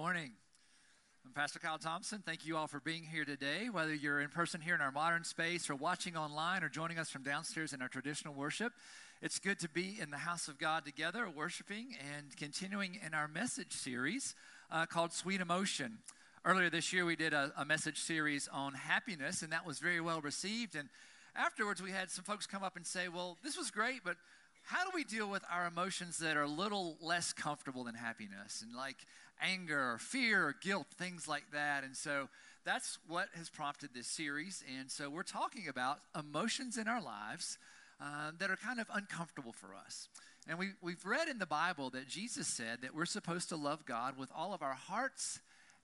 morning. 0.00 0.32
I'm 1.26 1.32
Pastor 1.34 1.58
Kyle 1.58 1.76
Thompson. 1.76 2.22
Thank 2.24 2.46
you 2.46 2.56
all 2.56 2.66
for 2.66 2.80
being 2.80 3.02
here 3.02 3.26
today, 3.26 3.68
whether 3.70 3.92
you're 3.92 4.22
in 4.22 4.30
person 4.30 4.62
here 4.62 4.74
in 4.74 4.80
our 4.80 4.90
modern 4.90 5.24
space 5.24 5.68
or 5.68 5.74
watching 5.74 6.16
online 6.16 6.64
or 6.64 6.70
joining 6.70 6.98
us 6.98 7.10
from 7.10 7.22
downstairs 7.22 7.74
in 7.74 7.82
our 7.82 7.88
traditional 7.88 8.32
worship. 8.32 8.72
It's 9.20 9.38
good 9.38 9.58
to 9.58 9.68
be 9.68 9.98
in 10.00 10.10
the 10.10 10.16
house 10.16 10.48
of 10.48 10.58
God 10.58 10.86
together, 10.86 11.28
worshiping 11.28 11.88
and 12.16 12.34
continuing 12.34 12.98
in 13.06 13.12
our 13.12 13.28
message 13.28 13.74
series 13.74 14.34
uh, 14.70 14.86
called 14.86 15.12
Sweet 15.12 15.42
Emotion. 15.42 15.98
Earlier 16.46 16.70
this 16.70 16.94
year, 16.94 17.04
we 17.04 17.14
did 17.14 17.34
a, 17.34 17.52
a 17.58 17.66
message 17.66 17.98
series 17.98 18.48
on 18.50 18.72
happiness, 18.72 19.42
and 19.42 19.52
that 19.52 19.66
was 19.66 19.80
very 19.80 20.00
well 20.00 20.22
received. 20.22 20.76
And 20.76 20.88
afterwards, 21.36 21.82
we 21.82 21.90
had 21.90 22.08
some 22.08 22.24
folks 22.24 22.46
come 22.46 22.62
up 22.62 22.74
and 22.74 22.86
say, 22.86 23.08
Well, 23.08 23.36
this 23.44 23.58
was 23.58 23.70
great, 23.70 24.00
but 24.02 24.16
how 24.62 24.84
do 24.84 24.90
we 24.94 25.04
deal 25.04 25.28
with 25.28 25.42
our 25.50 25.66
emotions 25.66 26.18
that 26.18 26.36
are 26.36 26.42
a 26.42 26.48
little 26.48 26.96
less 27.00 27.32
comfortable 27.32 27.84
than 27.84 27.94
happiness? 27.94 28.62
And 28.62 28.74
like 28.74 28.98
anger 29.42 29.92
or 29.92 29.98
fear 29.98 30.48
or 30.48 30.54
guilt 30.60 30.86
things 30.96 31.26
like 31.26 31.50
that. 31.52 31.84
And 31.84 31.96
so 31.96 32.28
that's 32.64 32.98
what 33.08 33.28
has 33.34 33.48
prompted 33.48 33.90
this 33.94 34.06
series. 34.06 34.62
And 34.78 34.90
so 34.90 35.08
we're 35.08 35.22
talking 35.22 35.68
about 35.68 35.98
emotions 36.18 36.76
in 36.76 36.88
our 36.88 37.02
lives 37.02 37.58
uh, 38.00 38.32
that 38.38 38.50
are 38.50 38.56
kind 38.56 38.80
of 38.80 38.86
uncomfortable 38.92 39.52
for 39.52 39.74
us. 39.74 40.08
And 40.48 40.58
we, 40.58 40.70
we've 40.80 41.04
read 41.04 41.28
in 41.28 41.38
the 41.38 41.46
bible 41.46 41.90
that 41.90 42.08
jesus 42.08 42.46
said 42.46 42.78
that 42.80 42.94
we're 42.94 43.04
supposed 43.04 43.50
to 43.50 43.56
love 43.56 43.84
god 43.84 44.16
with 44.16 44.30
all 44.34 44.54
of 44.54 44.62
our 44.62 44.74
hearts 44.74 45.40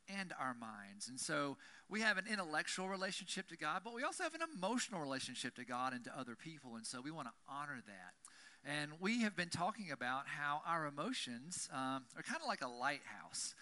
and 0.09 0.33
our 0.41 0.55
minds. 0.55 1.09
And 1.09 1.19
so 1.19 1.57
we 1.89 2.01
have 2.01 2.17
an 2.17 2.27
intellectual 2.31 2.89
relationship 2.89 3.49
to 3.49 3.57
god 3.57 3.83
but 3.85 3.95
we 3.95 4.03
also 4.03 4.23
have 4.23 4.35
an 4.35 4.41
emotional 4.57 5.01
relationship 5.01 5.57
to 5.57 5.65
god 5.65 5.93
and 5.93 6.05
to 6.05 6.19
other 6.19 6.37
people. 6.37 6.77
And 6.77 6.87
so 6.87 7.01
we 7.01 7.11
want 7.11 7.29
to 7.29 7.35
honor 7.49 7.83
that 7.87 8.15
and 8.67 8.91
we 9.01 9.23
have 9.23 9.37
been 9.37 9.49
talking 9.49 9.93
about 9.93 10.27
how 10.27 10.61
our 10.67 10.87
emotions 10.87 11.69
um, 11.73 12.03
are 12.17 12.23
kind 12.23 12.41
of 12.41 12.49
like 12.49 12.63
a 12.63 12.69
lighthouse. 12.69 13.55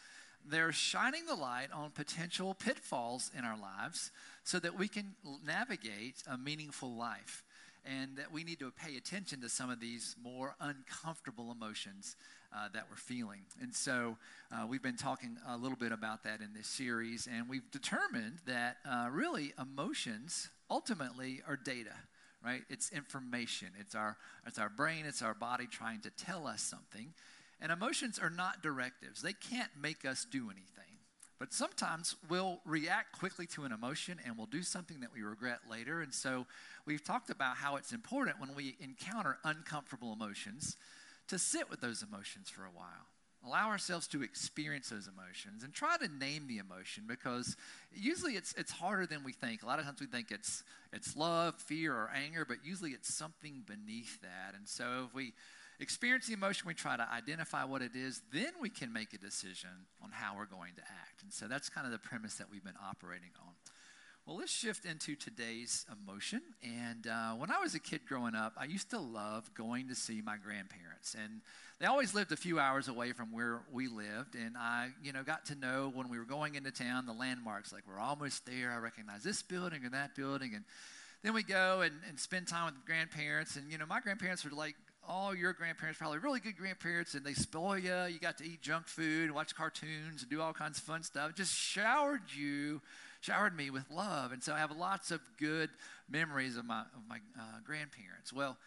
They're 0.46 0.72
shining 0.72 1.26
the 1.26 1.34
light 1.34 1.68
on 1.72 1.90
potential 1.90 2.54
pitfalls 2.54 3.30
in 3.36 3.44
our 3.44 3.58
lives 3.58 4.10
so 4.44 4.58
that 4.60 4.78
we 4.78 4.88
can 4.88 5.14
navigate 5.46 6.22
a 6.30 6.38
meaningful 6.38 6.94
life. 6.94 7.44
And 7.86 8.16
that 8.16 8.32
we 8.32 8.44
need 8.44 8.60
to 8.60 8.70
pay 8.70 8.96
attention 8.96 9.42
to 9.42 9.50
some 9.50 9.68
of 9.68 9.78
these 9.78 10.16
more 10.22 10.56
uncomfortable 10.58 11.52
emotions 11.52 12.16
uh, 12.50 12.68
that 12.72 12.84
we're 12.88 12.96
feeling. 12.96 13.40
And 13.60 13.74
so 13.74 14.16
uh, 14.50 14.66
we've 14.66 14.82
been 14.82 14.96
talking 14.96 15.36
a 15.46 15.58
little 15.58 15.76
bit 15.76 15.92
about 15.92 16.24
that 16.24 16.40
in 16.40 16.54
this 16.56 16.66
series, 16.66 17.28
and 17.30 17.46
we've 17.46 17.70
determined 17.70 18.38
that 18.46 18.78
uh, 18.88 19.08
really 19.12 19.52
emotions 19.60 20.48
ultimately 20.70 21.42
are 21.46 21.58
data 21.58 21.92
right? 22.44 22.62
It's 22.68 22.90
information. 22.92 23.68
It's 23.78 23.94
our, 23.94 24.16
it's 24.46 24.58
our 24.58 24.68
brain, 24.68 25.06
it's 25.06 25.22
our 25.22 25.34
body 25.34 25.66
trying 25.66 26.00
to 26.00 26.10
tell 26.10 26.46
us 26.46 26.62
something. 26.62 27.14
And 27.60 27.72
emotions 27.72 28.18
are 28.18 28.30
not 28.30 28.62
directives, 28.62 29.22
they 29.22 29.32
can't 29.32 29.70
make 29.80 30.04
us 30.04 30.26
do 30.30 30.50
anything. 30.50 30.70
But 31.38 31.52
sometimes 31.52 32.14
we'll 32.28 32.60
react 32.64 33.18
quickly 33.18 33.46
to 33.48 33.64
an 33.64 33.72
emotion 33.72 34.20
and 34.24 34.36
we'll 34.38 34.46
do 34.46 34.62
something 34.62 35.00
that 35.00 35.12
we 35.12 35.22
regret 35.22 35.58
later. 35.68 36.00
And 36.00 36.14
so 36.14 36.46
we've 36.86 37.02
talked 37.02 37.28
about 37.28 37.56
how 37.56 37.76
it's 37.76 37.92
important 37.92 38.40
when 38.40 38.54
we 38.54 38.76
encounter 38.80 39.38
uncomfortable 39.44 40.12
emotions 40.12 40.76
to 41.28 41.38
sit 41.38 41.68
with 41.68 41.80
those 41.80 42.02
emotions 42.02 42.48
for 42.48 42.62
a 42.62 42.70
while 42.70 43.08
allow 43.46 43.68
ourselves 43.68 44.06
to 44.08 44.22
experience 44.22 44.88
those 44.88 45.08
emotions 45.08 45.64
and 45.64 45.72
try 45.72 45.96
to 45.96 46.08
name 46.08 46.46
the 46.46 46.58
emotion 46.58 47.04
because 47.06 47.56
usually 47.92 48.34
it's 48.34 48.52
it's 48.54 48.72
harder 48.72 49.06
than 49.06 49.24
we 49.24 49.32
think. 49.32 49.62
A 49.62 49.66
lot 49.66 49.78
of 49.78 49.84
times 49.84 50.00
we 50.00 50.06
think 50.06 50.30
it's 50.30 50.62
it's 50.92 51.16
love 51.16 51.54
fear 51.56 51.92
or 51.92 52.10
anger 52.14 52.44
but 52.44 52.58
usually 52.64 52.90
it's 52.90 53.12
something 53.12 53.62
beneath 53.66 54.20
that. 54.22 54.54
And 54.56 54.68
so 54.68 55.06
if 55.08 55.14
we 55.14 55.32
experience 55.80 56.26
the 56.26 56.34
emotion 56.34 56.68
we 56.68 56.74
try 56.74 56.96
to 56.96 57.08
identify 57.12 57.64
what 57.64 57.82
it 57.82 57.96
is 57.96 58.22
then 58.32 58.52
we 58.60 58.70
can 58.70 58.92
make 58.92 59.12
a 59.12 59.18
decision 59.18 59.70
on 60.02 60.10
how 60.12 60.36
we're 60.36 60.46
going 60.46 60.74
to 60.76 60.82
act. 60.82 61.22
And 61.22 61.32
so 61.32 61.48
that's 61.48 61.68
kind 61.68 61.86
of 61.86 61.92
the 61.92 61.98
premise 61.98 62.36
that 62.36 62.50
we've 62.50 62.64
been 62.64 62.78
operating 62.82 63.30
on 63.40 63.52
well, 64.26 64.36
let's 64.36 64.52
shift 64.52 64.86
into 64.86 65.14
today's 65.14 65.84
emotion. 65.92 66.40
And 66.62 67.06
uh, 67.06 67.32
when 67.32 67.50
I 67.50 67.58
was 67.58 67.74
a 67.74 67.78
kid 67.78 68.00
growing 68.08 68.34
up, 68.34 68.54
I 68.56 68.64
used 68.64 68.88
to 68.90 68.98
love 68.98 69.52
going 69.54 69.88
to 69.88 69.94
see 69.94 70.22
my 70.22 70.36
grandparents. 70.38 71.14
And 71.14 71.42
they 71.78 71.84
always 71.84 72.14
lived 72.14 72.32
a 72.32 72.36
few 72.36 72.58
hours 72.58 72.88
away 72.88 73.12
from 73.12 73.32
where 73.32 73.60
we 73.70 73.86
lived. 73.86 74.34
And 74.34 74.56
I, 74.56 74.88
you 75.02 75.12
know, 75.12 75.22
got 75.24 75.44
to 75.46 75.54
know 75.54 75.92
when 75.94 76.08
we 76.08 76.18
were 76.18 76.24
going 76.24 76.54
into 76.54 76.70
town 76.70 77.04
the 77.04 77.12
landmarks. 77.12 77.70
Like, 77.70 77.82
we're 77.86 77.98
almost 77.98 78.46
there. 78.46 78.72
I 78.72 78.78
recognize 78.78 79.22
this 79.22 79.42
building 79.42 79.84
or 79.84 79.90
that 79.90 80.14
building. 80.14 80.52
And 80.54 80.64
then 81.22 81.34
we 81.34 81.42
go 81.42 81.82
and, 81.82 81.92
and 82.08 82.18
spend 82.18 82.48
time 82.48 82.64
with 82.64 82.86
grandparents. 82.86 83.56
And, 83.56 83.70
you 83.70 83.76
know, 83.76 83.86
my 83.86 84.00
grandparents 84.00 84.42
were 84.42 84.52
like 84.52 84.74
all 85.06 85.34
your 85.34 85.52
grandparents, 85.52 85.98
probably 85.98 86.18
really 86.18 86.40
good 86.40 86.56
grandparents, 86.56 87.12
and 87.12 87.26
they 87.26 87.34
spoil 87.34 87.78
you. 87.78 87.94
You 88.08 88.18
got 88.18 88.38
to 88.38 88.44
eat 88.44 88.62
junk 88.62 88.88
food, 88.88 89.30
watch 89.30 89.54
cartoons, 89.54 90.22
and 90.22 90.30
do 90.30 90.40
all 90.40 90.54
kinds 90.54 90.78
of 90.78 90.84
fun 90.84 91.02
stuff. 91.02 91.34
Just 91.34 91.54
showered 91.54 92.22
you 92.34 92.80
showered 93.24 93.56
me 93.56 93.70
with 93.70 93.90
love. 93.90 94.32
And 94.32 94.42
so 94.42 94.52
I 94.52 94.58
have 94.58 94.70
lots 94.70 95.10
of 95.10 95.20
good 95.38 95.70
memories 96.10 96.58
of 96.58 96.66
my, 96.66 96.80
of 96.80 97.08
my 97.08 97.16
uh, 97.38 97.60
grandparents. 97.64 98.32
Well, 98.32 98.58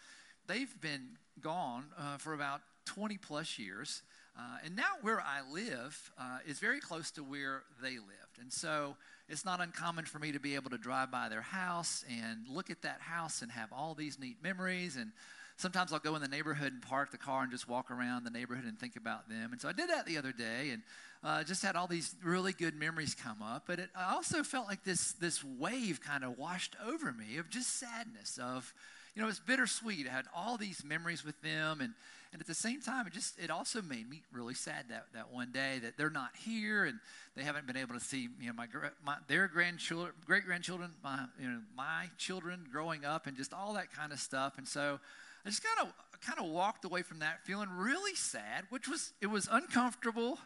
they've 0.48 0.80
been 0.80 1.10
gone 1.40 1.84
uh, 1.96 2.16
for 2.16 2.34
about 2.34 2.60
20 2.86 3.18
plus 3.18 3.58
years. 3.58 4.02
Uh, 4.36 4.58
and 4.64 4.74
now 4.74 4.90
where 5.02 5.20
I 5.20 5.40
live 5.52 6.10
uh, 6.18 6.38
is 6.46 6.58
very 6.58 6.80
close 6.80 7.12
to 7.12 7.22
where 7.22 7.62
they 7.80 7.92
lived. 7.92 8.38
And 8.40 8.52
so 8.52 8.96
it's 9.28 9.44
not 9.44 9.60
uncommon 9.60 10.06
for 10.06 10.18
me 10.18 10.32
to 10.32 10.40
be 10.40 10.56
able 10.56 10.70
to 10.70 10.78
drive 10.78 11.12
by 11.12 11.28
their 11.28 11.42
house 11.42 12.04
and 12.08 12.48
look 12.48 12.68
at 12.70 12.82
that 12.82 13.00
house 13.00 13.42
and 13.42 13.52
have 13.52 13.72
all 13.72 13.94
these 13.94 14.18
neat 14.18 14.42
memories. 14.42 14.96
And 14.96 15.12
sometimes 15.58 15.92
I'll 15.92 15.98
go 15.98 16.14
in 16.14 16.22
the 16.22 16.28
neighborhood 16.28 16.72
and 16.72 16.80
park 16.80 17.10
the 17.10 17.18
car 17.18 17.42
and 17.42 17.52
just 17.52 17.68
walk 17.68 17.90
around 17.90 18.24
the 18.24 18.30
neighborhood 18.30 18.64
and 18.64 18.78
think 18.78 18.96
about 18.96 19.28
them. 19.28 19.52
And 19.52 19.60
so 19.60 19.68
I 19.68 19.72
did 19.72 19.90
that 19.90 20.06
the 20.06 20.16
other 20.16 20.32
day. 20.32 20.70
And 20.72 20.82
uh, 21.22 21.42
just 21.42 21.62
had 21.64 21.74
all 21.76 21.88
these 21.88 22.14
really 22.22 22.52
good 22.52 22.76
memories 22.76 23.14
come 23.14 23.42
up. 23.42 23.64
But 23.66 23.80
it, 23.80 23.90
I 23.96 24.14
also 24.14 24.42
felt 24.42 24.68
like 24.68 24.84
this, 24.84 25.12
this 25.12 25.42
wave 25.44 26.00
kind 26.00 26.24
of 26.24 26.38
washed 26.38 26.76
over 26.86 27.12
me 27.12 27.38
of 27.38 27.50
just 27.50 27.78
sadness, 27.78 28.38
of, 28.40 28.72
you 29.14 29.22
know, 29.22 29.28
it's 29.28 29.40
bittersweet. 29.40 30.06
I 30.06 30.12
had 30.12 30.26
all 30.34 30.56
these 30.56 30.84
memories 30.84 31.24
with 31.24 31.40
them. 31.42 31.80
And, 31.80 31.92
and 32.32 32.40
at 32.40 32.46
the 32.46 32.54
same 32.54 32.80
time, 32.80 33.06
it 33.06 33.12
just, 33.12 33.38
it 33.40 33.50
also 33.50 33.82
made 33.82 34.08
me 34.08 34.22
really 34.32 34.54
sad 34.54 34.84
that, 34.90 35.06
that 35.14 35.32
one 35.32 35.50
day 35.50 35.80
that 35.82 35.96
they're 35.96 36.10
not 36.10 36.30
here 36.36 36.84
and 36.84 37.00
they 37.34 37.42
haven't 37.42 37.66
been 37.66 37.76
able 37.76 37.94
to 37.94 38.00
see, 38.00 38.28
you 38.40 38.48
know, 38.48 38.52
my, 38.52 38.66
my 39.04 39.16
their 39.26 39.48
grandchildren, 39.48 40.12
great 40.24 40.44
grandchildren, 40.44 40.90
my, 41.02 41.24
you 41.40 41.48
know, 41.48 41.60
my 41.76 42.10
children 42.16 42.66
growing 42.70 43.04
up 43.04 43.26
and 43.26 43.36
just 43.36 43.52
all 43.52 43.72
that 43.74 43.92
kind 43.92 44.12
of 44.12 44.20
stuff. 44.20 44.56
And 44.56 44.68
so 44.68 45.00
I 45.44 45.48
just 45.48 45.62
kind 45.62 45.88
of, 45.88 46.20
kind 46.20 46.38
of 46.38 46.52
walked 46.52 46.84
away 46.84 47.02
from 47.02 47.20
that 47.20 47.44
feeling 47.44 47.68
really 47.70 48.14
sad, 48.14 48.64
which 48.70 48.88
was, 48.88 49.12
it 49.20 49.28
was 49.28 49.48
uncomfortable 49.50 50.38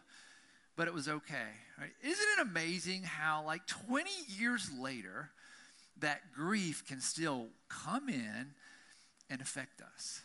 but 0.75 0.87
it 0.87 0.93
was 0.93 1.07
okay. 1.07 1.51
Right? 1.79 1.91
Isn't 2.01 2.27
it 2.37 2.41
amazing 2.41 3.03
how, 3.03 3.43
like 3.45 3.65
20 3.67 4.09
years 4.27 4.69
later, 4.77 5.29
that 5.99 6.33
grief 6.33 6.85
can 6.87 6.99
still 6.99 7.47
come 7.69 8.09
in 8.09 8.53
and 9.29 9.41
affect 9.41 9.81
us? 9.81 10.21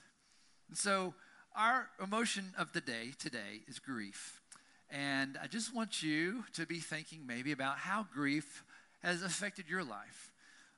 And 0.69 0.77
so, 0.77 1.15
our 1.57 1.89
emotion 2.03 2.53
of 2.57 2.73
the 2.73 2.81
day 2.81 3.12
today 3.19 3.62
is 3.67 3.78
grief. 3.78 4.41
And 4.91 5.39
I 5.43 5.49
just 5.49 5.75
want 5.75 6.03
you 6.03 6.45
to 6.55 6.67
be 6.67 6.78
thinking 6.78 7.27
maybe 7.27 7.53
about 7.53 7.78
how 7.78 8.07
grief 8.12 8.65
has 9.03 9.23
affected 9.23 9.69
your 9.69 9.84
life 9.84 10.28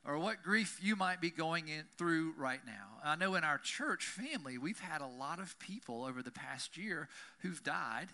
or 0.05 0.17
what 0.17 0.43
grief 0.43 0.79
you 0.81 0.95
might 0.95 1.21
be 1.21 1.29
going 1.29 1.67
in, 1.67 1.83
through 1.97 2.33
right 2.37 2.61
now. 2.65 2.99
I 3.03 3.15
know 3.15 3.35
in 3.35 3.43
our 3.43 3.57
church 3.57 4.05
family, 4.05 4.57
we've 4.57 4.79
had 4.79 5.01
a 5.01 5.07
lot 5.07 5.39
of 5.39 5.57
people 5.59 6.03
over 6.03 6.21
the 6.21 6.31
past 6.31 6.77
year 6.77 7.07
who've 7.39 7.63
died 7.63 8.07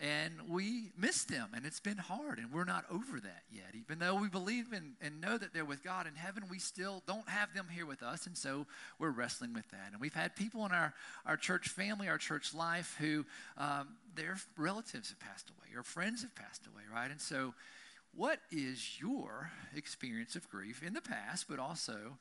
and 0.00 0.32
we 0.48 0.92
miss 0.96 1.24
them 1.24 1.48
and 1.54 1.66
it's 1.66 1.80
been 1.80 1.98
hard 1.98 2.38
and 2.38 2.52
we're 2.52 2.64
not 2.64 2.84
over 2.90 3.18
that 3.18 3.42
yet. 3.50 3.74
Even 3.74 3.98
though 3.98 4.14
we 4.14 4.28
believe 4.28 4.72
in, 4.72 4.92
and 5.00 5.20
know 5.20 5.36
that 5.36 5.52
they're 5.52 5.64
with 5.64 5.82
god 5.82 6.06
in 6.06 6.14
heaven 6.14 6.44
we 6.48 6.58
still 6.58 7.02
don't 7.06 7.28
have 7.28 7.52
them 7.52 7.66
here 7.72 7.84
with 7.84 8.02
us 8.02 8.26
and 8.26 8.36
so 8.36 8.66
we're 8.98 9.10
wrestling 9.10 9.52
with 9.52 9.68
that. 9.70 9.90
And 9.92 10.00
we've 10.00 10.14
had 10.14 10.36
people 10.36 10.64
in 10.66 10.72
our, 10.72 10.94
our 11.26 11.36
church 11.36 11.68
family 11.68 12.08
our 12.08 12.18
church 12.18 12.54
life 12.54 12.96
who 13.00 13.24
um, 13.56 13.88
their 14.14 14.36
relatives 14.56 15.08
have 15.08 15.18
passed 15.18 15.50
away 15.50 15.76
or 15.76 15.82
friends 15.82 16.22
have 16.22 16.34
passed 16.34 16.66
away 16.66 16.82
right? 16.92 17.10
And 17.10 17.20
so 17.20 17.54
what 18.14 18.40
is 18.50 19.00
your 19.00 19.50
experience 19.74 20.34
of 20.36 20.48
grief 20.48 20.82
in 20.82 20.94
the 20.94 21.00
past 21.00 21.46
but 21.48 21.58
also 21.58 22.18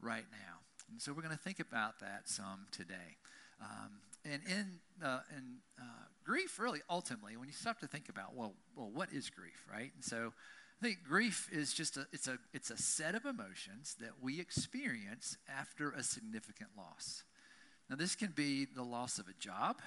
right 0.00 0.26
now 0.30 0.58
and 0.90 1.00
so 1.00 1.12
we're 1.12 1.22
going 1.22 1.36
to 1.36 1.42
think 1.42 1.60
about 1.60 2.00
that 2.00 2.28
some 2.28 2.66
today 2.70 3.16
um, 3.60 3.90
and 4.24 4.42
in, 4.46 5.06
uh, 5.06 5.20
in 5.36 5.56
uh, 5.80 5.84
grief, 6.24 6.58
really, 6.58 6.80
ultimately, 6.90 7.36
when 7.36 7.48
you 7.48 7.54
stop 7.54 7.80
to 7.80 7.86
think 7.86 8.08
about, 8.08 8.34
well, 8.34 8.54
well, 8.76 8.90
what 8.92 9.12
is 9.12 9.30
grief, 9.30 9.64
right? 9.70 9.90
And 9.94 10.04
so 10.04 10.32
I 10.80 10.84
think 10.84 10.98
grief 11.02 11.48
is 11.50 11.72
just 11.72 11.96
a, 11.96 12.06
it's 12.12 12.28
a, 12.28 12.38
it's 12.52 12.70
a 12.70 12.76
set 12.76 13.14
of 13.14 13.24
emotions 13.24 13.96
that 14.00 14.12
we 14.20 14.40
experience 14.40 15.36
after 15.48 15.90
a 15.90 16.02
significant 16.02 16.70
loss. 16.76 17.24
Now, 17.88 17.96
this 17.96 18.14
can 18.14 18.32
be 18.34 18.66
the 18.66 18.82
loss 18.82 19.18
of 19.18 19.26
a 19.26 19.34
job. 19.40 19.80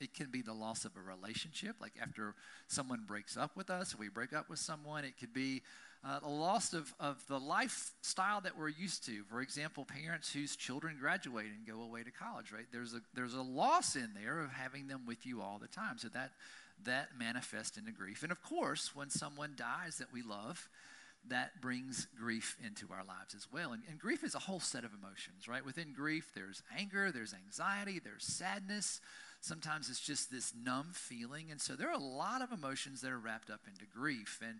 It 0.00 0.14
can 0.14 0.30
be 0.30 0.42
the 0.42 0.52
loss 0.52 0.84
of 0.84 0.92
a 0.96 1.00
relationship, 1.00 1.76
like 1.80 1.92
after 2.00 2.34
someone 2.66 3.04
breaks 3.06 3.36
up 3.36 3.56
with 3.56 3.70
us, 3.70 3.98
we 3.98 4.08
break 4.08 4.32
up 4.32 4.48
with 4.48 4.58
someone. 4.58 5.04
It 5.04 5.18
could 5.18 5.32
be 5.32 5.62
uh, 6.04 6.20
the 6.20 6.28
loss 6.28 6.72
of, 6.74 6.94
of 7.00 7.24
the 7.26 7.40
lifestyle 7.40 8.40
that 8.40 8.56
we're 8.56 8.68
used 8.68 9.04
to. 9.06 9.24
For 9.24 9.40
example, 9.40 9.84
parents 9.84 10.32
whose 10.32 10.54
children 10.54 10.96
graduate 11.00 11.46
and 11.46 11.66
go 11.66 11.82
away 11.82 12.04
to 12.04 12.10
college, 12.10 12.52
right? 12.52 12.66
There's 12.72 12.94
a, 12.94 13.00
there's 13.14 13.34
a 13.34 13.42
loss 13.42 13.96
in 13.96 14.10
there 14.14 14.40
of 14.40 14.52
having 14.52 14.86
them 14.86 15.02
with 15.06 15.26
you 15.26 15.42
all 15.42 15.58
the 15.60 15.68
time. 15.68 15.98
So 15.98 16.08
that, 16.08 16.32
that 16.84 17.08
manifest 17.18 17.76
into 17.76 17.90
grief. 17.90 18.22
And 18.22 18.30
of 18.30 18.42
course, 18.42 18.94
when 18.94 19.10
someone 19.10 19.54
dies 19.56 19.98
that 19.98 20.12
we 20.12 20.22
love, 20.22 20.68
that 21.26 21.60
brings 21.60 22.06
grief 22.18 22.56
into 22.64 22.86
our 22.92 23.04
lives 23.04 23.34
as 23.34 23.48
well. 23.52 23.72
And, 23.72 23.82
and, 23.90 23.98
grief 23.98 24.22
is 24.24 24.34
a 24.34 24.38
whole 24.38 24.60
set 24.60 24.84
of 24.84 24.92
emotions, 24.94 25.48
right? 25.48 25.64
Within 25.64 25.92
grief, 25.92 26.30
there's 26.34 26.62
anger, 26.78 27.10
there's 27.10 27.34
anxiety, 27.34 28.00
there's 28.02 28.24
sadness. 28.24 29.00
Sometimes 29.40 29.88
it's 29.88 30.00
just 30.00 30.30
this 30.30 30.52
numb 30.64 30.90
feeling. 30.92 31.50
And 31.50 31.60
so 31.60 31.74
there 31.74 31.88
are 31.88 31.92
a 31.92 31.98
lot 31.98 32.42
of 32.42 32.52
emotions 32.52 33.00
that 33.00 33.10
are 33.10 33.18
wrapped 33.18 33.50
up 33.50 33.60
into 33.66 33.84
grief. 33.86 34.40
And, 34.42 34.58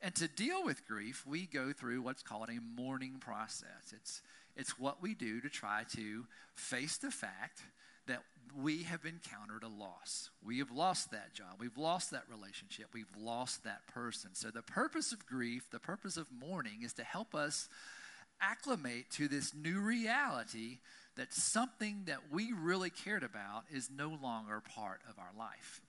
and 0.00 0.14
to 0.14 0.28
deal 0.28 0.64
with 0.64 0.86
grief, 0.86 1.24
we 1.26 1.46
go 1.46 1.72
through 1.72 2.02
what's 2.02 2.22
called 2.22 2.48
a 2.48 2.80
mourning 2.80 3.16
process. 3.20 3.92
It's, 3.92 4.22
it's 4.56 4.78
what 4.78 5.02
we 5.02 5.14
do 5.14 5.40
to 5.40 5.48
try 5.48 5.82
to 5.96 6.26
face 6.54 6.96
the 6.96 7.10
fact 7.10 7.62
that 8.06 8.22
we 8.56 8.84
have 8.84 9.04
encountered 9.04 9.64
a 9.64 9.68
loss. 9.68 10.30
We 10.44 10.58
have 10.58 10.70
lost 10.70 11.10
that 11.10 11.34
job. 11.34 11.56
We've 11.58 11.76
lost 11.76 12.10
that 12.12 12.24
relationship. 12.30 12.86
We've 12.92 13.06
lost 13.18 13.64
that 13.64 13.86
person. 13.88 14.30
So, 14.34 14.50
the 14.50 14.62
purpose 14.62 15.12
of 15.12 15.26
grief, 15.26 15.70
the 15.70 15.80
purpose 15.80 16.16
of 16.16 16.26
mourning, 16.30 16.82
is 16.82 16.92
to 16.94 17.04
help 17.04 17.34
us 17.34 17.68
acclimate 18.40 19.10
to 19.12 19.28
this 19.28 19.54
new 19.54 19.80
reality 19.80 20.78
that 21.16 21.32
something 21.32 22.02
that 22.06 22.18
we 22.32 22.52
really 22.52 22.90
cared 22.90 23.22
about 23.22 23.64
is 23.72 23.88
no 23.94 24.18
longer 24.22 24.62
part 24.74 25.00
of 25.08 25.18
our 25.18 25.30
life. 25.38 25.80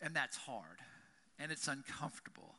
And 0.00 0.14
that's 0.14 0.36
hard. 0.36 0.78
And 1.38 1.50
it's 1.50 1.68
uncomfortable. 1.68 2.56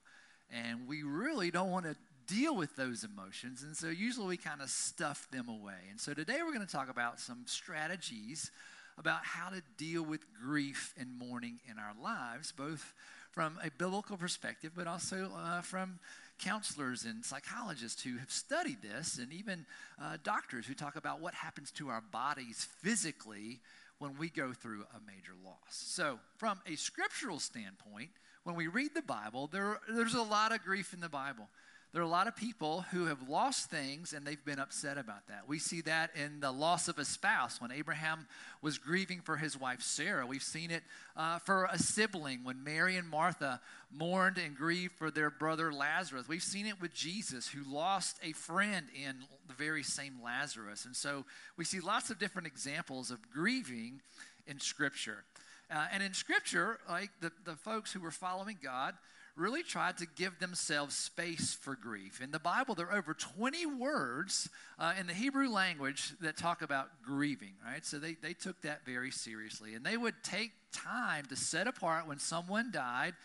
And 0.51 0.87
we 0.87 1.03
really 1.03 1.51
don't 1.51 1.71
want 1.71 1.85
to 1.85 1.95
deal 2.27 2.55
with 2.55 2.75
those 2.75 3.03
emotions. 3.03 3.63
And 3.63 3.75
so 3.75 3.87
usually 3.87 4.27
we 4.27 4.37
kind 4.37 4.61
of 4.61 4.69
stuff 4.69 5.27
them 5.31 5.49
away. 5.49 5.79
And 5.89 5.99
so 5.99 6.13
today 6.13 6.37
we're 6.39 6.53
going 6.53 6.65
to 6.65 6.71
talk 6.71 6.89
about 6.89 7.19
some 7.19 7.43
strategies 7.45 8.51
about 8.97 9.23
how 9.23 9.49
to 9.49 9.61
deal 9.77 10.03
with 10.03 10.21
grief 10.33 10.93
and 10.97 11.17
mourning 11.17 11.59
in 11.69 11.77
our 11.77 11.93
lives, 12.01 12.51
both 12.51 12.93
from 13.31 13.57
a 13.63 13.71
biblical 13.71 14.17
perspective, 14.17 14.71
but 14.75 14.87
also 14.87 15.31
uh, 15.35 15.61
from 15.61 15.99
counselors 16.39 17.05
and 17.05 17.23
psychologists 17.23 18.03
who 18.03 18.17
have 18.17 18.31
studied 18.31 18.81
this, 18.81 19.17
and 19.17 19.31
even 19.31 19.65
uh, 20.01 20.17
doctors 20.23 20.65
who 20.65 20.73
talk 20.73 20.95
about 20.95 21.21
what 21.21 21.33
happens 21.33 21.71
to 21.71 21.89
our 21.89 22.01
bodies 22.01 22.67
physically 22.81 23.59
when 23.99 24.17
we 24.17 24.29
go 24.29 24.51
through 24.51 24.83
a 24.95 24.99
major 25.05 25.33
loss. 25.45 25.57
So, 25.69 26.19
from 26.37 26.59
a 26.65 26.75
scriptural 26.75 27.39
standpoint, 27.39 28.09
when 28.43 28.55
we 28.55 28.67
read 28.67 28.91
the 28.93 29.01
Bible, 29.01 29.47
there, 29.47 29.79
there's 29.89 30.15
a 30.15 30.21
lot 30.21 30.53
of 30.53 30.63
grief 30.63 30.93
in 30.93 30.99
the 30.99 31.09
Bible. 31.09 31.47
There 31.93 32.01
are 32.01 32.05
a 32.05 32.09
lot 32.09 32.25
of 32.25 32.35
people 32.35 32.81
who 32.91 33.05
have 33.05 33.29
lost 33.29 33.69
things 33.69 34.13
and 34.13 34.25
they've 34.25 34.43
been 34.43 34.57
upset 34.57 34.97
about 34.97 35.27
that. 35.27 35.47
We 35.47 35.59
see 35.59 35.81
that 35.81 36.09
in 36.15 36.39
the 36.39 36.51
loss 36.51 36.87
of 36.87 36.97
a 36.97 37.05
spouse 37.05 37.61
when 37.61 37.71
Abraham 37.71 38.25
was 38.63 38.79
grieving 38.79 39.21
for 39.21 39.37
his 39.37 39.59
wife 39.59 39.83
Sarah. 39.83 40.25
We've 40.25 40.41
seen 40.41 40.71
it 40.71 40.81
uh, 41.15 41.37
for 41.37 41.69
a 41.71 41.77
sibling 41.77 42.43
when 42.43 42.63
Mary 42.63 42.97
and 42.97 43.07
Martha 43.07 43.61
mourned 43.91 44.39
and 44.39 44.57
grieved 44.57 44.93
for 44.93 45.11
their 45.11 45.29
brother 45.29 45.71
Lazarus. 45.71 46.27
We've 46.27 46.41
seen 46.41 46.65
it 46.65 46.81
with 46.81 46.95
Jesus 46.95 47.47
who 47.47 47.63
lost 47.71 48.17
a 48.23 48.31
friend 48.31 48.87
in 48.99 49.25
the 49.47 49.53
very 49.53 49.83
same 49.83 50.15
Lazarus. 50.23 50.85
And 50.85 50.95
so 50.95 51.25
we 51.57 51.63
see 51.63 51.79
lots 51.79 52.09
of 52.09 52.17
different 52.17 52.47
examples 52.47 53.11
of 53.11 53.19
grieving 53.31 54.01
in 54.47 54.59
Scripture. 54.59 55.25
Uh, 55.69 55.85
and 55.91 56.01
in 56.01 56.15
Scripture, 56.15 56.79
like 56.89 57.11
the, 57.21 57.31
the 57.45 57.55
folks 57.55 57.93
who 57.93 57.99
were 57.99 58.09
following 58.09 58.57
God, 58.63 58.95
really 59.35 59.63
tried 59.63 59.97
to 59.97 60.05
give 60.15 60.39
themselves 60.39 60.95
space 60.95 61.53
for 61.53 61.75
grief. 61.75 62.21
In 62.21 62.31
the 62.31 62.39
Bible, 62.39 62.75
there 62.75 62.87
are 62.89 62.97
over 62.97 63.13
20 63.13 63.65
words 63.65 64.49
uh, 64.77 64.93
in 64.99 65.07
the 65.07 65.13
Hebrew 65.13 65.49
language 65.49 66.13
that 66.21 66.37
talk 66.37 66.61
about 66.61 67.01
grieving, 67.03 67.53
right? 67.65 67.83
So 67.85 67.97
they, 67.97 68.13
they 68.13 68.33
took 68.33 68.61
that 68.61 68.85
very 68.85 69.11
seriously. 69.11 69.73
And 69.73 69.83
they 69.83 69.97
would 69.97 70.15
take 70.23 70.51
time 70.71 71.25
to 71.25 71.35
set 71.35 71.67
apart 71.67 72.07
when 72.07 72.19
someone 72.19 72.71
died 72.71 73.15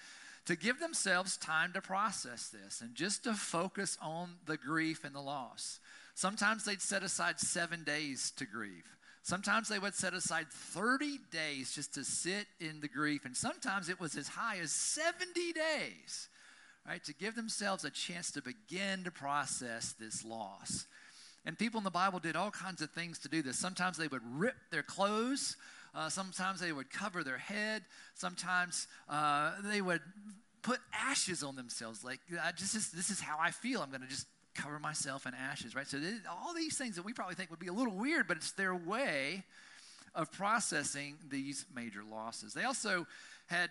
to 0.46 0.56
give 0.56 0.80
themselves 0.80 1.36
time 1.36 1.72
to 1.74 1.80
process 1.82 2.48
this 2.48 2.80
and 2.80 2.94
just 2.94 3.24
to 3.24 3.34
focus 3.34 3.98
on 4.00 4.30
the 4.46 4.56
grief 4.56 5.04
and 5.04 5.14
the 5.14 5.20
loss. 5.20 5.78
Sometimes 6.14 6.64
they'd 6.64 6.80
set 6.80 7.02
aside 7.02 7.38
seven 7.38 7.84
days 7.84 8.32
to 8.36 8.46
grieve. 8.46 8.97
Sometimes 9.28 9.68
they 9.68 9.78
would 9.78 9.94
set 9.94 10.14
aside 10.14 10.46
30 10.50 11.18
days 11.30 11.74
just 11.74 11.92
to 11.92 12.02
sit 12.02 12.46
in 12.60 12.80
the 12.80 12.88
grief, 12.88 13.26
and 13.26 13.36
sometimes 13.36 13.90
it 13.90 14.00
was 14.00 14.16
as 14.16 14.26
high 14.26 14.56
as 14.56 14.72
70 14.72 15.52
days, 15.52 16.30
right, 16.86 17.04
to 17.04 17.12
give 17.12 17.34
themselves 17.34 17.84
a 17.84 17.90
chance 17.90 18.30
to 18.30 18.40
begin 18.40 19.04
to 19.04 19.10
process 19.10 19.94
this 20.00 20.24
loss. 20.24 20.86
And 21.44 21.58
people 21.58 21.76
in 21.76 21.84
the 21.84 21.90
Bible 21.90 22.20
did 22.20 22.36
all 22.36 22.50
kinds 22.50 22.80
of 22.80 22.90
things 22.92 23.18
to 23.18 23.28
do 23.28 23.42
this. 23.42 23.58
Sometimes 23.58 23.98
they 23.98 24.08
would 24.08 24.22
rip 24.24 24.56
their 24.70 24.82
clothes, 24.82 25.58
uh, 25.94 26.08
sometimes 26.08 26.58
they 26.58 26.72
would 26.72 26.90
cover 26.90 27.22
their 27.22 27.36
head, 27.36 27.82
sometimes 28.14 28.86
uh, 29.10 29.52
they 29.62 29.82
would 29.82 30.00
put 30.62 30.78
ashes 30.94 31.42
on 31.42 31.54
themselves. 31.54 32.02
Like, 32.02 32.20
I 32.42 32.52
just, 32.52 32.96
this 32.96 33.10
is 33.10 33.20
how 33.20 33.36
I 33.38 33.50
feel. 33.50 33.82
I'm 33.82 33.90
going 33.90 34.00
to 34.00 34.08
just 34.08 34.26
cover 34.58 34.78
myself 34.78 35.26
in 35.26 35.34
ashes, 35.34 35.74
right? 35.74 35.86
So 35.86 35.98
all 36.28 36.54
these 36.54 36.76
things 36.76 36.96
that 36.96 37.04
we 37.04 37.12
probably 37.12 37.34
think 37.34 37.50
would 37.50 37.58
be 37.58 37.68
a 37.68 37.72
little 37.72 37.94
weird, 37.94 38.26
but 38.26 38.36
it's 38.36 38.52
their 38.52 38.74
way 38.74 39.44
of 40.14 40.32
processing 40.32 41.16
these 41.30 41.64
major 41.74 42.02
losses. 42.02 42.54
They 42.54 42.64
also 42.64 43.06
had 43.46 43.70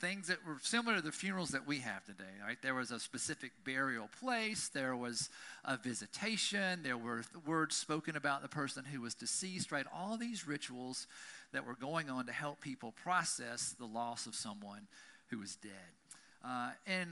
things 0.00 0.26
that 0.26 0.38
were 0.44 0.56
similar 0.60 0.96
to 0.96 1.02
the 1.02 1.12
funerals 1.12 1.50
that 1.50 1.64
we 1.64 1.78
have 1.78 2.04
today, 2.04 2.24
right? 2.44 2.56
There 2.60 2.74
was 2.74 2.90
a 2.90 2.98
specific 2.98 3.52
burial 3.64 4.08
place, 4.20 4.68
there 4.68 4.96
was 4.96 5.30
a 5.64 5.76
visitation, 5.76 6.82
there 6.82 6.96
were 6.96 7.22
words 7.46 7.76
spoken 7.76 8.16
about 8.16 8.42
the 8.42 8.48
person 8.48 8.84
who 8.84 9.00
was 9.00 9.14
deceased, 9.14 9.70
right? 9.70 9.86
All 9.94 10.16
these 10.16 10.46
rituals 10.46 11.06
that 11.52 11.64
were 11.64 11.76
going 11.76 12.10
on 12.10 12.26
to 12.26 12.32
help 12.32 12.60
people 12.60 12.92
process 13.04 13.76
the 13.78 13.84
loss 13.84 14.26
of 14.26 14.34
someone 14.34 14.88
who 15.28 15.38
was 15.38 15.54
dead. 15.54 15.70
Uh, 16.44 16.70
and 16.84 17.10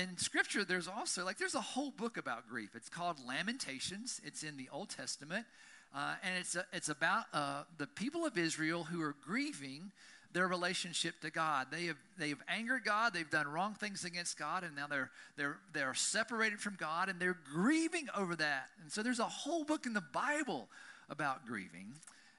in 0.00 0.16
scripture 0.16 0.64
there's 0.64 0.88
also 0.88 1.24
like 1.24 1.38
there's 1.38 1.54
a 1.54 1.60
whole 1.60 1.90
book 1.90 2.16
about 2.16 2.48
grief. 2.48 2.70
It's 2.74 2.88
called 2.88 3.16
lamentations. 3.26 4.20
It's 4.24 4.42
in 4.42 4.56
the 4.56 4.68
old 4.72 4.90
testament. 4.90 5.46
Uh, 5.94 6.14
and 6.22 6.38
it's, 6.38 6.54
a, 6.54 6.64
it's 6.72 6.88
about 6.88 7.24
uh, 7.32 7.64
the 7.78 7.86
people 7.86 8.24
of 8.24 8.38
israel 8.38 8.84
who 8.84 9.02
are 9.02 9.16
grieving 9.24 9.90
their 10.32 10.46
relationship 10.46 11.20
to 11.20 11.30
god. 11.30 11.66
They 11.72 11.86
have 11.86 11.96
they 12.16 12.28
have 12.28 12.38
angered 12.48 12.84
god. 12.84 13.12
They've 13.12 13.28
done 13.28 13.48
wrong 13.48 13.74
things 13.74 14.04
against 14.04 14.38
god. 14.38 14.62
And 14.62 14.76
now 14.76 14.86
they're 14.86 15.10
they're 15.36 15.56
they're 15.72 15.94
separated 15.94 16.60
from 16.60 16.76
god 16.78 17.08
and 17.08 17.18
they're 17.18 17.38
grieving 17.52 18.08
over 18.16 18.36
that. 18.36 18.68
And 18.82 18.92
so 18.92 19.02
there's 19.02 19.18
a 19.18 19.24
whole 19.24 19.64
book 19.64 19.86
in 19.86 19.92
the 19.92 20.04
bible 20.12 20.68
about 21.08 21.46
grieving 21.46 21.92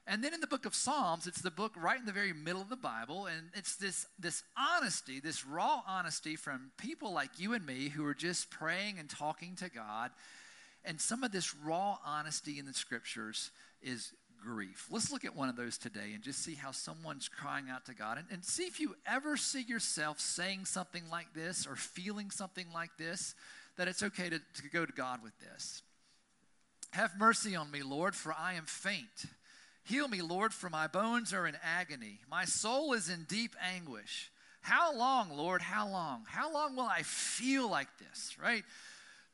and 0.06 0.22
then 0.22 0.34
in 0.34 0.40
the 0.40 0.46
book 0.46 0.66
of 0.66 0.74
Psalms, 0.74 1.26
it's 1.26 1.42
the 1.42 1.50
book 1.50 1.72
right 1.76 1.98
in 1.98 2.06
the 2.06 2.12
very 2.12 2.32
middle 2.32 2.60
of 2.60 2.68
the 2.68 2.76
Bible, 2.76 3.26
and 3.26 3.50
it's 3.54 3.76
this, 3.76 4.06
this 4.18 4.42
honesty, 4.56 5.20
this 5.20 5.46
raw 5.46 5.82
honesty 5.86 6.34
from 6.34 6.72
people 6.76 7.12
like 7.12 7.38
you 7.38 7.52
and 7.52 7.64
me 7.64 7.88
who 7.88 8.04
are 8.04 8.14
just 8.14 8.50
praying 8.50 8.98
and 8.98 9.08
talking 9.08 9.54
to 9.56 9.70
God. 9.70 10.10
And 10.84 11.00
some 11.00 11.22
of 11.22 11.30
this 11.30 11.54
raw 11.54 11.98
honesty 12.04 12.58
in 12.58 12.66
the 12.66 12.74
scriptures 12.74 13.52
is 13.80 14.12
grief. 14.42 14.88
Let's 14.90 15.12
look 15.12 15.24
at 15.24 15.36
one 15.36 15.48
of 15.48 15.54
those 15.54 15.78
today 15.78 16.12
and 16.14 16.22
just 16.22 16.42
see 16.42 16.56
how 16.56 16.72
someone's 16.72 17.28
crying 17.28 17.66
out 17.70 17.86
to 17.86 17.94
God 17.94 18.18
and, 18.18 18.26
and 18.32 18.44
see 18.44 18.64
if 18.64 18.80
you 18.80 18.96
ever 19.06 19.36
see 19.36 19.62
yourself 19.62 20.18
saying 20.18 20.64
something 20.64 21.04
like 21.12 21.32
this 21.32 21.64
or 21.64 21.76
feeling 21.76 22.30
something 22.30 22.66
like 22.74 22.90
this, 22.98 23.36
that 23.76 23.86
it's 23.86 24.02
okay 24.02 24.28
to, 24.28 24.38
to 24.38 24.68
go 24.72 24.84
to 24.84 24.92
God 24.92 25.22
with 25.22 25.38
this. 25.38 25.82
Have 26.90 27.12
mercy 27.18 27.54
on 27.54 27.70
me, 27.70 27.82
Lord, 27.82 28.16
for 28.16 28.34
I 28.36 28.54
am 28.54 28.64
faint. 28.64 29.26
Heal 29.84 30.08
me, 30.08 30.22
Lord, 30.22 30.54
for 30.54 30.70
my 30.70 30.86
bones 30.86 31.32
are 31.32 31.46
in 31.46 31.56
agony. 31.62 32.20
My 32.30 32.44
soul 32.44 32.92
is 32.92 33.08
in 33.08 33.24
deep 33.28 33.56
anguish. 33.60 34.30
How 34.60 34.96
long, 34.96 35.30
Lord? 35.30 35.60
How 35.60 35.88
long? 35.88 36.24
How 36.28 36.52
long 36.52 36.76
will 36.76 36.86
I 36.86 37.02
feel 37.02 37.68
like 37.68 37.88
this, 37.98 38.36
right? 38.40 38.62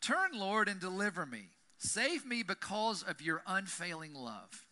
Turn, 0.00 0.31
Lord, 0.33 0.69
and 0.69 0.81
deliver 0.81 1.26
me. 1.26 1.50
Save 1.76 2.25
me 2.25 2.43
because 2.43 3.02
of 3.02 3.21
your 3.21 3.43
unfailing 3.47 4.14
love. 4.14 4.67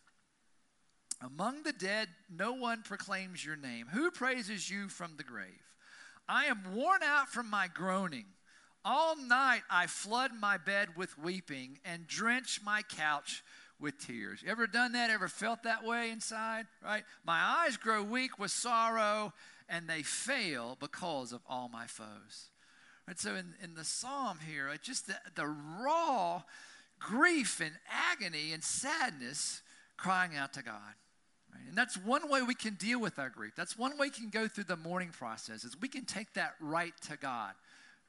Among 1.21 1.63
the 1.63 1.73
dead, 1.73 2.09
no 2.29 2.53
one 2.53 2.81
proclaims 2.83 3.45
your 3.45 3.55
name. 3.55 3.87
Who 3.91 4.11
praises 4.11 4.69
you 4.69 4.89
from 4.89 5.15
the 5.17 5.23
grave? 5.23 5.63
I 6.27 6.45
am 6.45 6.75
worn 6.75 7.01
out 7.03 7.29
from 7.29 7.49
my 7.49 7.67
groaning. 7.73 8.25
All 8.83 9.15
night 9.15 9.61
I 9.69 9.87
flood 9.87 10.31
my 10.39 10.57
bed 10.57 10.89
with 10.95 11.17
weeping 11.17 11.79
and 11.85 12.07
drench 12.07 12.61
my 12.63 12.81
couch 12.83 13.43
with 13.79 13.97
tears. 13.99 14.41
You 14.43 14.51
ever 14.51 14.67
done 14.67 14.93
that? 14.93 15.09
Ever 15.09 15.27
felt 15.27 15.63
that 15.63 15.83
way 15.83 16.09
inside? 16.09 16.65
Right? 16.83 17.03
My 17.25 17.39
eyes 17.39 17.77
grow 17.77 18.03
weak 18.03 18.39
with 18.39 18.51
sorrow 18.51 19.33
and 19.69 19.87
they 19.87 20.03
fail 20.03 20.77
because 20.79 21.31
of 21.31 21.41
all 21.49 21.69
my 21.69 21.85
foes. 21.85 22.49
Right? 23.07 23.19
So 23.19 23.35
in, 23.35 23.53
in 23.63 23.75
the 23.75 23.83
psalm 23.83 24.39
here, 24.47 24.69
just 24.81 25.07
the, 25.07 25.15
the 25.35 25.47
raw 25.47 26.43
grief 26.99 27.61
and 27.61 27.71
agony 28.11 28.53
and 28.53 28.63
sadness 28.63 29.61
crying 29.97 30.35
out 30.35 30.53
to 30.53 30.63
God. 30.63 30.95
Right? 31.53 31.67
And 31.67 31.77
that's 31.77 31.97
one 31.97 32.29
way 32.29 32.41
we 32.41 32.55
can 32.55 32.75
deal 32.75 32.99
with 32.99 33.19
our 33.19 33.29
grief. 33.29 33.53
That's 33.55 33.77
one 33.77 33.91
way 33.97 34.07
we 34.07 34.09
can 34.09 34.29
go 34.29 34.47
through 34.47 34.65
the 34.65 34.77
mourning 34.77 35.09
process 35.09 35.63
is 35.63 35.75
we 35.79 35.87
can 35.87 36.05
take 36.05 36.33
that 36.33 36.55
right 36.59 36.93
to 37.09 37.17
God 37.17 37.53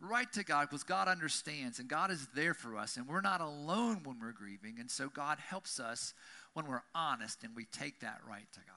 right 0.00 0.30
to 0.32 0.44
God 0.44 0.68
because 0.68 0.84
God 0.84 1.08
understands 1.08 1.78
and 1.78 1.88
God 1.88 2.10
is 2.10 2.26
there 2.34 2.54
for 2.54 2.76
us 2.76 2.96
and 2.96 3.08
we're 3.08 3.20
not 3.20 3.40
alone 3.40 4.00
when 4.04 4.20
we're 4.20 4.32
grieving. 4.32 4.76
And 4.78 4.90
so 4.90 5.08
God 5.08 5.38
helps 5.38 5.80
us 5.80 6.14
when 6.54 6.66
we're 6.66 6.82
honest 6.94 7.42
and 7.42 7.54
we 7.56 7.64
take 7.66 8.00
that 8.00 8.20
right 8.28 8.46
to 8.52 8.60
God. 8.60 8.74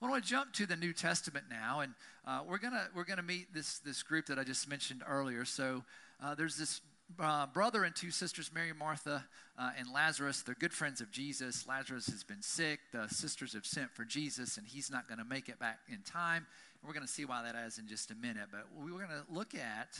Well, 0.00 0.10
I 0.10 0.12
want 0.12 0.24
to 0.24 0.30
jump 0.30 0.52
to 0.54 0.66
the 0.66 0.76
New 0.76 0.92
Testament 0.92 1.46
now, 1.50 1.80
and 1.80 1.92
uh, 2.24 2.42
we're 2.46 2.58
gonna 2.58 2.86
we're 2.94 3.02
gonna 3.02 3.20
meet 3.20 3.52
this 3.52 3.80
this 3.80 4.04
group 4.04 4.26
that 4.26 4.38
I 4.38 4.44
just 4.44 4.68
mentioned 4.68 5.02
earlier. 5.04 5.44
So 5.44 5.82
uh, 6.22 6.36
there's 6.36 6.56
this 6.56 6.80
uh, 7.18 7.46
brother 7.46 7.84
and 7.84 7.96
two 7.96 8.10
sisters, 8.10 8.50
Mary, 8.54 8.72
Martha, 8.78 9.24
uh, 9.58 9.70
and 9.76 9.88
Lazarus. 9.92 10.42
They're 10.42 10.54
good 10.54 10.72
friends 10.72 11.00
of 11.00 11.10
Jesus. 11.10 11.66
Lazarus 11.66 12.06
has 12.06 12.22
been 12.22 12.42
sick. 12.42 12.80
The 12.92 13.08
sisters 13.08 13.54
have 13.54 13.66
sent 13.66 13.90
for 13.90 14.04
Jesus, 14.04 14.56
and 14.56 14.66
he's 14.66 14.90
not 14.90 15.08
going 15.08 15.18
to 15.18 15.24
make 15.24 15.48
it 15.48 15.58
back 15.58 15.78
in 15.88 16.02
time. 16.02 16.46
We're 16.84 16.92
going 16.92 17.06
to 17.06 17.12
see 17.12 17.24
why 17.24 17.42
that 17.42 17.56
is 17.66 17.78
in 17.78 17.88
just 17.88 18.10
a 18.10 18.14
minute. 18.14 18.48
But 18.52 18.66
we're 18.76 18.90
going 18.90 19.08
to 19.08 19.24
look 19.32 19.54
at 19.54 19.98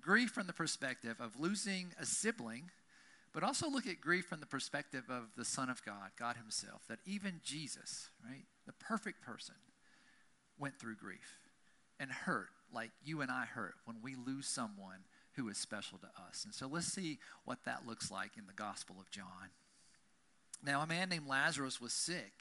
grief 0.00 0.30
from 0.30 0.46
the 0.46 0.52
perspective 0.52 1.16
of 1.20 1.38
losing 1.38 1.92
a 2.00 2.06
sibling, 2.06 2.70
but 3.32 3.42
also 3.42 3.70
look 3.70 3.86
at 3.86 4.00
grief 4.00 4.26
from 4.26 4.40
the 4.40 4.46
perspective 4.46 5.04
of 5.08 5.30
the 5.36 5.44
Son 5.44 5.70
of 5.70 5.84
God, 5.84 6.10
God 6.18 6.36
Himself. 6.36 6.82
That 6.88 6.98
even 7.06 7.40
Jesus, 7.44 8.10
right, 8.24 8.44
the 8.66 8.72
perfect 8.72 9.22
person, 9.22 9.54
went 10.58 10.78
through 10.78 10.96
grief 10.96 11.38
and 11.98 12.10
hurt 12.10 12.48
like 12.72 12.90
you 13.04 13.20
and 13.20 13.30
I 13.30 13.44
hurt 13.44 13.74
when 13.84 13.96
we 14.02 14.14
lose 14.14 14.46
someone 14.46 15.04
who 15.34 15.48
is 15.48 15.58
special 15.58 15.98
to 15.98 16.06
us. 16.28 16.44
And 16.44 16.54
so 16.54 16.66
let's 16.66 16.92
see 16.92 17.18
what 17.44 17.64
that 17.64 17.86
looks 17.86 18.10
like 18.10 18.32
in 18.36 18.46
the 18.46 18.52
Gospel 18.52 18.96
of 19.00 19.10
John. 19.10 19.50
Now, 20.64 20.82
a 20.82 20.86
man 20.86 21.08
named 21.08 21.26
Lazarus 21.26 21.80
was 21.80 21.92
sick, 21.92 22.32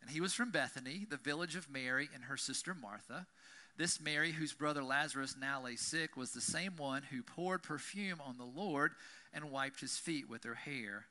and 0.00 0.10
he 0.10 0.20
was 0.20 0.34
from 0.34 0.50
Bethany, 0.50 1.06
the 1.08 1.16
village 1.16 1.56
of 1.56 1.70
Mary 1.70 2.08
and 2.14 2.24
her 2.24 2.36
sister 2.36 2.74
Martha. 2.74 3.26
This 3.76 4.00
Mary, 4.00 4.32
whose 4.32 4.52
brother 4.52 4.84
Lazarus 4.84 5.34
now 5.40 5.62
lay 5.62 5.76
sick, 5.76 6.16
was 6.16 6.32
the 6.32 6.40
same 6.40 6.76
one 6.76 7.02
who 7.10 7.22
poured 7.22 7.62
perfume 7.62 8.20
on 8.24 8.36
the 8.36 8.44
Lord 8.44 8.92
and 9.32 9.50
wiped 9.50 9.80
his 9.80 9.96
feet 9.96 10.28
with 10.28 10.44
her 10.44 10.54
hair. 10.54 11.06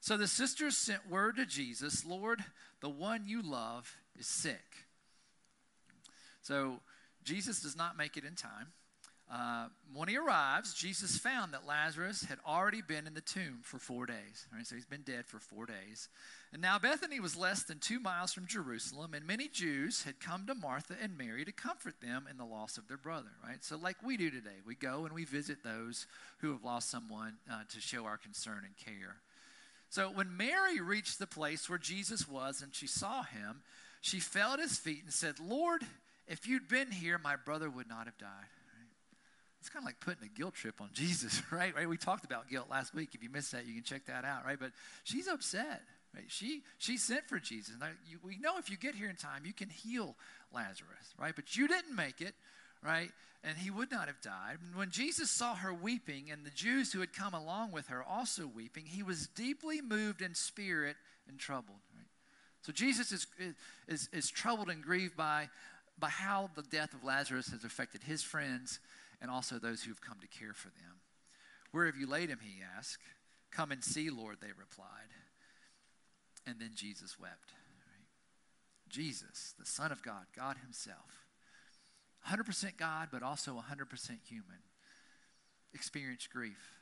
So 0.00 0.16
the 0.16 0.26
sisters 0.26 0.76
sent 0.76 1.10
word 1.10 1.36
to 1.36 1.46
Jesus 1.46 2.04
Lord, 2.04 2.42
the 2.80 2.88
one 2.88 3.24
you 3.26 3.42
love 3.42 3.96
is 4.18 4.26
sick. 4.26 4.86
So 6.42 6.80
Jesus 7.22 7.60
does 7.62 7.76
not 7.76 7.96
make 7.96 8.16
it 8.16 8.24
in 8.24 8.34
time. 8.34 8.68
Uh, 9.32 9.68
when 9.94 10.08
he 10.08 10.16
arrives, 10.16 10.74
Jesus 10.74 11.16
found 11.16 11.54
that 11.54 11.66
Lazarus 11.66 12.24
had 12.24 12.38
already 12.44 12.82
been 12.82 13.06
in 13.06 13.14
the 13.14 13.20
tomb 13.20 13.60
for 13.62 13.78
four 13.78 14.04
days. 14.04 14.48
Right, 14.52 14.66
so 14.66 14.74
he's 14.74 14.86
been 14.86 15.02
dead 15.02 15.24
for 15.26 15.38
four 15.38 15.66
days. 15.66 16.08
And 16.52 16.60
now 16.60 16.80
Bethany 16.80 17.20
was 17.20 17.36
less 17.36 17.62
than 17.62 17.78
two 17.78 18.00
miles 18.00 18.32
from 18.32 18.46
Jerusalem, 18.46 19.14
and 19.14 19.24
many 19.24 19.46
Jews 19.46 20.02
had 20.02 20.18
come 20.18 20.46
to 20.46 20.54
Martha 20.54 20.96
and 21.00 21.16
Mary 21.16 21.44
to 21.44 21.52
comfort 21.52 22.00
them 22.00 22.26
in 22.28 22.38
the 22.38 22.44
loss 22.44 22.76
of 22.76 22.88
their 22.88 22.96
brother. 22.96 23.30
Right, 23.46 23.62
so 23.62 23.76
like 23.76 24.02
we 24.02 24.16
do 24.16 24.30
today, 24.30 24.58
we 24.66 24.74
go 24.74 25.04
and 25.04 25.14
we 25.14 25.24
visit 25.24 25.62
those 25.62 26.06
who 26.38 26.50
have 26.50 26.64
lost 26.64 26.90
someone 26.90 27.34
uh, 27.48 27.60
to 27.72 27.80
show 27.80 28.06
our 28.06 28.16
concern 28.16 28.62
and 28.64 28.76
care. 28.76 29.16
So 29.90 30.10
when 30.10 30.36
Mary 30.36 30.80
reached 30.80 31.20
the 31.20 31.26
place 31.28 31.68
where 31.68 31.78
Jesus 31.78 32.28
was 32.28 32.62
and 32.62 32.74
she 32.74 32.88
saw 32.88 33.22
him, 33.22 33.62
she 34.00 34.18
fell 34.18 34.54
at 34.54 34.60
his 34.60 34.76
feet 34.76 35.02
and 35.04 35.12
said, 35.12 35.38
"Lord, 35.38 35.82
if 36.26 36.48
you'd 36.48 36.68
been 36.68 36.90
here, 36.90 37.18
my 37.18 37.36
brother 37.36 37.70
would 37.70 37.88
not 37.88 38.06
have 38.06 38.18
died." 38.18 38.48
It's 39.60 39.68
kind 39.68 39.82
of 39.82 39.86
like 39.86 40.00
putting 40.00 40.24
a 40.24 40.38
guilt 40.38 40.54
trip 40.54 40.80
on 40.80 40.88
Jesus, 40.92 41.42
right? 41.52 41.74
Right? 41.74 41.88
We 41.88 41.96
talked 41.96 42.24
about 42.24 42.48
guilt 42.48 42.68
last 42.70 42.94
week. 42.94 43.10
If 43.14 43.22
you 43.22 43.30
missed 43.30 43.52
that, 43.52 43.66
you 43.66 43.74
can 43.74 43.82
check 43.82 44.06
that 44.06 44.24
out, 44.24 44.44
right? 44.44 44.58
But 44.58 44.72
she's 45.04 45.28
upset. 45.28 45.82
Right? 46.14 46.24
She 46.28 46.62
she 46.78 46.96
sent 46.96 47.28
for 47.28 47.38
Jesus. 47.38 47.74
Now, 47.78 47.88
you, 48.08 48.18
we 48.24 48.36
know 48.38 48.58
if 48.58 48.70
you 48.70 48.76
get 48.76 48.94
here 48.94 49.08
in 49.08 49.16
time, 49.16 49.42
you 49.44 49.52
can 49.52 49.68
heal 49.68 50.16
Lazarus, 50.52 51.14
right? 51.18 51.34
But 51.36 51.56
you 51.56 51.68
didn't 51.68 51.94
make 51.94 52.20
it, 52.20 52.34
right? 52.82 53.10
And 53.44 53.56
he 53.56 53.70
would 53.70 53.90
not 53.90 54.08
have 54.08 54.20
died. 54.20 54.58
When 54.74 54.90
Jesus 54.90 55.30
saw 55.30 55.54
her 55.54 55.72
weeping, 55.72 56.30
and 56.30 56.44
the 56.44 56.50
Jews 56.50 56.92
who 56.92 57.00
had 57.00 57.12
come 57.12 57.32
along 57.32 57.72
with 57.72 57.88
her 57.88 58.02
also 58.02 58.46
weeping, 58.46 58.84
he 58.86 59.02
was 59.02 59.28
deeply 59.28 59.80
moved 59.80 60.20
in 60.20 60.34
spirit 60.34 60.96
and 61.28 61.38
troubled. 61.38 61.78
Right? 61.94 62.06
So 62.62 62.72
Jesus 62.72 63.12
is, 63.12 63.26
is, 63.88 64.08
is 64.12 64.30
troubled 64.30 64.68
and 64.68 64.82
grieved 64.82 65.16
by, 65.16 65.48
by 65.98 66.08
how 66.08 66.50
the 66.54 66.62
death 66.62 66.92
of 66.92 67.04
Lazarus 67.04 67.48
has 67.50 67.64
affected 67.64 68.02
his 68.02 68.22
friends 68.22 68.78
and 69.20 69.30
also 69.30 69.58
those 69.58 69.82
who 69.82 69.90
have 69.90 70.00
come 70.00 70.18
to 70.20 70.26
care 70.26 70.54
for 70.54 70.68
them. 70.68 71.00
Where 71.72 71.86
have 71.86 71.96
you 71.96 72.06
laid 72.06 72.30
him? 72.30 72.38
He 72.42 72.60
asked. 72.76 73.02
Come 73.50 73.72
and 73.72 73.82
see, 73.82 74.10
Lord, 74.10 74.38
they 74.40 74.52
replied. 74.56 75.10
And 76.46 76.56
then 76.58 76.70
Jesus 76.74 77.18
wept. 77.18 77.52
Right? 77.86 78.06
Jesus, 78.88 79.54
the 79.58 79.66
Son 79.66 79.92
of 79.92 80.02
God, 80.02 80.26
God 80.34 80.56
Himself, 80.62 81.26
100% 82.28 82.76
God, 82.76 83.08
but 83.12 83.22
also 83.22 83.52
100% 83.52 83.88
human, 84.28 84.62
experienced 85.74 86.30
grief. 86.30 86.76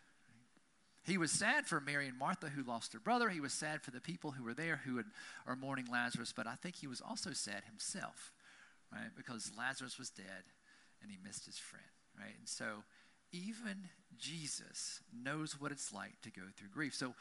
He 1.04 1.16
was 1.16 1.30
sad 1.30 1.66
for 1.66 1.80
Mary 1.80 2.07
and 2.07 2.18
Martha 2.18 2.49
who 2.49 2.62
lost 2.62 2.92
their 2.92 3.00
brother. 3.00 3.30
He 3.30 3.40
was 3.40 3.54
sad 3.54 3.83
for 3.83 3.90
the 3.90 4.00
people 4.00 4.33
who 4.33 4.45
were 4.45 4.52
there 4.52 4.80
who 4.85 4.99
had, 4.99 5.07
are 5.47 5.57
mourning 5.57 5.87
Lazarus, 5.90 6.35
but 6.37 6.47
I 6.47 6.54
think 6.54 6.76
he 6.76 6.87
was 6.87 7.00
also 7.00 7.33
sad 7.33 7.62
himself, 7.64 8.33
right? 8.92 9.11
Because 9.16 9.50
Lazarus 9.57 9.99
was 9.99 10.11
dead 10.11 10.45
and 11.00 11.11
he 11.11 11.16
missed 11.25 11.47
his 11.47 11.57
friend 11.57 11.85
right? 12.18 12.34
And 12.38 12.48
so 12.48 12.82
even 13.32 13.88
Jesus 14.18 15.00
knows 15.12 15.60
what 15.60 15.72
it's 15.72 15.92
like 15.92 16.20
to 16.22 16.30
go 16.30 16.42
through 16.56 16.68
grief. 16.68 16.94
So 16.94 17.14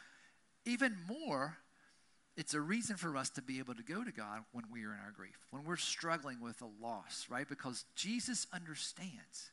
even 0.66 0.96
more, 1.08 1.58
it's 2.36 2.54
a 2.54 2.62
reason 2.62 2.98
for 2.98 3.18
us 3.18 3.30
to 3.32 3.42
be 3.42 3.60
able 3.60 3.76
to 3.76 3.84
go 3.84 4.04
to 4.04 4.12
God 4.12 4.42
when 4.52 4.66
we 4.72 4.84
are 4.86 4.94
in 4.94 5.00
our 5.04 5.12
grief, 5.12 5.38
when 5.50 5.64
we're 5.64 5.76
struggling 5.76 6.40
with 6.42 6.62
a 6.62 6.84
loss, 6.84 7.26
right? 7.30 7.48
Because 7.48 7.86
Jesus 7.96 8.48
understands. 8.54 9.52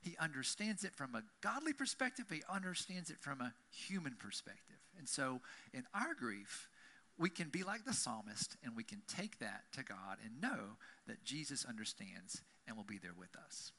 He 0.00 0.16
understands 0.20 0.84
it 0.84 0.94
from 0.94 1.14
a 1.14 1.22
godly 1.40 1.72
perspective, 1.72 2.26
he 2.30 2.42
understands 2.48 3.10
it 3.10 3.18
from 3.18 3.40
a 3.40 3.52
human 3.70 4.14
perspective. 4.14 4.76
And 4.98 5.08
so 5.08 5.40
in 5.72 5.84
our 5.94 6.14
grief, 6.14 6.68
we 7.18 7.30
can 7.30 7.48
be 7.48 7.62
like 7.62 7.84
the 7.84 7.94
psalmist 7.94 8.56
and 8.62 8.76
we 8.76 8.84
can 8.84 9.02
take 9.08 9.38
that 9.38 9.62
to 9.72 9.82
God 9.82 10.18
and 10.24 10.40
know 10.40 10.76
that 11.06 11.24
Jesus 11.24 11.64
understands 11.64 12.42
and 12.68 12.76
will 12.76 12.84
be 12.84 12.98
there 12.98 13.14
with 13.18 13.34
us. 13.36 13.72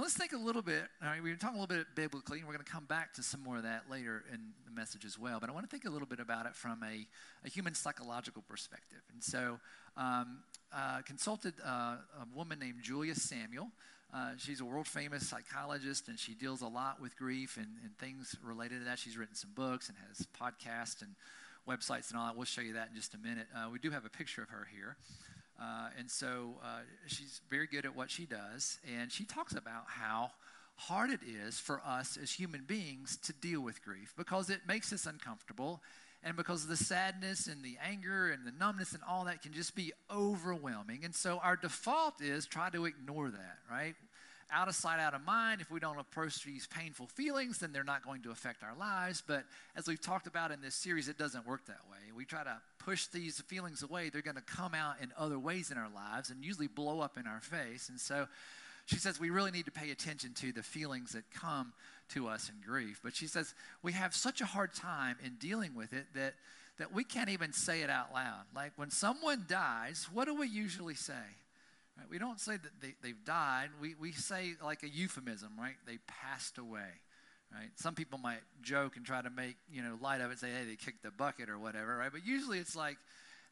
Now 0.00 0.04
let's 0.04 0.16
think 0.16 0.32
a 0.32 0.38
little 0.38 0.62
bit. 0.62 0.84
All 1.02 1.10
right, 1.10 1.22
we're 1.22 1.36
talking 1.36 1.58
a 1.58 1.60
little 1.60 1.76
bit 1.76 1.86
biblically, 1.94 2.38
and 2.38 2.48
we're 2.48 2.54
going 2.54 2.64
to 2.64 2.72
come 2.72 2.86
back 2.86 3.12
to 3.16 3.22
some 3.22 3.42
more 3.42 3.58
of 3.58 3.64
that 3.64 3.82
later 3.90 4.24
in 4.32 4.40
the 4.64 4.70
message 4.70 5.04
as 5.04 5.18
well. 5.18 5.38
But 5.38 5.50
I 5.50 5.52
want 5.52 5.68
to 5.68 5.70
think 5.70 5.84
a 5.84 5.90
little 5.90 6.08
bit 6.08 6.20
about 6.20 6.46
it 6.46 6.56
from 6.56 6.82
a, 6.82 7.06
a 7.44 7.50
human 7.50 7.74
psychological 7.74 8.40
perspective. 8.48 9.02
And 9.12 9.22
so, 9.22 9.60
um, 9.98 10.38
uh, 10.74 11.02
consulted 11.02 11.52
uh, 11.62 11.96
a 12.18 12.26
woman 12.34 12.58
named 12.58 12.78
Julia 12.80 13.14
Samuel. 13.14 13.68
Uh, 14.10 14.30
she's 14.38 14.62
a 14.62 14.64
world 14.64 14.86
famous 14.86 15.28
psychologist, 15.28 16.08
and 16.08 16.18
she 16.18 16.32
deals 16.32 16.62
a 16.62 16.66
lot 16.66 16.98
with 16.98 17.14
grief 17.18 17.58
and, 17.58 17.68
and 17.84 17.94
things 17.98 18.34
related 18.42 18.78
to 18.78 18.84
that. 18.86 18.98
She's 18.98 19.18
written 19.18 19.34
some 19.34 19.50
books 19.54 19.90
and 19.90 19.98
has 20.08 20.26
podcasts 20.28 21.02
and 21.02 21.14
websites 21.68 22.08
and 22.08 22.18
all 22.18 22.24
that. 22.24 22.36
We'll 22.36 22.46
show 22.46 22.62
you 22.62 22.72
that 22.72 22.88
in 22.88 22.96
just 22.96 23.12
a 23.12 23.18
minute. 23.18 23.48
Uh, 23.54 23.68
we 23.70 23.78
do 23.78 23.90
have 23.90 24.06
a 24.06 24.10
picture 24.10 24.42
of 24.42 24.48
her 24.48 24.66
here. 24.74 24.96
Uh, 25.60 25.88
and 25.98 26.10
so 26.10 26.54
uh, 26.64 26.80
she's 27.06 27.40
very 27.50 27.66
good 27.66 27.84
at 27.84 27.94
what 27.94 28.10
she 28.10 28.24
does. 28.24 28.78
And 28.98 29.12
she 29.12 29.24
talks 29.24 29.52
about 29.52 29.84
how 29.86 30.30
hard 30.76 31.10
it 31.10 31.20
is 31.46 31.58
for 31.58 31.82
us 31.86 32.18
as 32.20 32.32
human 32.32 32.64
beings 32.66 33.18
to 33.24 33.34
deal 33.34 33.60
with 33.60 33.84
grief 33.84 34.14
because 34.16 34.48
it 34.48 34.60
makes 34.66 34.92
us 34.92 35.06
uncomfortable. 35.06 35.82
And 36.22 36.36
because 36.36 36.66
the 36.66 36.76
sadness 36.76 37.46
and 37.46 37.62
the 37.62 37.78
anger 37.82 38.30
and 38.30 38.46
the 38.46 38.52
numbness 38.52 38.92
and 38.92 39.02
all 39.08 39.24
that 39.24 39.42
can 39.42 39.52
just 39.52 39.74
be 39.74 39.92
overwhelming. 40.10 41.00
And 41.04 41.14
so 41.14 41.38
our 41.42 41.56
default 41.56 42.20
is 42.20 42.46
try 42.46 42.68
to 42.70 42.84
ignore 42.84 43.30
that, 43.30 43.58
right? 43.70 43.94
Out 44.52 44.68
of 44.68 44.74
sight, 44.74 45.00
out 45.00 45.14
of 45.14 45.24
mind. 45.24 45.60
If 45.60 45.70
we 45.70 45.80
don't 45.80 45.98
approach 45.98 46.44
these 46.44 46.66
painful 46.66 47.06
feelings, 47.06 47.58
then 47.58 47.72
they're 47.72 47.84
not 47.84 48.04
going 48.04 48.22
to 48.22 48.30
affect 48.30 48.62
our 48.62 48.74
lives. 48.76 49.22
But 49.26 49.44
as 49.76 49.86
we've 49.86 50.00
talked 50.00 50.26
about 50.26 50.50
in 50.50 50.60
this 50.60 50.74
series, 50.74 51.08
it 51.08 51.18
doesn't 51.18 51.46
work 51.46 51.66
that 51.66 51.80
way. 51.90 51.98
We 52.16 52.24
try 52.24 52.44
to 52.44 52.58
push 52.78 53.06
these 53.06 53.40
feelings 53.42 53.82
away, 53.82 54.08
they're 54.08 54.22
going 54.22 54.36
to 54.36 54.42
come 54.42 54.74
out 54.74 54.96
in 55.02 55.12
other 55.16 55.38
ways 55.38 55.70
in 55.70 55.78
our 55.78 55.90
lives 55.94 56.30
and 56.30 56.44
usually 56.44 56.66
blow 56.66 57.00
up 57.00 57.18
in 57.18 57.26
our 57.26 57.40
face. 57.40 57.88
And 57.88 58.00
so 58.00 58.26
she 58.86 58.96
says 58.96 59.20
we 59.20 59.30
really 59.30 59.50
need 59.50 59.66
to 59.66 59.70
pay 59.70 59.90
attention 59.90 60.32
to 60.34 60.52
the 60.52 60.62
feelings 60.62 61.12
that 61.12 61.30
come 61.30 61.72
to 62.10 62.28
us 62.28 62.48
in 62.48 62.56
grief. 62.66 63.00
But 63.02 63.14
she 63.14 63.26
says 63.26 63.54
we 63.82 63.92
have 63.92 64.14
such 64.14 64.40
a 64.40 64.46
hard 64.46 64.74
time 64.74 65.16
in 65.24 65.34
dealing 65.34 65.74
with 65.74 65.92
it 65.92 66.06
that 66.14 66.34
that 66.78 66.94
we 66.94 67.04
can't 67.04 67.28
even 67.28 67.52
say 67.52 67.82
it 67.82 67.90
out 67.90 68.12
loud. 68.14 68.44
Like 68.56 68.72
when 68.76 68.90
someone 68.90 69.44
dies, 69.46 70.08
what 70.14 70.24
do 70.24 70.34
we 70.34 70.48
usually 70.48 70.94
say? 70.94 71.12
Right? 72.00 72.10
We 72.10 72.18
don't 72.18 72.40
say 72.40 72.52
that 72.52 72.80
they, 72.80 72.94
they've 73.02 73.24
died. 73.24 73.68
We, 73.80 73.94
we 74.00 74.12
say 74.12 74.54
like 74.64 74.82
a 74.82 74.88
euphemism, 74.88 75.52
right? 75.58 75.74
They 75.86 75.98
passed 76.06 76.58
away. 76.58 76.88
Right? 77.52 77.70
Some 77.76 77.94
people 77.94 78.18
might 78.18 78.40
joke 78.62 78.96
and 78.96 79.04
try 79.04 79.20
to 79.20 79.30
make 79.30 79.56
you 79.72 79.82
know 79.82 79.98
light 80.00 80.20
of 80.20 80.30
it, 80.30 80.38
say, 80.38 80.50
"Hey, 80.50 80.64
they 80.68 80.76
kicked 80.76 81.02
the 81.02 81.10
bucket" 81.10 81.50
or 81.50 81.58
whatever, 81.58 81.96
right? 81.96 82.10
But 82.12 82.24
usually 82.24 82.58
it's 82.58 82.76
like 82.76 82.96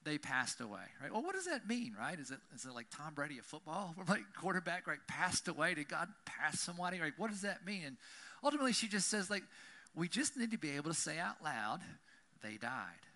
they 0.04 0.18
passed 0.18 0.60
away, 0.60 0.84
right? 1.02 1.12
Well, 1.12 1.22
what 1.22 1.34
does 1.34 1.46
that 1.46 1.68
mean, 1.68 1.96
right? 1.98 2.16
Is 2.18 2.30
it 2.30 2.38
is 2.54 2.64
it 2.64 2.72
like 2.72 2.86
Tom 2.90 3.14
Brady 3.14 3.38
of 3.38 3.44
football, 3.44 3.96
like 4.08 4.22
quarterback, 4.40 4.86
right? 4.86 5.00
Passed 5.08 5.48
away? 5.48 5.74
Did 5.74 5.88
God 5.88 6.08
pass 6.24 6.60
somebody? 6.60 7.00
Right? 7.00 7.12
What 7.16 7.30
does 7.30 7.42
that 7.42 7.66
mean? 7.66 7.82
And 7.84 7.96
ultimately, 8.44 8.72
she 8.72 8.86
just 8.86 9.08
says, 9.08 9.30
like, 9.30 9.42
we 9.96 10.08
just 10.08 10.36
need 10.36 10.52
to 10.52 10.58
be 10.58 10.70
able 10.76 10.90
to 10.90 10.96
say 10.96 11.18
out 11.18 11.42
loud, 11.42 11.80
"They 12.40 12.56
died." 12.56 13.07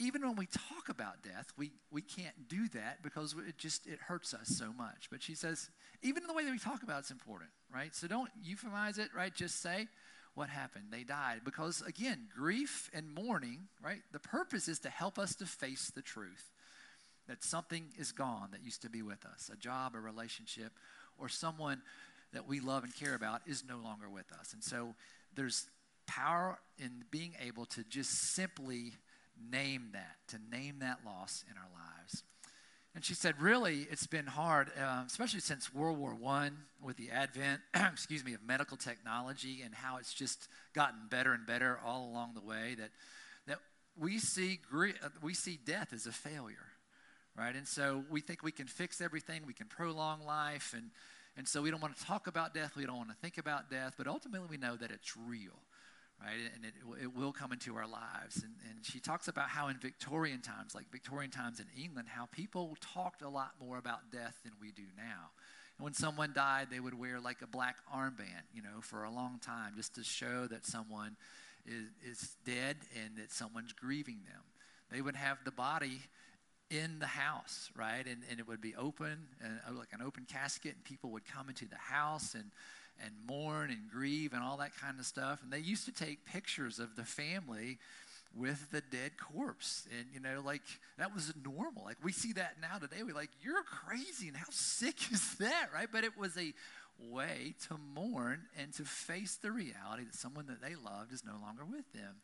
Even 0.00 0.22
when 0.22 0.36
we 0.36 0.46
talk 0.46 0.88
about 0.88 1.22
death, 1.22 1.52
we, 1.56 1.72
we 1.90 2.00
can't 2.02 2.48
do 2.48 2.68
that 2.68 3.02
because 3.02 3.34
it 3.46 3.58
just 3.58 3.86
it 3.86 3.98
hurts 4.08 4.32
us 4.34 4.48
so 4.48 4.72
much. 4.72 5.08
But 5.10 5.22
she 5.22 5.34
says, 5.34 5.68
even 6.02 6.22
in 6.22 6.26
the 6.26 6.34
way 6.34 6.44
that 6.44 6.50
we 6.50 6.58
talk 6.58 6.82
about 6.82 7.00
it's 7.00 7.10
important, 7.10 7.50
right? 7.72 7.94
So 7.94 8.06
don't 8.08 8.30
euphemize 8.42 8.98
it, 8.98 9.10
right? 9.14 9.34
Just 9.34 9.60
say 9.60 9.88
what 10.34 10.48
happened. 10.48 10.84
They 10.90 11.04
died. 11.04 11.42
Because 11.44 11.82
again, 11.82 12.28
grief 12.34 12.90
and 12.94 13.14
mourning, 13.14 13.68
right? 13.84 14.00
The 14.12 14.20
purpose 14.20 14.68
is 14.68 14.78
to 14.80 14.88
help 14.88 15.18
us 15.18 15.34
to 15.36 15.46
face 15.46 15.90
the 15.94 16.02
truth. 16.02 16.50
that 17.30 17.44
something 17.44 17.84
is 17.96 18.10
gone 18.10 18.48
that 18.50 18.64
used 18.64 18.82
to 18.82 18.90
be 18.90 19.02
with 19.02 19.24
us 19.24 19.50
a 19.52 19.56
job, 19.56 19.94
a 19.94 20.00
relationship, 20.00 20.72
or 21.16 21.28
someone 21.28 21.80
that 22.32 22.48
we 22.48 22.58
love 22.60 22.82
and 22.84 22.94
care 22.94 23.14
about 23.14 23.40
is 23.46 23.62
no 23.68 23.76
longer 23.78 24.08
with 24.08 24.30
us. 24.32 24.52
And 24.52 24.62
so 24.62 24.94
there's 25.34 25.66
power 26.06 26.58
in 26.78 27.04
being 27.10 27.34
able 27.40 27.66
to 27.66 27.84
just 27.84 28.10
simply 28.34 28.94
name 29.50 29.90
that, 29.92 30.16
to 30.28 30.38
name 30.50 30.80
that 30.80 30.98
loss 31.04 31.44
in 31.50 31.56
our 31.56 31.68
lives. 31.72 32.22
And 32.94 33.04
she 33.04 33.14
said, 33.14 33.40
really, 33.40 33.86
it's 33.90 34.08
been 34.08 34.26
hard, 34.26 34.70
uh, 34.80 35.04
especially 35.06 35.40
since 35.40 35.72
World 35.72 35.98
War 35.98 36.16
I, 36.26 36.50
with 36.82 36.96
the 36.96 37.10
advent, 37.10 37.60
excuse 37.74 38.24
me, 38.24 38.34
of 38.34 38.42
medical 38.42 38.76
technology 38.76 39.62
and 39.64 39.72
how 39.72 39.98
it's 39.98 40.12
just 40.12 40.48
gotten 40.74 40.98
better 41.08 41.32
and 41.32 41.46
better 41.46 41.78
all 41.84 42.08
along 42.10 42.34
the 42.34 42.40
way. 42.40 42.74
That 42.76 42.90
that 43.46 43.58
we 43.96 44.18
see 44.18 44.58
uh, 44.74 45.08
we 45.22 45.34
see 45.34 45.58
death 45.64 45.92
as 45.92 46.06
a 46.06 46.12
failure, 46.12 46.66
right? 47.36 47.54
And 47.54 47.66
so 47.66 48.04
we 48.10 48.20
think 48.20 48.42
we 48.42 48.50
can 48.50 48.66
fix 48.66 49.00
everything, 49.00 49.42
we 49.46 49.54
can 49.54 49.68
prolong 49.68 50.26
life, 50.26 50.74
and 50.76 50.90
and 51.36 51.46
so 51.46 51.62
we 51.62 51.70
don't 51.70 51.80
want 51.80 51.96
to 51.96 52.04
talk 52.04 52.26
about 52.26 52.54
death, 52.54 52.74
we 52.76 52.86
don't 52.86 52.96
want 52.96 53.10
to 53.10 53.16
think 53.16 53.38
about 53.38 53.70
death, 53.70 53.94
but 53.96 54.08
ultimately 54.08 54.48
we 54.50 54.56
know 54.56 54.74
that 54.74 54.90
it's 54.90 55.16
real 55.16 55.60
right? 56.20 56.50
And 56.54 56.64
it, 56.64 56.74
it 57.02 57.16
will 57.16 57.32
come 57.32 57.52
into 57.52 57.76
our 57.76 57.86
lives. 57.86 58.42
And, 58.42 58.52
and 58.68 58.84
she 58.84 59.00
talks 59.00 59.28
about 59.28 59.48
how 59.48 59.68
in 59.68 59.78
Victorian 59.78 60.40
times, 60.40 60.74
like 60.74 60.90
Victorian 60.90 61.30
times 61.30 61.60
in 61.60 61.66
England, 61.82 62.08
how 62.08 62.26
people 62.26 62.76
talked 62.80 63.22
a 63.22 63.28
lot 63.28 63.52
more 63.60 63.78
about 63.78 64.10
death 64.12 64.38
than 64.44 64.52
we 64.60 64.70
do 64.70 64.84
now. 64.96 65.30
And 65.78 65.84
when 65.84 65.94
someone 65.94 66.32
died, 66.34 66.68
they 66.70 66.80
would 66.80 66.98
wear 66.98 67.20
like 67.20 67.42
a 67.42 67.46
black 67.46 67.76
armband, 67.94 68.44
you 68.52 68.62
know, 68.62 68.80
for 68.82 69.04
a 69.04 69.10
long 69.10 69.40
time 69.44 69.72
just 69.76 69.94
to 69.94 70.04
show 70.04 70.46
that 70.48 70.66
someone 70.66 71.16
is, 71.66 71.86
is 72.04 72.36
dead 72.44 72.76
and 73.02 73.16
that 73.16 73.32
someone's 73.32 73.72
grieving 73.72 74.20
them. 74.26 74.42
They 74.90 75.00
would 75.00 75.16
have 75.16 75.38
the 75.44 75.52
body 75.52 76.00
in 76.70 76.98
the 76.98 77.06
house, 77.06 77.70
right? 77.76 78.06
And, 78.06 78.18
and 78.30 78.38
it 78.38 78.46
would 78.46 78.60
be 78.60 78.74
open, 78.76 79.26
uh, 79.44 79.72
like 79.72 79.92
an 79.92 80.02
open 80.02 80.26
casket, 80.30 80.74
and 80.74 80.84
people 80.84 81.10
would 81.10 81.24
come 81.24 81.48
into 81.48 81.66
the 81.66 81.76
house 81.76 82.34
and 82.34 82.50
and 83.04 83.12
mourn 83.26 83.70
and 83.70 83.90
grieve 83.90 84.32
and 84.32 84.42
all 84.42 84.56
that 84.58 84.76
kind 84.80 84.98
of 84.98 85.06
stuff. 85.06 85.40
And 85.42 85.52
they 85.52 85.58
used 85.58 85.86
to 85.86 85.92
take 85.92 86.24
pictures 86.24 86.78
of 86.78 86.96
the 86.96 87.04
family 87.04 87.78
with 88.34 88.70
the 88.70 88.80
dead 88.80 89.12
corpse. 89.18 89.86
And, 89.98 90.06
you 90.12 90.20
know, 90.20 90.42
like 90.44 90.62
that 90.98 91.14
was 91.14 91.32
normal. 91.44 91.84
Like 91.84 91.96
we 92.02 92.12
see 92.12 92.32
that 92.34 92.56
now 92.60 92.78
today. 92.78 93.02
We're 93.02 93.14
like, 93.14 93.30
you're 93.42 93.62
crazy. 93.62 94.28
And 94.28 94.36
how 94.36 94.50
sick 94.50 94.96
is 95.12 95.36
that, 95.36 95.68
right? 95.74 95.88
But 95.90 96.04
it 96.04 96.16
was 96.18 96.36
a 96.36 96.52
way 97.08 97.54
to 97.68 97.78
mourn 97.94 98.42
and 98.58 98.72
to 98.74 98.84
face 98.84 99.38
the 99.42 99.50
reality 99.50 100.04
that 100.04 100.14
someone 100.14 100.46
that 100.46 100.60
they 100.60 100.74
loved 100.74 101.12
is 101.12 101.24
no 101.24 101.32
longer 101.42 101.64
with 101.64 101.90
them, 101.92 102.16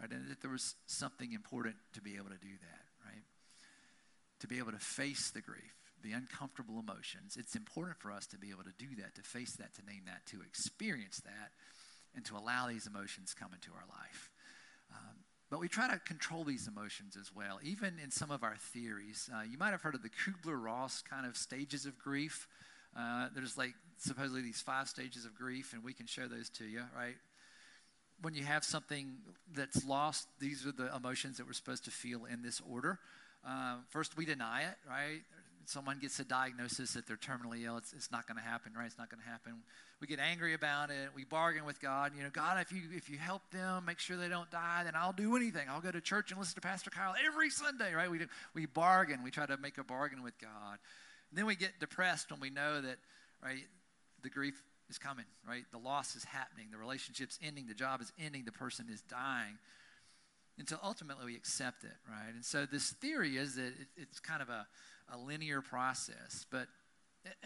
right? 0.00 0.10
And 0.10 0.30
that 0.30 0.40
there 0.40 0.50
was 0.50 0.76
something 0.86 1.32
important 1.32 1.74
to 1.94 2.00
be 2.00 2.14
able 2.14 2.30
to 2.30 2.38
do 2.38 2.54
that, 2.60 2.84
right? 3.04 3.24
To 4.40 4.46
be 4.46 4.58
able 4.58 4.72
to 4.72 4.78
face 4.78 5.30
the 5.30 5.40
grief 5.40 5.83
the 6.04 6.12
uncomfortable 6.12 6.78
emotions, 6.78 7.36
it's 7.36 7.56
important 7.56 7.98
for 7.98 8.12
us 8.12 8.26
to 8.28 8.38
be 8.38 8.50
able 8.50 8.62
to 8.62 8.74
do 8.78 8.94
that, 9.00 9.16
to 9.16 9.22
face 9.22 9.52
that, 9.56 9.74
to 9.74 9.84
name 9.84 10.02
that, 10.06 10.24
to 10.26 10.42
experience 10.42 11.20
that, 11.24 11.50
and 12.14 12.24
to 12.26 12.36
allow 12.36 12.68
these 12.68 12.86
emotions 12.86 13.34
come 13.34 13.52
into 13.52 13.70
our 13.72 13.86
life. 13.88 14.30
Um, 14.92 15.24
but 15.50 15.60
we 15.60 15.68
try 15.68 15.88
to 15.88 15.98
control 16.00 16.44
these 16.44 16.68
emotions 16.68 17.16
as 17.20 17.30
well, 17.34 17.58
even 17.62 17.94
in 18.02 18.10
some 18.10 18.30
of 18.30 18.42
our 18.42 18.56
theories. 18.56 19.30
Uh, 19.34 19.42
you 19.42 19.58
might 19.58 19.70
have 19.70 19.82
heard 19.82 19.94
of 19.94 20.02
the 20.02 20.10
Kubler 20.10 20.62
Ross 20.62 21.02
kind 21.02 21.26
of 21.26 21.36
stages 21.36 21.86
of 21.86 21.98
grief. 21.98 22.48
Uh, 22.96 23.28
there's 23.34 23.56
like 23.56 23.74
supposedly 23.98 24.42
these 24.42 24.60
five 24.60 24.88
stages 24.88 25.24
of 25.24 25.34
grief, 25.34 25.72
and 25.72 25.82
we 25.82 25.92
can 25.92 26.06
show 26.06 26.26
those 26.28 26.48
to 26.50 26.64
you, 26.64 26.82
right? 26.96 27.16
When 28.20 28.34
you 28.34 28.44
have 28.44 28.64
something 28.64 29.16
that's 29.52 29.84
lost, 29.84 30.28
these 30.40 30.66
are 30.66 30.72
the 30.72 30.94
emotions 30.94 31.38
that 31.38 31.46
we're 31.46 31.52
supposed 31.52 31.84
to 31.86 31.90
feel 31.90 32.24
in 32.24 32.42
this 32.42 32.60
order. 32.68 32.98
Uh, 33.46 33.76
first, 33.90 34.16
we 34.16 34.24
deny 34.24 34.62
it, 34.62 34.76
right? 34.88 35.20
Someone 35.68 35.98
gets 35.98 36.18
a 36.20 36.24
diagnosis 36.24 36.94
that 36.94 37.06
they're 37.06 37.16
terminally 37.16 37.64
ill, 37.64 37.76
it's, 37.76 37.92
it's 37.92 38.10
not 38.10 38.26
going 38.26 38.36
to 38.36 38.42
happen, 38.42 38.72
right? 38.76 38.86
It's 38.86 38.98
not 38.98 39.10
going 39.10 39.22
to 39.22 39.28
happen. 39.28 39.54
We 40.00 40.06
get 40.06 40.18
angry 40.18 40.54
about 40.54 40.90
it. 40.90 41.10
We 41.14 41.24
bargain 41.24 41.64
with 41.64 41.80
God. 41.80 42.12
You 42.16 42.22
know, 42.22 42.30
God, 42.32 42.60
if 42.60 42.72
you 42.72 42.82
if 42.94 43.08
you 43.08 43.18
help 43.18 43.42
them, 43.50 43.84
make 43.86 43.98
sure 43.98 44.16
they 44.16 44.28
don't 44.28 44.50
die, 44.50 44.82
then 44.84 44.94
I'll 44.96 45.12
do 45.12 45.36
anything. 45.36 45.68
I'll 45.68 45.80
go 45.80 45.90
to 45.90 46.00
church 46.00 46.30
and 46.30 46.38
listen 46.38 46.54
to 46.56 46.60
Pastor 46.60 46.90
Kyle 46.90 47.14
every 47.26 47.50
Sunday, 47.50 47.94
right? 47.94 48.10
We 48.10 48.18
do, 48.18 48.26
we 48.54 48.66
bargain. 48.66 49.22
We 49.22 49.30
try 49.30 49.46
to 49.46 49.56
make 49.56 49.78
a 49.78 49.84
bargain 49.84 50.22
with 50.22 50.38
God. 50.38 50.78
And 51.30 51.38
then 51.38 51.46
we 51.46 51.56
get 51.56 51.80
depressed 51.80 52.30
when 52.30 52.40
we 52.40 52.50
know 52.50 52.80
that, 52.80 52.96
right, 53.42 53.64
the 54.22 54.30
grief 54.30 54.62
is 54.90 54.98
coming, 54.98 55.24
right? 55.48 55.64
The 55.72 55.78
loss 55.78 56.16
is 56.16 56.24
happening. 56.24 56.66
The 56.70 56.78
relationship's 56.78 57.38
ending. 57.42 57.66
The 57.66 57.74
job 57.74 58.00
is 58.00 58.12
ending. 58.18 58.44
The 58.44 58.52
person 58.52 58.86
is 58.92 59.02
dying 59.02 59.58
until 60.58 60.78
ultimately 60.82 61.26
we 61.26 61.36
accept 61.36 61.84
it, 61.84 61.96
right? 62.08 62.32
And 62.32 62.44
so 62.44 62.66
this 62.66 62.90
theory 62.92 63.36
is 63.36 63.56
that 63.56 63.66
it, 63.66 63.88
it's 63.96 64.20
kind 64.20 64.42
of 64.42 64.48
a 64.48 64.66
a 65.12 65.18
linear 65.18 65.60
process. 65.60 66.46
But, 66.50 66.68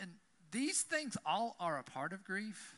and 0.00 0.10
these 0.50 0.82
things 0.82 1.16
all 1.26 1.56
are 1.60 1.78
a 1.78 1.82
part 1.82 2.12
of 2.12 2.24
grief, 2.24 2.76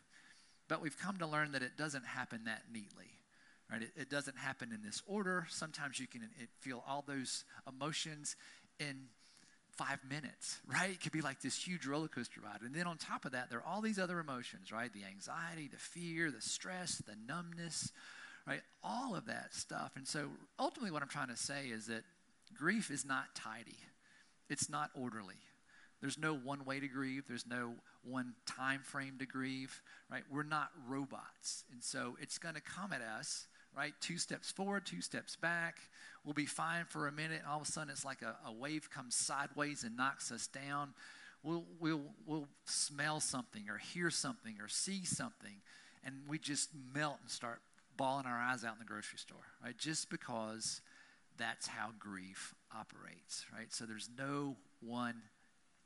but 0.69 0.81
we've 0.81 0.99
come 0.99 1.19
to 1.19 1.27
learn 1.27 1.53
that 1.53 1.63
it 1.63 1.77
doesn't 1.77 2.05
happen 2.05 2.45
that 2.45 2.63
neatly. 2.73 3.07
Right? 3.71 3.83
It, 3.83 3.93
it 3.97 4.11
doesn't 4.11 4.37
happen 4.37 4.73
in 4.73 4.83
this 4.83 5.03
order. 5.07 5.47
Sometimes 5.49 6.01
you 6.01 6.07
can 6.07 6.23
feel 6.61 6.83
all 6.89 7.05
those 7.07 7.45
emotions 7.69 8.37
in 8.81 9.07
five 9.77 10.01
minutes, 10.09 10.59
right? 10.67 10.91
It 10.91 11.01
could 11.01 11.13
be 11.13 11.21
like 11.21 11.41
this 11.41 11.57
huge 11.57 11.87
roller 11.87 12.09
coaster 12.09 12.41
ride. 12.41 12.61
And 12.63 12.75
then 12.75 12.87
on 12.87 12.99
top 12.99 13.25
of 13.25 13.33
that, 13.33 13.49
there 13.49 13.61
are 13.61 13.67
all 13.67 13.81
these 13.81 13.99
other 13.99 14.19
emotions, 14.19 14.73
right? 14.73 14.93
The 14.93 15.05
anxiety, 15.05 15.69
the 15.69 15.79
fear, 15.79 16.31
the 16.31 16.41
stress, 16.41 16.97
the 17.07 17.15
numbness, 17.27 17.93
right? 18.47 18.61
All 18.83 19.15
of 19.15 19.27
that 19.27 19.55
stuff. 19.55 19.93
And 19.97 20.07
so 20.07 20.29
ultimately, 20.59 20.91
what 20.91 21.03
I'm 21.03 21.09
trying 21.09 21.29
to 21.29 21.37
say 21.37 21.69
is 21.69 21.87
that 21.87 22.03
grief 22.55 22.91
is 22.91 23.05
not 23.05 23.35
tidy 23.35 23.79
it's 24.51 24.69
not 24.69 24.91
orderly. 24.95 25.37
There's 26.01 26.19
no 26.19 26.35
one 26.35 26.65
way 26.65 26.81
to 26.81 26.89
grieve. 26.89 27.25
There's 27.29 27.47
no 27.47 27.75
one 28.03 28.35
time 28.47 28.81
frame 28.83 29.17
to 29.19 29.27
grieve, 29.27 29.83
right? 30.11 30.23
We're 30.31 30.43
not 30.43 30.71
robots. 30.89 31.65
And 31.73 31.83
so 31.83 32.17
it's 32.21 32.39
going 32.39 32.55
to 32.55 32.61
come 32.61 32.93
at 32.93 33.03
us, 33.03 33.47
right? 33.77 33.93
Two 34.01 34.17
steps 34.17 34.51
forward, 34.51 34.87
two 34.87 35.03
steps 35.03 35.37
back. 35.37 35.77
We'll 36.25 36.35
be 36.35 36.47
fine 36.47 36.85
for 36.87 37.07
a 37.07 37.13
minute. 37.13 37.43
All 37.49 37.61
of 37.61 37.69
a 37.69 37.71
sudden, 37.71 37.91
it's 37.91 38.05
like 38.05 38.23
a, 38.23 38.37
a 38.47 38.53
wave 38.53 38.91
comes 38.91 39.15
sideways 39.15 39.85
and 39.85 39.97
knocks 39.97 40.33
us 40.33 40.47
down. 40.47 40.95
We'll, 41.43 41.65
we'll, 41.79 42.03
we'll 42.27 42.49
smell 42.65 43.21
something 43.21 43.69
or 43.69 43.79
hear 43.79 44.11
something 44.11 44.57
or 44.61 44.69
see 44.69 45.05
something, 45.05 45.63
and 46.05 46.15
we 46.29 46.39
just 46.39 46.71
melt 46.95 47.17
and 47.23 47.31
start 47.31 47.61
bawling 47.97 48.27
our 48.27 48.39
eyes 48.39 48.65
out 48.65 48.75
in 48.75 48.79
the 48.79 48.85
grocery 48.85 49.19
store, 49.19 49.45
right? 49.65 49.77
Just 49.77 50.11
because 50.11 50.83
that's 51.39 51.67
how 51.67 51.91
grief 51.99 52.55
operates, 52.79 53.45
right? 53.57 53.73
So 53.73 53.85
there's 53.85 54.09
no 54.17 54.57
one 54.81 55.23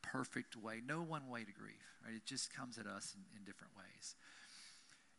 perfect 0.03 0.57
way, 0.57 0.81
no 0.87 1.01
one 1.03 1.29
way 1.29 1.41
to 1.41 1.53
grieve, 1.53 1.75
right? 2.05 2.15
It 2.15 2.27
just 2.27 2.55
comes 2.55 2.79
at 2.79 2.87
us 2.87 3.15
in, 3.15 3.39
in 3.39 3.45
different 3.45 3.73
ways. 3.77 4.15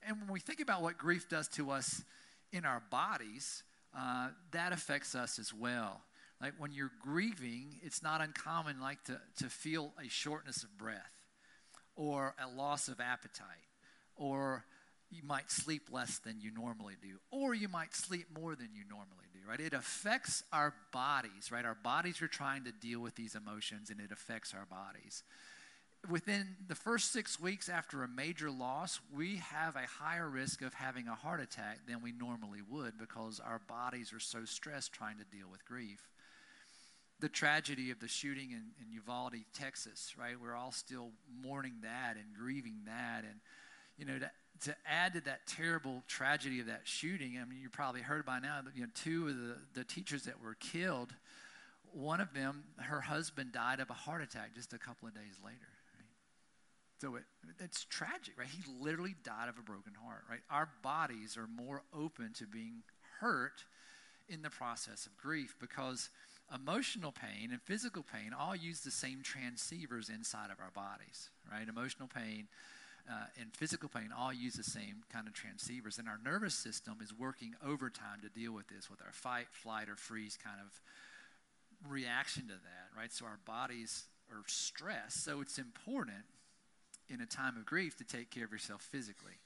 And 0.07 0.19
when 0.19 0.31
we 0.31 0.39
think 0.39 0.59
about 0.59 0.81
what 0.81 0.97
grief 0.97 1.27
does 1.27 1.47
to 1.49 1.71
us 1.71 2.03
in 2.51 2.65
our 2.65 2.81
bodies, 2.91 3.63
uh, 3.97 4.29
that 4.51 4.71
affects 4.71 5.15
us 5.15 5.39
as 5.39 5.53
well. 5.53 6.01
Like 6.41 6.53
when 6.57 6.71
you're 6.71 6.91
grieving, 7.01 7.79
it's 7.81 8.03
not 8.03 8.21
uncommon 8.21 8.79
like 8.79 9.03
to, 9.05 9.19
to 9.37 9.49
feel 9.49 9.93
a 10.03 10.09
shortness 10.09 10.63
of 10.63 10.77
breath 10.77 10.99
or 11.95 12.35
a 12.43 12.47
loss 12.55 12.87
of 12.87 12.99
appetite 12.99 13.47
or 14.15 14.65
you 15.09 15.23
might 15.23 15.49
sleep 15.49 15.83
less 15.91 16.19
than 16.19 16.39
you 16.41 16.51
normally 16.51 16.95
do 17.01 17.19
or 17.31 17.53
you 17.53 17.69
might 17.69 17.95
sleep 17.95 18.27
more 18.37 18.55
than 18.55 18.69
you 18.73 18.83
normally 18.89 19.24
right? 19.47 19.59
It 19.59 19.73
affects 19.73 20.43
our 20.51 20.73
bodies, 20.91 21.51
right? 21.51 21.65
Our 21.65 21.77
bodies 21.83 22.21
are 22.21 22.27
trying 22.27 22.63
to 22.65 22.71
deal 22.71 22.99
with 22.99 23.15
these 23.15 23.35
emotions 23.35 23.89
and 23.89 23.99
it 23.99 24.11
affects 24.11 24.53
our 24.53 24.65
bodies. 24.65 25.23
Within 26.09 26.55
the 26.67 26.75
first 26.75 27.11
six 27.11 27.39
weeks 27.39 27.67
after 27.67 28.03
a 28.03 28.07
major 28.07 28.51
loss, 28.51 28.99
we 29.15 29.37
have 29.37 29.75
a 29.75 29.87
higher 30.03 30.29
risk 30.29 30.61
of 30.61 30.73
having 30.73 31.07
a 31.07 31.15
heart 31.15 31.41
attack 31.41 31.79
than 31.87 32.01
we 32.01 32.11
normally 32.11 32.59
would 32.69 32.97
because 32.97 33.39
our 33.39 33.59
bodies 33.67 34.13
are 34.13 34.19
so 34.19 34.45
stressed 34.45 34.93
trying 34.93 35.17
to 35.17 35.25
deal 35.35 35.47
with 35.49 35.65
grief. 35.65 36.09
The 37.21 37.29
tragedy 37.29 37.89
of 37.91 37.99
the 37.99 38.07
shooting 38.07 38.51
in, 38.51 38.63
in 38.79 38.91
Uvalde, 38.91 39.35
Texas, 39.53 40.13
right? 40.19 40.35
We're 40.39 40.55
all 40.55 40.71
still 40.71 41.11
mourning 41.41 41.75
that 41.81 42.17
and 42.17 42.25
grieving 42.37 42.81
that. 42.85 43.23
And, 43.23 43.39
you 43.97 44.05
know, 44.05 44.19
that 44.19 44.33
to 44.61 44.75
add 44.85 45.13
to 45.13 45.21
that 45.21 45.47
terrible 45.47 46.03
tragedy 46.07 46.59
of 46.59 46.67
that 46.67 46.81
shooting, 46.83 47.37
I 47.41 47.45
mean, 47.45 47.59
you 47.61 47.69
probably 47.69 48.01
heard 48.01 48.25
by 48.25 48.39
now 48.39 48.61
that 48.63 48.75
you 48.75 48.83
know 48.83 48.89
two 48.93 49.27
of 49.27 49.35
the, 49.35 49.55
the 49.73 49.83
teachers 49.83 50.23
that 50.23 50.41
were 50.41 50.55
killed, 50.55 51.13
one 51.91 52.21
of 52.21 52.33
them, 52.33 52.63
her 52.77 53.01
husband 53.01 53.51
died 53.51 53.79
of 53.79 53.89
a 53.89 53.93
heart 53.93 54.21
attack 54.21 54.55
just 54.55 54.73
a 54.73 54.77
couple 54.77 55.07
of 55.07 55.13
days 55.13 55.39
later. 55.43 55.57
Right? 55.97 56.07
So 57.01 57.15
it, 57.15 57.23
it's 57.59 57.85
tragic, 57.85 58.35
right? 58.37 58.47
He 58.47 58.63
literally 58.81 59.15
died 59.23 59.49
of 59.49 59.57
a 59.57 59.61
broken 59.61 59.93
heart, 60.03 60.23
right? 60.29 60.41
Our 60.49 60.69
bodies 60.81 61.37
are 61.37 61.47
more 61.47 61.83
open 61.93 62.31
to 62.35 62.45
being 62.47 62.83
hurt 63.19 63.65
in 64.27 64.41
the 64.41 64.49
process 64.49 65.05
of 65.05 65.15
grief 65.17 65.55
because 65.59 66.09
emotional 66.53 67.11
pain 67.11 67.49
and 67.51 67.61
physical 67.61 68.03
pain 68.03 68.33
all 68.37 68.55
use 68.55 68.81
the 68.81 68.91
same 68.91 69.19
transceivers 69.19 70.09
inside 70.09 70.51
of 70.51 70.59
our 70.59 70.71
bodies, 70.71 71.29
right? 71.51 71.67
Emotional 71.67 72.07
pain 72.07 72.47
uh, 73.09 73.25
and 73.39 73.53
physical 73.53 73.89
pain 73.89 74.09
all 74.17 74.33
use 74.33 74.53
the 74.53 74.63
same 74.63 75.03
kind 75.11 75.27
of 75.27 75.33
transceivers. 75.33 75.99
And 75.99 76.07
our 76.07 76.19
nervous 76.23 76.55
system 76.55 76.97
is 77.01 77.13
working 77.13 77.53
overtime 77.65 78.21
to 78.23 78.29
deal 78.29 78.51
with 78.51 78.67
this 78.67 78.89
with 78.89 79.01
our 79.01 79.11
fight, 79.11 79.47
flight, 79.51 79.89
or 79.89 79.95
freeze 79.95 80.37
kind 80.41 80.57
of 80.59 80.81
reaction 81.89 82.43
to 82.43 82.53
that, 82.53 82.97
right? 82.97 83.11
So 83.11 83.25
our 83.25 83.39
bodies 83.45 84.05
are 84.31 84.43
stressed. 84.47 85.23
So 85.23 85.41
it's 85.41 85.57
important 85.57 86.25
in 87.09 87.21
a 87.21 87.25
time 87.25 87.57
of 87.57 87.65
grief 87.65 87.95
to 87.97 88.03
take 88.03 88.31
care 88.31 88.45
of 88.45 88.51
yourself 88.51 88.81
physically, 88.81 89.39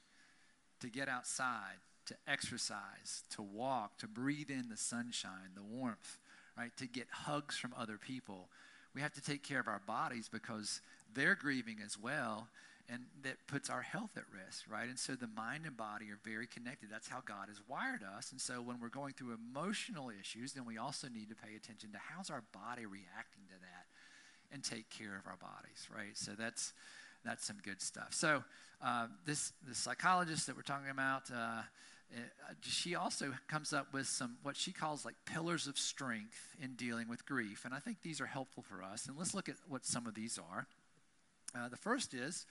to 0.80 0.88
get 0.88 1.08
outside, 1.08 1.76
to 2.06 2.14
exercise, 2.26 3.22
to 3.30 3.42
walk, 3.42 3.98
to 3.98 4.08
breathe 4.08 4.50
in 4.50 4.68
the 4.70 4.76
sunshine, 4.76 5.52
the 5.54 5.62
warmth, 5.62 6.18
right? 6.56 6.74
To 6.78 6.86
get 6.86 7.06
hugs 7.10 7.58
from 7.58 7.74
other 7.78 7.98
people. 7.98 8.48
We 8.94 9.02
have 9.02 9.12
to 9.12 9.22
take 9.22 9.44
care 9.44 9.60
of 9.60 9.68
our 9.68 9.82
bodies 9.86 10.28
because 10.28 10.80
they're 11.12 11.34
grieving 11.34 11.76
as 11.84 11.98
well 11.98 12.48
and 12.92 13.04
that 13.22 13.36
puts 13.46 13.70
our 13.70 13.82
health 13.82 14.10
at 14.16 14.24
risk, 14.34 14.64
right? 14.68 14.88
And 14.88 14.98
so 14.98 15.14
the 15.14 15.28
mind 15.28 15.64
and 15.64 15.76
body 15.76 16.06
are 16.10 16.18
very 16.24 16.46
connected. 16.46 16.88
That's 16.90 17.08
how 17.08 17.22
God 17.24 17.46
has 17.48 17.60
wired 17.68 18.02
us. 18.02 18.32
And 18.32 18.40
so 18.40 18.60
when 18.60 18.80
we're 18.80 18.88
going 18.88 19.12
through 19.12 19.36
emotional 19.36 20.10
issues, 20.10 20.54
then 20.54 20.64
we 20.64 20.76
also 20.76 21.08
need 21.08 21.28
to 21.28 21.36
pay 21.36 21.54
attention 21.54 21.92
to 21.92 21.98
how's 21.98 22.30
our 22.30 22.42
body 22.52 22.86
reacting 22.86 23.44
to 23.48 23.58
that 23.60 23.86
and 24.52 24.64
take 24.64 24.90
care 24.90 25.16
of 25.16 25.26
our 25.26 25.36
bodies, 25.36 25.86
right? 25.94 26.16
So 26.16 26.32
that's 26.36 26.72
that's 27.24 27.44
some 27.44 27.58
good 27.62 27.80
stuff. 27.80 28.08
So 28.10 28.42
uh, 28.82 29.06
this 29.24 29.52
the 29.68 29.74
psychologist 29.74 30.46
that 30.46 30.56
we're 30.56 30.62
talking 30.62 30.90
about, 30.90 31.30
uh, 31.30 31.36
uh, 31.36 32.20
she 32.62 32.96
also 32.96 33.32
comes 33.46 33.72
up 33.72 33.92
with 33.92 34.08
some 34.08 34.38
what 34.42 34.56
she 34.56 34.72
calls 34.72 35.04
like 35.04 35.14
pillars 35.26 35.68
of 35.68 35.78
strength 35.78 36.56
in 36.60 36.74
dealing 36.74 37.08
with 37.08 37.24
grief, 37.24 37.64
and 37.64 37.72
I 37.72 37.78
think 37.78 38.02
these 38.02 38.20
are 38.20 38.26
helpful 38.26 38.64
for 38.64 38.82
us. 38.82 39.06
And 39.06 39.16
let's 39.16 39.34
look 39.34 39.48
at 39.48 39.56
what 39.68 39.84
some 39.84 40.06
of 40.06 40.14
these 40.14 40.38
are. 40.38 40.66
Uh, 41.54 41.68
the 41.68 41.76
first 41.76 42.14
is 42.14 42.46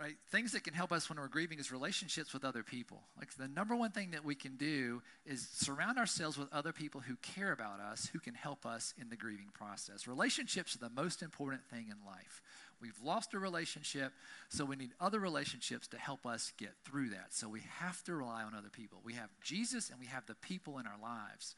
right? 0.00 0.16
Things 0.30 0.52
that 0.52 0.64
can 0.64 0.72
help 0.72 0.92
us 0.92 1.10
when 1.10 1.18
we're 1.18 1.28
grieving 1.28 1.58
is 1.58 1.70
relationships 1.70 2.32
with 2.32 2.42
other 2.42 2.62
people. 2.62 3.02
Like 3.18 3.34
the 3.34 3.48
number 3.48 3.76
one 3.76 3.90
thing 3.90 4.12
that 4.12 4.24
we 4.24 4.34
can 4.34 4.56
do 4.56 5.02
is 5.26 5.46
surround 5.52 5.98
ourselves 5.98 6.38
with 6.38 6.50
other 6.52 6.72
people 6.72 7.02
who 7.02 7.16
care 7.16 7.52
about 7.52 7.80
us, 7.80 8.08
who 8.10 8.18
can 8.18 8.32
help 8.32 8.64
us 8.64 8.94
in 8.98 9.10
the 9.10 9.16
grieving 9.16 9.50
process. 9.52 10.08
Relationships 10.08 10.74
are 10.74 10.78
the 10.78 10.94
most 10.94 11.20
important 11.20 11.62
thing 11.68 11.88
in 11.90 12.06
life. 12.06 12.40
We've 12.80 12.98
lost 13.04 13.34
a 13.34 13.38
relationship, 13.38 14.14
so 14.48 14.64
we 14.64 14.76
need 14.76 14.92
other 14.98 15.20
relationships 15.20 15.86
to 15.88 15.98
help 15.98 16.24
us 16.24 16.54
get 16.56 16.72
through 16.82 17.10
that. 17.10 17.34
So 17.34 17.46
we 17.46 17.60
have 17.78 18.02
to 18.04 18.14
rely 18.14 18.42
on 18.42 18.54
other 18.54 18.70
people. 18.70 19.00
We 19.04 19.12
have 19.14 19.28
Jesus 19.42 19.90
and 19.90 20.00
we 20.00 20.06
have 20.06 20.24
the 20.24 20.34
people 20.36 20.78
in 20.78 20.86
our 20.86 20.98
lives, 21.02 21.56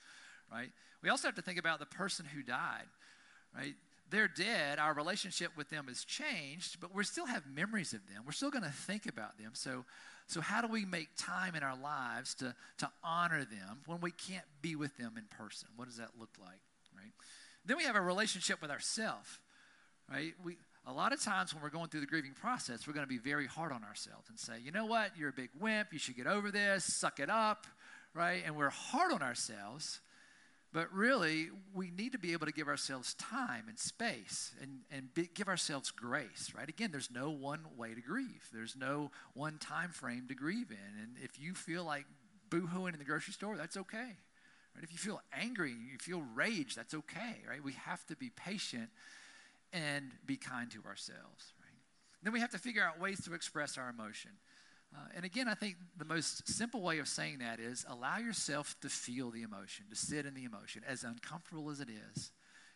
right? 0.51 0.73
We 1.01 1.11
also 1.11 1.29
have 1.29 1.37
to 1.37 1.43
think 1.43 1.61
about 1.61 1.79
the 1.79 1.87
person 1.87 2.27
who 2.27 2.43
died, 2.43 2.89
right? 3.57 3.75
They're 4.13 4.29
dead, 4.29 4.79
our 4.79 4.95
relationship 4.95 5.57
with 5.57 5.71
them 5.71 5.87
has 5.89 6.05
changed, 6.05 6.79
but 6.81 6.95
we 6.95 7.03
still 7.03 7.27
have 7.27 7.43
memories 7.53 7.93
of 7.93 8.07
them. 8.07 8.23
We're 8.25 8.33
still 8.33 8.51
going 8.51 8.63
to 8.63 8.71
think 8.71 9.07
about 9.07 9.39
them. 9.39 9.51
So, 9.55 9.85
so 10.29 10.41
how 10.41 10.61
do 10.61 10.69
we 10.69 10.85
make 10.85 11.09
time 11.17 11.57
in 11.57 11.63
our 11.63 11.77
lives 11.77 12.35
to, 12.37 12.55
to 12.79 12.91
honor 13.03 13.45
them 13.45 13.81
when 13.87 14.01
we 14.01 14.13
can't 14.13 14.45
be 14.61 14.77
with 14.77 14.97
them 14.97 15.15
in 15.17 15.25
person? 15.37 15.69
What 15.75 15.89
does 15.89 15.97
that 15.97 16.11
look 16.21 16.31
like, 16.41 16.61
right? 16.97 17.13
Then 17.65 17.77
we 17.77 17.85
have 17.85 17.97
a 17.97 18.01
relationship 18.01 18.63
with 18.63 18.71
ourselves, 18.71 19.41
right? 20.09 20.35
We, 20.45 20.59
a 20.87 20.93
lot 20.93 21.13
of 21.13 21.21
times 21.21 21.55
when 21.55 21.63
we're 21.63 21.71
going 21.71 21.89
through 21.89 22.01
the 22.01 22.07
grieving 22.07 22.35
process, 22.35 22.87
we're 22.87 22.93
going 22.93 23.07
to 23.07 23.13
be 23.13 23.19
very 23.19 23.47
hard 23.47 23.73
on 23.73 23.83
ourselves 23.83 24.29
and 24.29 24.39
say, 24.39 24.55
you 24.63 24.71
know 24.71 24.87
what, 24.87 25.17
you're 25.17 25.31
a 25.31 25.35
big 25.35 25.51
wimp, 25.59 25.89
you 25.93 25.99
should 25.99 26.17
get 26.17 26.27
over 26.27 26.51
this, 26.51 26.85
suck 27.01 27.19
it 27.19 27.31
up, 27.31 27.67
right? 28.15 28.43
And 28.45 28.57
we're 28.57 28.71
hard 28.71 29.13
on 29.13 29.23
ourselves 29.23 30.01
but 30.73 30.93
really, 30.93 31.51
we 31.75 31.91
need 31.91 32.13
to 32.13 32.19
be 32.19 32.33
able 32.33 32.47
to 32.47 32.53
give 32.53 32.67
ourselves 32.67 33.13
time 33.15 33.65
and 33.69 33.79
space 33.79 34.55
and, 34.61 34.81
and 34.91 35.13
be, 35.13 35.29
give 35.35 35.49
ourselves 35.49 35.91
grace, 35.91 36.51
right? 36.57 36.69
Again, 36.69 36.91
there's 36.91 37.11
no 37.11 37.31
one 37.31 37.61
way 37.77 37.95
to 37.95 38.01
grieve. 38.01 38.49
There's 38.53 38.75
no 38.75 39.11
one 39.35 39.59
time 39.59 39.91
frame 39.91 40.25
to 40.29 40.35
grieve 40.35 40.71
in. 40.71 41.03
And 41.03 41.17
if 41.23 41.39
you 41.39 41.55
feel 41.55 41.85
like 41.85 42.07
boohooing 42.49 42.95
in 42.95 42.99
the 42.99 43.05
grocery 43.05 43.35
store, 43.35 43.57
that's 43.57 43.77
okay. 43.77 44.17
Right? 44.75 44.83
If 44.83 44.93
you 44.93 44.99
feel 44.99 45.21
angry, 45.39 45.73
and 45.73 45.83
you 45.83 45.99
feel 45.99 46.23
rage, 46.35 46.75
that's 46.75 46.95
okay, 46.95 47.37
right? 47.47 47.63
We 47.63 47.73
have 47.73 48.07
to 48.07 48.17
be 48.17 48.31
patient 48.31 48.89
and 49.75 50.13
be 50.25 50.37
kind 50.37 50.71
to 50.71 50.79
ourselves, 50.89 51.53
right? 51.61 51.73
Then 52.23 52.33
we 52.33 52.41
have 52.41 52.51
to 52.51 52.59
figure 52.59 52.83
out 52.83 52.99
ways 52.99 53.23
to 53.25 53.35
express 53.35 53.77
our 53.77 53.91
emotion. 53.91 54.31
Uh, 54.95 54.99
and 55.17 55.25
again, 55.25 55.49
I 55.49 55.55
think 55.55 55.77
the 55.97 56.05
most 56.05 56.47
simple 56.49 56.83
way 56.83 56.99
of 56.99 57.09
saying 57.09 57.39
that 57.39 57.61
is 57.61 57.85
allow 57.89 58.19
yourself 58.19 58.77
to 58.83 58.89
feel 58.89 59.31
the 59.31 59.43
emotion, 59.43 59.87
to 59.91 59.97
sit 59.97 60.27
in 60.27 60.35
the 60.35 60.45
emotion, 60.45 60.83
as 60.87 61.03
uncomfortable 61.03 61.71
as 61.71 61.81
it 61.81 61.89
is. 61.89 62.31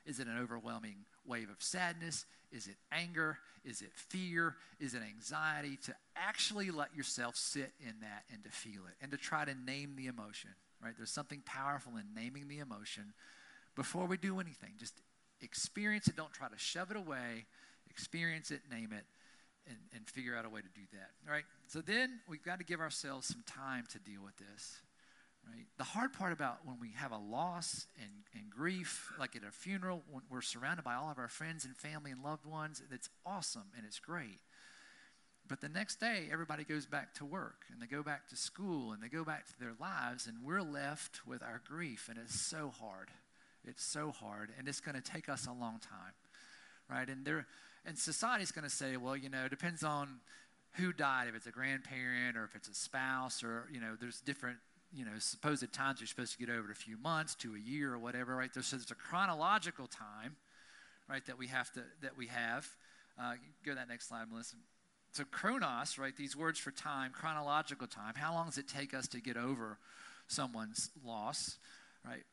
Is 0.07 0.21
it 0.21 0.27
an 0.27 0.39
overwhelming 0.39 1.05
wave 1.27 1.51
of 1.51 1.63
sadness? 1.63 2.25
Is 2.53 2.69
it 2.69 2.77
anger? 2.93 3.39
Is 3.65 3.83
it 3.83 3.91
fear? 3.93 4.55
Is 4.79 4.95
it 4.95 5.03
anxiety? 5.03 5.79
To 5.85 5.95
actually 6.17 6.71
let 6.71 6.95
yourself 6.97 7.37
sit 7.37 7.73
in 7.81 7.95
that 8.01 8.25
and 8.33 8.43
to 8.45 8.51
feel 8.51 8.83
it 8.87 8.95
and 9.03 9.11
to 9.11 9.19
try 9.19 9.45
to 9.45 9.55
name 9.55 9.95
the 9.97 10.07
emotion, 10.07 10.51
right? 10.83 10.95
There's 10.97 11.11
something 11.11 11.43
powerful 11.45 11.95
in 11.97 12.05
naming 12.15 12.49
the 12.49 12.61
emotion 12.61 13.13
before 13.75 14.07
we 14.07 14.17
do 14.17 14.39
anything. 14.41 14.75
Just 14.79 14.95
experience 15.43 16.07
it. 16.09 16.17
Don't 16.17 16.33
try 16.33 16.49
to 16.49 16.59
shove 16.59 16.91
it 16.91 16.97
away. 16.97 17.47
Experience 17.91 18.51
it, 18.51 18.61
name 18.71 18.93
it, 18.93 19.05
and, 19.69 19.79
and 19.95 20.09
figure 20.09 20.37
out 20.37 20.45
a 20.45 20.49
way 20.49 20.61
to 20.61 20.69
do 20.75 20.87
that. 20.93 21.11
All 21.27 21.33
right. 21.33 21.45
So 21.67 21.81
then 21.81 22.21
we've 22.29 22.43
got 22.43 22.59
to 22.59 22.65
give 22.65 22.81
ourselves 22.81 23.27
some 23.27 23.43
time 23.47 23.85
to 23.93 23.99
deal 23.99 24.23
with 24.23 24.37
this. 24.37 24.81
Right? 25.49 25.67
The 25.79 25.85
hard 25.85 26.13
part 26.13 26.33
about 26.33 26.59
when 26.65 26.81
we 26.81 26.91
have 26.97 27.13
a 27.13 27.19
loss 27.19 27.87
and, 28.01 28.11
and 28.35 28.51
grief, 28.51 29.13
like 29.19 29.37
at 29.37 29.45
a 29.45 29.53
funeral, 29.53 30.03
when 30.11 30.23
we're 30.29 30.41
surrounded 30.41 30.83
by 30.83 30.95
all 30.95 31.11
of 31.11 31.19
our 31.19 31.29
friends 31.29 31.65
and 31.65 31.77
family 31.77 32.11
and 32.11 32.23
loved 32.23 32.47
ones, 32.47 32.83
it's 32.91 33.09
awesome 33.25 33.71
and 33.77 33.87
it's 33.87 34.01
great. 34.01 34.41
But 35.49 35.61
the 35.61 35.69
next 35.69 36.01
day, 36.01 36.29
everybody 36.33 36.65
goes 36.65 36.87
back 36.87 37.15
to 37.15 37.25
work 37.25 37.67
and 37.73 37.81
they 37.81 37.87
go 37.87 38.03
back 38.03 38.29
to 38.31 38.37
school 38.37 38.93
and 38.93 39.01
they 39.01 39.09
go 39.09 39.25
back 39.25 39.47
to 39.47 39.59
their 39.61 39.75
lives, 39.79 40.27
and 40.27 40.39
we're 40.43 40.63
left 40.63 41.27
with 41.27 41.43
our 41.43 41.61
grief, 41.65 42.09
and 42.09 42.19
it's 42.19 42.41
so 42.41 42.73
hard. 42.81 43.11
It's 43.65 43.85
so 43.85 44.11
hard, 44.11 44.51
and 44.59 44.69
it's 44.69 44.81
going 44.81 44.95
to 44.95 45.01
take 45.01 45.29
us 45.29 45.47
a 45.47 45.53
long 45.53 45.81
time, 45.81 46.15
right? 46.89 47.09
And 47.09 47.25
there, 47.25 47.47
and 47.87 47.97
society's 47.97 48.53
going 48.53 48.65
to 48.65 48.71
say, 48.71 48.97
well, 48.97 49.17
you 49.17 49.31
know, 49.31 49.45
it 49.45 49.51
depends 49.51 49.85
on 49.85 50.21
who 50.73 50.93
died, 50.93 51.29
if 51.29 51.35
it's 51.35 51.47
a 51.47 51.51
grandparent 51.51 52.37
or 52.37 52.45
if 52.45 52.55
it's 52.55 52.69
a 52.69 52.75
spouse, 52.75 53.43
or, 53.43 53.69
you 53.73 53.81
know, 53.81 53.97
there's 53.99 54.21
different, 54.21 54.59
you 54.93 55.05
know, 55.05 55.13
supposed 55.19 55.73
times 55.73 56.01
you're 56.01 56.07
supposed 56.07 56.33
to 56.33 56.39
get 56.39 56.51
over 56.55 56.69
it 56.69 56.73
a 56.73 56.75
few 56.75 56.99
months 56.99 57.35
to 57.37 57.55
a 57.55 57.59
year 57.59 57.95
or 57.95 57.99
whatever, 57.99 58.37
right? 58.37 58.53
There's, 58.53 58.67
so 58.67 58.77
there's 58.77 58.91
a 58.91 58.95
chronological 58.95 59.87
time, 59.87 60.37
right, 61.09 61.25
that 61.27 61.39
we 61.39 61.47
have 61.47 61.73
to, 61.73 61.83
that 62.03 62.17
we 62.19 62.27
have. 62.27 62.69
Uh, 63.19 63.35
go 63.65 63.73
to 63.73 63.77
that 63.77 63.89
next 63.89 64.09
slide, 64.09 64.29
Melissa. 64.31 64.57
So 65.13 65.25
chronos, 65.31 65.97
right, 65.97 66.15
these 66.15 66.37
words 66.37 66.59
for 66.59 66.73
time, 66.73 67.13
chronological 67.13 67.87
time, 67.87 68.15
how 68.17 68.35
long 68.35 68.47
does 68.47 68.59
it 68.59 68.69
take 68.69 68.93
us 68.93 69.09
to 69.09 69.21
get 69.21 69.39
over 69.39 69.79
someone's 70.27 70.91
loss, 71.05 71.57
right? 72.05 72.25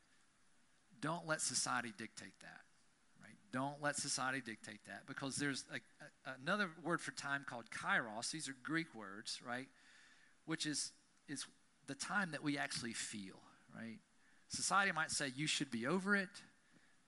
Don't 1.00 1.28
let 1.28 1.40
society 1.40 1.94
dictate 1.98 2.34
that. 2.42 2.62
Don't 3.54 3.82
let 3.84 3.96
society 3.96 4.42
dictate 4.44 4.80
that 4.88 5.06
because 5.06 5.36
there's 5.36 5.64
a, 5.72 5.76
a, 5.76 6.34
another 6.42 6.72
word 6.84 7.00
for 7.00 7.12
time 7.12 7.46
called 7.48 7.66
kairos. 7.70 8.32
These 8.32 8.50
are 8.50 8.56
Greek 8.64 8.96
words, 8.96 9.40
right? 9.48 9.68
Which 10.46 10.66
is, 10.66 10.92
is 11.30 11.46
the 11.86 11.94
time 11.94 12.32
that 12.32 12.44
we 12.44 12.58
actually 12.58 12.94
feel, 12.94 13.40
right? 13.76 14.00
Society 14.50 14.92
might 14.92 15.12
say 15.12 15.32
you 15.36 15.46
should 15.46 15.70
be 15.70 15.86
over 15.86 16.16
it, 16.16 16.30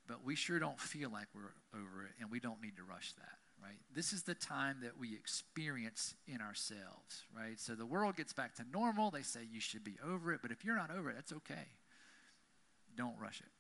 but 0.08 0.24
we 0.24 0.36
sure 0.36 0.60
don't 0.60 0.80
feel 0.80 1.10
like 1.10 1.28
we're 1.34 1.80
over 1.80 2.04
it, 2.04 2.12
and 2.22 2.30
we 2.30 2.40
don't 2.40 2.62
need 2.62 2.78
to 2.78 2.84
rush 2.84 3.14
that, 3.14 3.38
right? 3.64 3.80
This 3.96 4.14
is 4.14 4.22
the 4.22 4.36
time 4.36 4.78
that 4.84 5.00
we 5.00 5.16
experience 5.16 6.14
in 6.28 6.42
ourselves, 6.42 7.24
right? 7.36 7.60
So 7.60 7.74
the 7.74 7.88
world 7.88 8.18
gets 8.18 8.34
back 8.34 8.54
to 8.58 8.64
normal. 8.72 9.10
They 9.10 9.24
say 9.24 9.40
you 9.52 9.60
should 9.60 9.84
be 9.84 9.98
over 10.08 10.32
it, 10.32 10.42
but 10.44 10.52
if 10.52 10.64
you're 10.64 10.78
not 10.78 10.92
over 10.96 11.10
it, 11.10 11.16
that's 11.16 11.34
okay. 11.34 11.66
Don't 12.96 13.16
rush 13.20 13.42
it 13.42 13.55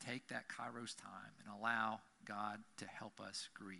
take 0.00 0.28
that 0.28 0.44
kairos 0.48 0.96
time 0.96 1.32
and 1.40 1.48
allow 1.58 2.00
God 2.24 2.58
to 2.78 2.86
help 2.86 3.20
us 3.20 3.48
grieve. 3.54 3.78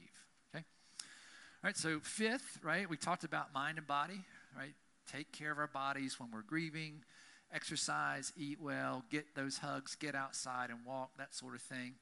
Okay? 0.55 0.65
All 1.03 1.69
right, 1.69 1.77
so 1.77 2.01
fifth, 2.01 2.59
right, 2.63 2.89
we 2.89 2.97
talked 2.97 3.25
about 3.25 3.53
mind 3.53 3.79
and 3.79 3.87
body, 3.87 4.25
right? 4.57 4.75
Take 5.11 5.33
care 5.33 5.53
of 5.53 5.59
our 5.59 5.67
bodies 5.67 6.19
when 6.19 6.31
we're 6.31 6.43
grieving, 6.43 7.05
exercise, 7.53 8.33
eat 8.37 8.59
well, 8.61 9.05
get 9.11 9.35
those 9.35 9.59
hugs, 9.59 9.95
get 9.95 10.15
outside 10.15 10.71
and 10.71 10.81
walk, 10.87 11.11
that 11.19 11.35
sort 11.35 11.55
of 11.55 11.63
thing. 11.63 11.95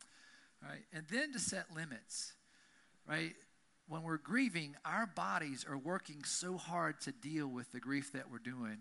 Right? 0.62 0.84
And 0.92 1.04
then 1.10 1.32
to 1.32 1.38
set 1.38 1.66
limits, 1.74 2.32
right? 3.06 3.34
When 3.86 4.02
we're 4.02 4.16
grieving, 4.16 4.76
our 4.84 5.06
bodies 5.06 5.66
are 5.68 5.76
working 5.76 6.24
so 6.24 6.56
hard 6.56 7.00
to 7.02 7.12
deal 7.12 7.46
with 7.48 7.70
the 7.72 7.80
grief 7.80 8.12
that 8.12 8.30
we're 8.30 8.38
doing 8.38 8.78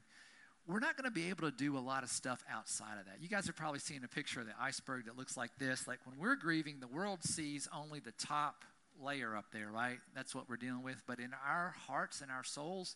we're 0.68 0.80
not 0.80 0.96
going 0.96 1.06
to 1.06 1.12
be 1.12 1.30
able 1.30 1.50
to 1.50 1.56
do 1.56 1.78
a 1.78 1.80
lot 1.80 2.04
of 2.04 2.10
stuff 2.10 2.44
outside 2.50 2.98
of 3.00 3.06
that. 3.06 3.18
You 3.22 3.28
guys 3.28 3.50
are 3.50 3.54
probably 3.54 3.80
seeing 3.80 4.04
a 4.04 4.08
picture 4.08 4.40
of 4.40 4.46
the 4.46 4.54
iceberg 4.60 5.06
that 5.06 5.18
looks 5.18 5.36
like 5.36 5.52
this. 5.60 5.88
Like 5.88 6.00
when 6.06 6.18
we're 6.18 6.36
grieving, 6.36 6.80
the 6.80 6.88
world 6.88 7.24
sees 7.24 7.68
only 7.76 8.00
the 8.00 8.14
top 8.14 8.64
layer 9.02 9.36
up 9.36 9.46
there, 9.52 9.70
right? 9.70 9.98
That's 10.16 10.34
what 10.34 10.48
we're 10.50 10.58
dealing 10.58 10.84
with. 10.84 11.04
But 11.06 11.20
in 11.20 11.32
our 11.46 11.76
hearts 11.88 12.22
and 12.22 12.32
our 12.32 12.44
souls, 12.44 12.96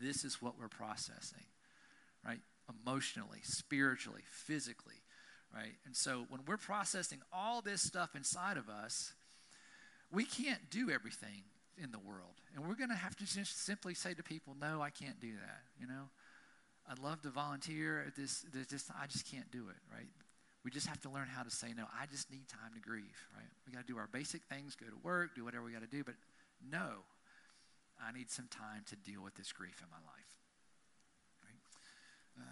this 0.00 0.24
is 0.24 0.40
what 0.40 0.58
we're 0.58 0.68
processing, 0.68 1.44
right? 2.24 2.40
Emotionally, 2.84 3.40
spiritually, 3.42 4.22
physically, 4.30 5.02
right? 5.52 5.74
And 5.86 5.96
so 5.96 6.26
when 6.28 6.42
we're 6.46 6.56
processing 6.56 7.18
all 7.32 7.62
this 7.62 7.82
stuff 7.82 8.14
inside 8.14 8.58
of 8.58 8.68
us, 8.68 9.12
we 10.12 10.24
can't 10.24 10.70
do 10.70 10.90
everything 10.90 11.42
in 11.82 11.90
the 11.90 11.98
world. 11.98 12.34
And 12.54 12.66
we're 12.66 12.76
going 12.76 12.90
to 12.90 12.96
have 12.96 13.16
to 13.16 13.26
just 13.26 13.64
simply 13.64 13.94
say 13.94 14.14
to 14.14 14.22
people, 14.22 14.56
no, 14.60 14.80
I 14.80 14.90
can't 14.90 15.20
do 15.20 15.32
that, 15.32 15.62
you 15.80 15.86
know? 15.86 16.10
I'd 16.90 16.98
love 16.98 17.20
to 17.22 17.30
volunteer 17.30 18.04
at 18.06 18.16
this, 18.16 18.44
this, 18.52 18.66
this 18.68 18.90
I 19.00 19.06
just 19.06 19.30
can't 19.30 19.50
do 19.50 19.68
it, 19.68 19.76
right? 19.92 20.08
We 20.64 20.70
just 20.70 20.86
have 20.86 21.00
to 21.02 21.10
learn 21.10 21.28
how 21.28 21.42
to 21.42 21.50
say 21.50 21.68
no. 21.76 21.84
I 21.98 22.06
just 22.06 22.30
need 22.30 22.48
time 22.48 22.72
to 22.74 22.80
grieve, 22.80 23.26
right? 23.36 23.48
We 23.66 23.72
got 23.72 23.86
to 23.86 23.92
do 23.92 23.98
our 23.98 24.08
basic 24.12 24.42
things, 24.44 24.74
go 24.74 24.86
to 24.86 24.98
work, 25.02 25.34
do 25.34 25.44
whatever 25.44 25.64
we 25.64 25.72
got 25.72 25.82
to 25.82 25.86
do, 25.86 26.02
but 26.02 26.14
no, 26.70 27.04
I 28.02 28.16
need 28.16 28.30
some 28.30 28.48
time 28.48 28.84
to 28.88 28.96
deal 28.96 29.22
with 29.22 29.34
this 29.34 29.52
grief 29.52 29.80
in 29.82 29.90
my 29.90 29.96
life. 29.96 30.38
Uh, 32.38 32.42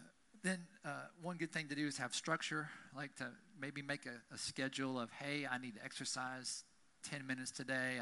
then 0.42 0.58
uh, 0.84 0.90
one 1.22 1.36
good 1.36 1.52
thing 1.52 1.68
to 1.68 1.74
do 1.74 1.86
is 1.86 1.98
have 1.98 2.14
structure, 2.14 2.68
like 2.96 3.14
to 3.16 3.28
maybe 3.60 3.82
make 3.82 4.06
a, 4.06 4.34
a, 4.34 4.38
schedule 4.38 4.98
of, 4.98 5.10
hey, 5.12 5.46
I 5.50 5.58
need 5.58 5.76
to 5.76 5.84
exercise 5.84 6.64
10 7.10 7.26
minutes 7.26 7.50
today. 7.50 7.98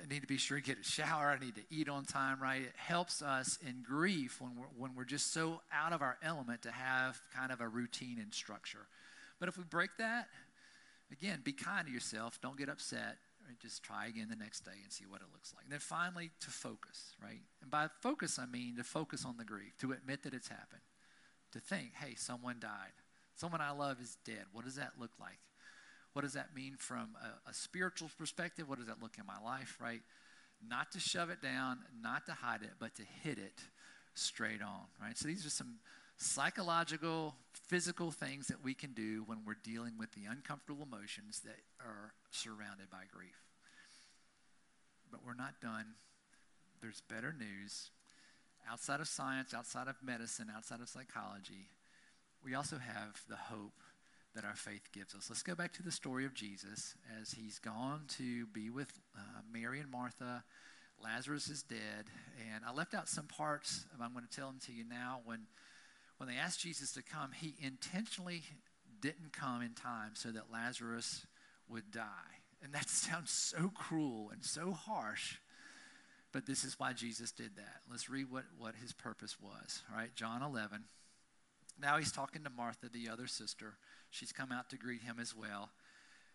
I 0.00 0.06
need 0.06 0.20
to 0.20 0.26
be 0.26 0.36
sure 0.36 0.58
to 0.58 0.62
get 0.62 0.78
a 0.78 0.84
shower. 0.84 1.30
I 1.30 1.44
need 1.44 1.56
to 1.56 1.62
eat 1.70 1.88
on 1.88 2.04
time, 2.04 2.40
right? 2.40 2.62
It 2.62 2.74
helps 2.76 3.20
us 3.20 3.58
in 3.66 3.82
grief 3.82 4.40
when 4.40 4.52
we're, 4.56 4.66
when 4.76 4.94
we're 4.94 5.04
just 5.04 5.32
so 5.32 5.60
out 5.72 5.92
of 5.92 6.02
our 6.02 6.16
element 6.22 6.62
to 6.62 6.70
have 6.70 7.20
kind 7.34 7.50
of 7.50 7.60
a 7.60 7.68
routine 7.68 8.18
and 8.20 8.32
structure. 8.32 8.86
But 9.40 9.48
if 9.48 9.58
we 9.58 9.64
break 9.64 9.90
that, 9.98 10.28
again, 11.10 11.40
be 11.42 11.52
kind 11.52 11.86
to 11.86 11.92
yourself. 11.92 12.40
Don't 12.40 12.56
get 12.56 12.68
upset. 12.68 13.16
Right? 13.46 13.58
Just 13.60 13.82
try 13.82 14.06
again 14.06 14.28
the 14.30 14.36
next 14.36 14.64
day 14.64 14.78
and 14.82 14.92
see 14.92 15.04
what 15.08 15.20
it 15.20 15.26
looks 15.32 15.52
like. 15.54 15.64
And 15.64 15.72
then 15.72 15.80
finally, 15.80 16.30
to 16.40 16.50
focus, 16.50 17.14
right? 17.22 17.40
And 17.62 17.70
by 17.70 17.88
focus, 18.00 18.38
I 18.38 18.46
mean 18.46 18.76
to 18.76 18.84
focus 18.84 19.24
on 19.24 19.36
the 19.36 19.44
grief, 19.44 19.76
to 19.80 19.92
admit 19.92 20.22
that 20.24 20.34
it's 20.34 20.48
happened, 20.48 20.82
to 21.52 21.60
think, 21.60 21.92
hey, 21.94 22.14
someone 22.14 22.56
died. 22.60 22.92
Someone 23.34 23.60
I 23.60 23.70
love 23.70 24.00
is 24.00 24.18
dead. 24.24 24.44
What 24.52 24.64
does 24.64 24.74
that 24.76 24.92
look 25.00 25.12
like? 25.20 25.38
What 26.18 26.24
does 26.24 26.32
that 26.32 26.52
mean 26.52 26.74
from 26.76 27.10
a, 27.22 27.50
a 27.50 27.54
spiritual 27.54 28.10
perspective? 28.18 28.68
What 28.68 28.78
does 28.78 28.88
that 28.88 29.00
look 29.00 29.18
in 29.20 29.24
my 29.24 29.38
life, 29.40 29.78
right? 29.80 30.00
Not 30.68 30.90
to 30.90 30.98
shove 30.98 31.30
it 31.30 31.40
down, 31.40 31.78
not 32.02 32.26
to 32.26 32.32
hide 32.32 32.62
it, 32.62 32.72
but 32.80 32.92
to 32.96 33.04
hit 33.22 33.38
it 33.38 33.60
straight 34.14 34.60
on, 34.60 34.86
right? 35.00 35.16
So 35.16 35.28
these 35.28 35.46
are 35.46 35.50
some 35.50 35.76
psychological, 36.16 37.36
physical 37.52 38.10
things 38.10 38.48
that 38.48 38.64
we 38.64 38.74
can 38.74 38.94
do 38.94 39.22
when 39.26 39.44
we're 39.46 39.58
dealing 39.62 39.92
with 39.96 40.10
the 40.10 40.24
uncomfortable 40.28 40.82
emotions 40.82 41.38
that 41.44 41.54
are 41.78 42.14
surrounded 42.32 42.90
by 42.90 43.04
grief. 43.14 43.38
But 45.12 45.20
we're 45.24 45.34
not 45.34 45.60
done. 45.62 45.86
There's 46.82 47.00
better 47.08 47.32
news. 47.32 47.90
Outside 48.68 48.98
of 48.98 49.06
science, 49.06 49.54
outside 49.54 49.86
of 49.86 49.94
medicine, 50.02 50.48
outside 50.52 50.80
of 50.80 50.88
psychology, 50.88 51.68
we 52.44 52.56
also 52.56 52.78
have 52.78 53.22
the 53.28 53.36
hope 53.36 53.78
that 54.38 54.46
our 54.46 54.54
faith 54.54 54.92
gives 54.92 55.16
us. 55.16 55.28
Let's 55.28 55.42
go 55.42 55.56
back 55.56 55.72
to 55.72 55.82
the 55.82 55.90
story 55.90 56.24
of 56.24 56.32
Jesus 56.32 56.94
as 57.20 57.32
he's 57.32 57.58
gone 57.58 58.02
to 58.18 58.46
be 58.46 58.70
with 58.70 58.92
uh, 59.16 59.40
Mary 59.52 59.80
and 59.80 59.90
Martha. 59.90 60.44
Lazarus 61.02 61.48
is 61.48 61.64
dead. 61.64 62.04
And 62.54 62.62
I 62.64 62.72
left 62.72 62.94
out 62.94 63.08
some 63.08 63.26
parts, 63.26 63.84
I'm 64.00 64.12
going 64.12 64.24
to 64.24 64.30
tell 64.30 64.46
them 64.46 64.60
to 64.66 64.72
you 64.72 64.84
now. 64.88 65.22
When 65.24 65.40
when 66.18 66.28
they 66.28 66.36
asked 66.36 66.60
Jesus 66.60 66.92
to 66.92 67.02
come, 67.02 67.32
he 67.32 67.54
intentionally 67.60 68.42
didn't 69.00 69.32
come 69.32 69.60
in 69.60 69.74
time 69.74 70.12
so 70.14 70.30
that 70.30 70.52
Lazarus 70.52 71.26
would 71.68 71.90
die. 71.90 72.38
And 72.62 72.72
that 72.74 72.88
sounds 72.88 73.32
so 73.32 73.72
cruel 73.74 74.30
and 74.32 74.44
so 74.44 74.70
harsh. 74.70 75.38
But 76.30 76.46
this 76.46 76.62
is 76.62 76.78
why 76.78 76.92
Jesus 76.92 77.32
did 77.32 77.56
that. 77.56 77.80
Let's 77.90 78.08
read 78.08 78.30
what, 78.30 78.44
what 78.56 78.76
his 78.76 78.92
purpose 78.92 79.36
was. 79.40 79.82
All 79.90 79.98
right, 79.98 80.14
John 80.14 80.42
11. 80.42 80.84
Now 81.80 81.98
he's 81.98 82.12
talking 82.12 82.44
to 82.44 82.50
Martha, 82.50 82.88
the 82.88 83.08
other 83.10 83.26
sister. 83.26 83.74
She's 84.10 84.32
come 84.32 84.52
out 84.52 84.70
to 84.70 84.76
greet 84.76 85.02
him 85.02 85.18
as 85.20 85.34
well. 85.34 85.70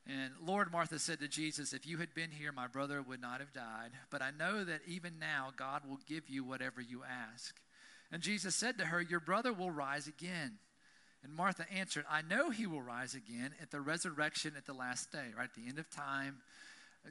And 0.05 0.33
Lord, 0.45 0.71
Martha 0.71 0.99
said 0.99 1.19
to 1.19 1.27
Jesus, 1.27 1.73
If 1.73 1.87
you 1.87 1.97
had 1.97 2.13
been 2.13 2.31
here, 2.31 2.51
my 2.51 2.67
brother 2.67 3.01
would 3.01 3.21
not 3.21 3.39
have 3.39 3.53
died. 3.53 3.91
But 4.09 4.21
I 4.21 4.31
know 4.31 4.63
that 4.63 4.81
even 4.87 5.19
now 5.19 5.51
God 5.55 5.83
will 5.87 5.99
give 6.07 6.29
you 6.29 6.43
whatever 6.43 6.81
you 6.81 7.03
ask. 7.03 7.55
And 8.11 8.21
Jesus 8.21 8.55
said 8.55 8.77
to 8.77 8.85
her, 8.85 9.01
Your 9.01 9.21
brother 9.21 9.53
will 9.53 9.71
rise 9.71 10.07
again. 10.07 10.59
And 11.23 11.33
Martha 11.33 11.65
answered, 11.71 12.05
I 12.11 12.21
know 12.21 12.49
he 12.49 12.67
will 12.67 12.81
rise 12.81 13.15
again 13.15 13.51
at 13.61 13.71
the 13.71 13.79
resurrection 13.79 14.53
at 14.57 14.65
the 14.65 14.73
last 14.73 15.09
day, 15.11 15.27
right? 15.37 15.45
At 15.45 15.55
the 15.55 15.69
end 15.69 15.79
of 15.79 15.89
time, 15.89 16.41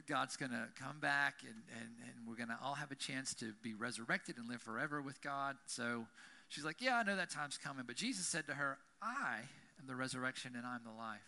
God's 0.07 0.37
going 0.37 0.51
to 0.51 0.67
come 0.79 0.99
back 0.99 1.35
and, 1.41 1.55
and, 1.79 1.89
and 2.05 2.27
we're 2.27 2.35
going 2.35 2.49
to 2.49 2.57
all 2.63 2.75
have 2.75 2.91
a 2.91 2.95
chance 2.95 3.33
to 3.35 3.53
be 3.63 3.73
resurrected 3.73 4.37
and 4.37 4.47
live 4.47 4.61
forever 4.61 5.01
with 5.01 5.19
God. 5.21 5.55
So 5.65 6.05
she's 6.53 6.63
like, 6.63 6.81
Yeah, 6.81 6.97
I 6.97 7.03
know 7.03 7.15
that 7.15 7.29
time's 7.29 7.57
coming. 7.57 7.83
But 7.85 7.95
Jesus 7.95 8.25
said 8.25 8.47
to 8.47 8.53
her, 8.53 8.77
I 9.01 9.39
am 9.79 9.87
the 9.87 9.95
resurrection 9.95 10.53
and 10.55 10.65
I'm 10.65 10.81
the 10.83 10.97
life. 10.97 11.19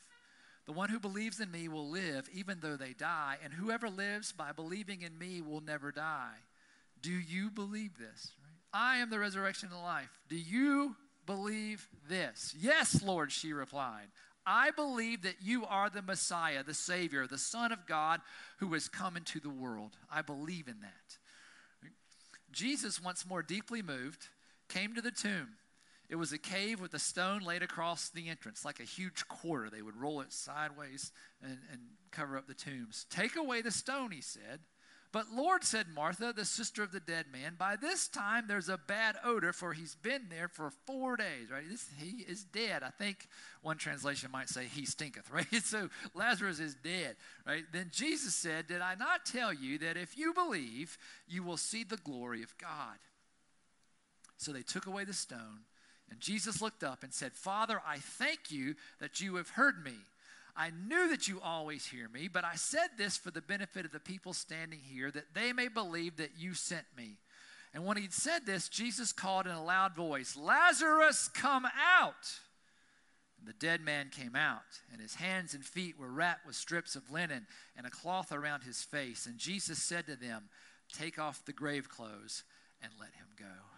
The 0.66 0.72
one 0.72 0.90
who 0.90 1.00
believes 1.00 1.40
in 1.40 1.52
me 1.52 1.68
will 1.68 1.90
live 1.90 2.28
even 2.34 2.60
though 2.60 2.76
they 2.76 2.94
die, 2.94 3.38
and 3.44 3.54
whoever 3.54 3.90
lives 3.90 4.32
by 4.32 4.52
believing 4.52 5.02
in 5.02 5.18
me 5.18 5.42
will 5.42 5.62
never 5.62 5.92
die. 5.92 6.38
Do 7.02 7.12
you 7.12 7.52
believe 7.52 7.98
this? 7.98 8.32
I 8.74 8.98
am 8.98 9.10
the 9.10 9.20
resurrection 9.20 9.70
and 9.70 9.78
the 9.78 9.84
life. 9.84 10.10
Do 10.28 10.36
you 10.36 10.96
believe 11.26 11.88
this? 12.10 12.56
Yes, 12.60 13.04
Lord, 13.04 13.32
she 13.32 13.54
replied. 13.54 14.08
I 14.46 14.72
believe 14.72 15.24
that 15.24 15.38
you 15.42 15.66
are 15.66 15.90
the 15.90 16.02
Messiah, 16.02 16.64
the 16.64 16.74
Savior, 16.74 17.26
the 17.26 17.38
Son 17.38 17.72
of 17.72 17.88
God 17.88 18.22
who 18.60 18.74
has 18.74 18.88
come 18.88 19.18
into 19.18 19.40
the 19.40 19.50
world. 19.50 19.92
I 20.12 20.22
believe 20.22 20.68
in 20.68 20.82
that. 20.82 21.18
Jesus, 22.52 23.02
once 23.02 23.28
more 23.28 23.44
deeply 23.44 23.82
moved, 23.82 24.30
came 24.68 24.94
to 24.96 25.02
the 25.02 25.12
tomb. 25.12 25.50
It 26.08 26.16
was 26.16 26.32
a 26.32 26.38
cave 26.38 26.80
with 26.80 26.94
a 26.94 27.00
stone 27.00 27.42
laid 27.42 27.64
across 27.64 28.10
the 28.10 28.30
entrance, 28.30 28.64
like 28.64 28.80
a 28.80 28.84
huge 28.84 29.28
quarter. 29.28 29.70
They 29.70 29.82
would 29.82 30.00
roll 30.00 30.22
it 30.22 30.32
sideways 30.32 31.12
and, 31.42 31.58
and 31.72 31.82
cover 32.12 32.38
up 32.38 32.48
the 32.48 32.54
tombs. 32.54 33.06
Take 33.10 33.36
away 33.36 33.62
the 33.62 33.72
stone, 33.72 34.12
he 34.12 34.22
said. 34.22 34.60
But 35.16 35.32
Lord, 35.34 35.64
said 35.64 35.88
Martha, 35.96 36.34
the 36.36 36.44
sister 36.44 36.84
of 36.84 36.92
the 36.92 37.00
dead 37.00 37.28
man, 37.32 37.56
by 37.58 37.78
this 37.78 38.10
time 38.10 38.46
there's 38.50 38.68
a 38.68 38.78
bad 38.78 39.16
odor, 39.24 39.54
for 39.54 39.72
he's 39.72 39.96
been 39.96 40.24
there 40.30 40.50
for 40.50 40.72
four 40.86 41.16
days, 41.16 41.50
right? 41.50 41.64
This, 41.70 41.88
he 41.98 42.24
is 42.24 42.44
dead. 42.44 42.84
I 42.84 42.90
think 42.90 43.30
one 43.62 43.78
translation 43.78 44.30
might 44.30 44.50
say 44.50 44.66
he 44.66 44.86
stinketh, 44.86 45.32
right? 45.32 45.48
So 45.64 45.90
Lazarus 46.14 46.60
is 46.60 46.76
dead, 46.76 47.16
right? 47.48 47.64
Then 47.72 47.92
Jesus 47.94 48.36
said, 48.36 48.68
Did 48.68 48.82
I 48.82 48.96
not 48.96 49.26
tell 49.26 49.54
you 49.54 49.78
that 49.78 49.96
if 49.96 50.18
you 50.18 50.34
believe, 50.34 50.98
you 51.30 51.44
will 51.44 51.56
see 51.56 51.86
the 51.86 51.96
glory 51.96 52.44
of 52.44 52.58
God? 52.58 52.98
So 54.38 54.52
they 54.52 54.64
took 54.64 54.86
away 54.86 55.06
the 55.06 55.14
stone, 55.14 55.62
and 56.10 56.20
Jesus 56.20 56.62
looked 56.62 56.84
up 56.84 57.04
and 57.04 57.14
said, 57.14 57.34
Father, 57.34 57.82
I 57.86 57.98
thank 57.98 58.52
you 58.52 58.76
that 59.00 59.22
you 59.22 59.36
have 59.36 59.50
heard 59.50 59.84
me. 59.84 59.96
I 60.56 60.72
knew 60.88 61.10
that 61.10 61.28
you 61.28 61.42
always 61.42 61.86
hear 61.86 62.08
me, 62.08 62.30
but 62.30 62.46
I 62.46 62.56
said 62.56 62.90
this 62.98 63.18
for 63.18 63.32
the 63.32 63.42
benefit 63.42 63.86
of 63.86 63.92
the 63.92 64.00
people 64.00 64.34
standing 64.34 64.80
here, 64.80 65.12
that 65.12 65.34
they 65.34 65.52
may 65.52 65.68
believe 65.68 66.18
that 66.18 66.38
you 66.38 66.54
sent 66.54 66.86
me. 66.96 67.18
And 67.74 67.86
when 67.86 67.98
he'd 67.98 68.14
said 68.14 68.46
this, 68.46 68.70
Jesus 68.70 69.12
called 69.12 69.48
in 69.48 69.52
a 69.52 69.64
loud 69.64 69.96
voice, 69.96 70.38
Lazarus, 70.38 71.28
come 71.28 71.66
out! 71.66 72.40
And 73.38 73.48
the 73.48 73.60
dead 73.60 73.82
man 73.82 74.10
came 74.16 74.36
out, 74.36 74.62
and 74.94 75.02
his 75.02 75.16
hands 75.16 75.54
and 75.54 75.64
feet 75.64 76.00
were 76.00 76.08
wrapped 76.08 76.48
with 76.48 76.56
strips 76.56 76.96
of 76.96 77.12
linen 77.12 77.48
and 77.76 77.86
a 77.86 77.90
cloth 77.90 78.32
around 78.32 78.64
his 78.64 78.82
face. 78.82 79.26
And 79.26 79.38
Jesus 79.38 79.84
said 79.84 80.08
to 80.08 80.16
them, 80.16 80.44
Take 80.94 81.20
off 81.20 81.44
the 81.46 81.52
grave 81.52 81.90
clothes 81.90 82.44
and 82.82 82.94
let 82.98 83.14
him 83.16 83.28
go. 83.38 83.75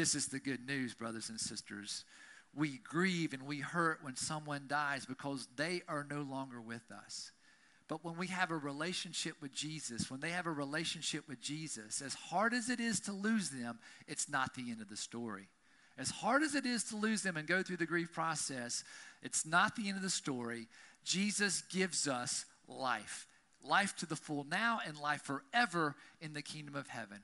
This 0.00 0.14
is 0.14 0.28
the 0.28 0.38
good 0.38 0.66
news, 0.66 0.94
brothers 0.94 1.28
and 1.28 1.38
sisters 1.38 2.06
we 2.54 2.78
grieve 2.82 3.34
and 3.34 3.42
we 3.42 3.58
hurt 3.58 3.98
when 4.02 4.16
someone 4.16 4.64
dies 4.66 5.04
because 5.04 5.46
they 5.56 5.82
are 5.86 6.06
no 6.10 6.22
longer 6.22 6.58
with 6.58 6.90
us. 6.90 7.32
But 7.86 8.02
when 8.02 8.16
we 8.16 8.28
have 8.28 8.50
a 8.50 8.56
relationship 8.56 9.34
with 9.42 9.52
Jesus, 9.52 10.10
when 10.10 10.20
they 10.20 10.30
have 10.30 10.46
a 10.46 10.50
relationship 10.50 11.28
with 11.28 11.42
Jesus, 11.42 12.00
as 12.00 12.14
hard 12.14 12.54
as 12.54 12.70
it 12.70 12.80
is 12.80 13.00
to 13.00 13.12
lose 13.12 13.50
them, 13.50 13.78
it's 14.08 14.26
not 14.26 14.54
the 14.54 14.70
end 14.70 14.80
of 14.80 14.88
the 14.88 14.96
story. 14.96 15.48
As 15.98 16.08
hard 16.08 16.42
as 16.42 16.54
it 16.54 16.64
is 16.64 16.84
to 16.84 16.96
lose 16.96 17.22
them 17.22 17.36
and 17.36 17.46
go 17.46 17.62
through 17.62 17.76
the 17.76 17.84
grief 17.84 18.10
process, 18.10 18.82
it's 19.22 19.44
not 19.44 19.76
the 19.76 19.88
end 19.88 19.98
of 19.98 20.02
the 20.02 20.08
story. 20.08 20.66
Jesus 21.04 21.60
gives 21.70 22.08
us 22.08 22.46
life 22.66 23.26
life 23.62 23.94
to 23.96 24.06
the 24.06 24.16
full 24.16 24.46
now 24.50 24.80
and 24.86 24.98
life 24.98 25.22
forever 25.22 25.94
in 26.20 26.32
the 26.32 26.40
kingdom 26.40 26.74
of 26.74 26.88
heaven. 26.88 27.18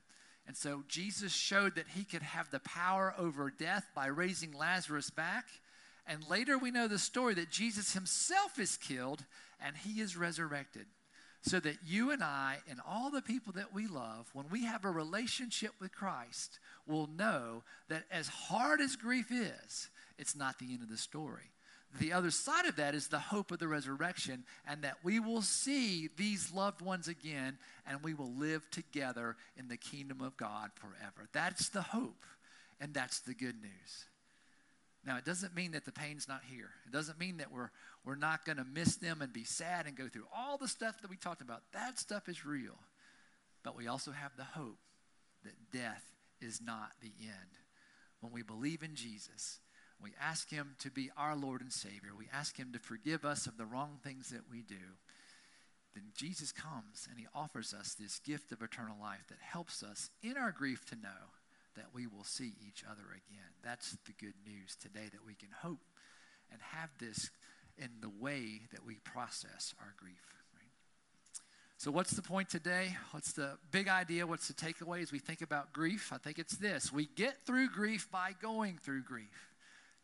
And 0.46 0.56
so 0.56 0.84
Jesus 0.88 1.32
showed 1.32 1.74
that 1.74 1.88
he 1.94 2.04
could 2.04 2.22
have 2.22 2.50
the 2.50 2.60
power 2.60 3.14
over 3.18 3.50
death 3.50 3.90
by 3.94 4.06
raising 4.06 4.52
Lazarus 4.52 5.10
back. 5.10 5.46
And 6.06 6.28
later 6.28 6.56
we 6.56 6.70
know 6.70 6.86
the 6.86 6.98
story 6.98 7.34
that 7.34 7.50
Jesus 7.50 7.94
himself 7.94 8.58
is 8.58 8.76
killed 8.76 9.24
and 9.60 9.76
he 9.76 10.00
is 10.00 10.16
resurrected. 10.16 10.86
So 11.42 11.60
that 11.60 11.78
you 11.84 12.10
and 12.10 12.24
I 12.24 12.58
and 12.68 12.80
all 12.84 13.10
the 13.10 13.22
people 13.22 13.52
that 13.52 13.72
we 13.72 13.86
love, 13.86 14.28
when 14.32 14.46
we 14.50 14.64
have 14.64 14.84
a 14.84 14.90
relationship 14.90 15.72
with 15.80 15.94
Christ, 15.94 16.58
will 16.88 17.06
know 17.06 17.62
that 17.88 18.04
as 18.10 18.26
hard 18.26 18.80
as 18.80 18.96
grief 18.96 19.30
is, 19.30 19.88
it's 20.18 20.34
not 20.34 20.58
the 20.58 20.72
end 20.72 20.82
of 20.82 20.88
the 20.88 20.96
story 20.96 21.52
the 21.98 22.12
other 22.12 22.30
side 22.30 22.66
of 22.66 22.76
that 22.76 22.94
is 22.94 23.08
the 23.08 23.18
hope 23.18 23.50
of 23.50 23.58
the 23.58 23.68
resurrection, 23.68 24.44
and 24.66 24.82
that 24.82 24.98
we 25.02 25.18
will 25.18 25.42
see 25.42 26.08
these 26.16 26.52
loved 26.52 26.82
ones 26.82 27.08
again 27.08 27.58
and 27.86 28.02
we 28.02 28.12
will 28.12 28.32
live 28.32 28.68
together 28.70 29.36
in 29.56 29.68
the 29.68 29.76
kingdom 29.76 30.20
of 30.20 30.36
God 30.36 30.70
forever. 30.74 31.28
That's 31.32 31.68
the 31.68 31.82
hope, 31.82 32.24
and 32.80 32.92
that's 32.92 33.20
the 33.20 33.34
good 33.34 33.60
news. 33.62 34.06
Now, 35.06 35.16
it 35.16 35.24
doesn't 35.24 35.54
mean 35.54 35.72
that 35.72 35.84
the 35.84 35.92
pain's 35.92 36.26
not 36.26 36.42
here. 36.50 36.70
It 36.84 36.92
doesn't 36.92 37.20
mean 37.20 37.36
that 37.36 37.52
we're, 37.52 37.70
we're 38.04 38.16
not 38.16 38.44
going 38.44 38.58
to 38.58 38.64
miss 38.64 38.96
them 38.96 39.22
and 39.22 39.32
be 39.32 39.44
sad 39.44 39.86
and 39.86 39.96
go 39.96 40.08
through 40.08 40.26
all 40.36 40.58
the 40.58 40.66
stuff 40.66 41.00
that 41.00 41.10
we 41.10 41.16
talked 41.16 41.42
about. 41.42 41.62
That 41.72 41.98
stuff 41.98 42.28
is 42.28 42.44
real. 42.44 42.76
But 43.62 43.76
we 43.76 43.86
also 43.86 44.10
have 44.10 44.32
the 44.36 44.44
hope 44.44 44.78
that 45.44 45.54
death 45.72 46.02
is 46.40 46.60
not 46.60 46.90
the 47.00 47.12
end. 47.20 47.60
When 48.20 48.32
we 48.32 48.42
believe 48.42 48.82
in 48.82 48.96
Jesus, 48.96 49.60
we 50.02 50.10
ask 50.20 50.50
Him 50.50 50.76
to 50.80 50.90
be 50.90 51.10
our 51.16 51.36
Lord 51.36 51.60
and 51.60 51.72
Savior, 51.72 52.10
we 52.16 52.28
ask 52.32 52.56
Him 52.56 52.72
to 52.72 52.78
forgive 52.78 53.24
us 53.24 53.46
of 53.46 53.56
the 53.56 53.64
wrong 53.64 53.98
things 54.02 54.30
that 54.30 54.50
we 54.50 54.62
do, 54.62 54.98
then 55.94 56.04
Jesus 56.14 56.52
comes 56.52 57.08
and 57.10 57.18
He 57.18 57.26
offers 57.34 57.72
us 57.72 57.94
this 57.94 58.18
gift 58.18 58.52
of 58.52 58.62
eternal 58.62 58.96
life 59.00 59.26
that 59.28 59.38
helps 59.40 59.82
us 59.82 60.10
in 60.22 60.36
our 60.36 60.52
grief 60.52 60.84
to 60.86 60.96
know 60.96 61.32
that 61.76 61.86
we 61.94 62.06
will 62.06 62.24
see 62.24 62.52
each 62.66 62.84
other 62.90 63.04
again. 63.10 63.50
That's 63.62 63.96
the 64.06 64.12
good 64.12 64.34
news 64.46 64.76
today 64.76 65.08
that 65.12 65.26
we 65.26 65.34
can 65.34 65.50
hope 65.62 65.80
and 66.52 66.60
have 66.72 66.90
this 66.98 67.30
in 67.78 67.90
the 68.00 68.08
way 68.08 68.62
that 68.72 68.84
we 68.86 68.96
process 69.04 69.74
our 69.80 69.94
grief. 69.98 70.36
So, 71.78 71.90
what's 71.90 72.12
the 72.12 72.22
point 72.22 72.48
today? 72.48 72.96
What's 73.10 73.32
the 73.32 73.58
big 73.70 73.86
idea? 73.86 74.26
What's 74.26 74.48
the 74.48 74.54
takeaway 74.54 75.02
as 75.02 75.12
we 75.12 75.18
think 75.18 75.42
about 75.42 75.74
grief? 75.74 76.10
I 76.10 76.16
think 76.16 76.38
it's 76.38 76.56
this 76.56 76.90
we 76.90 77.06
get 77.16 77.44
through 77.44 77.68
grief 77.68 78.10
by 78.10 78.34
going 78.40 78.78
through 78.82 79.02
grief. 79.02 79.55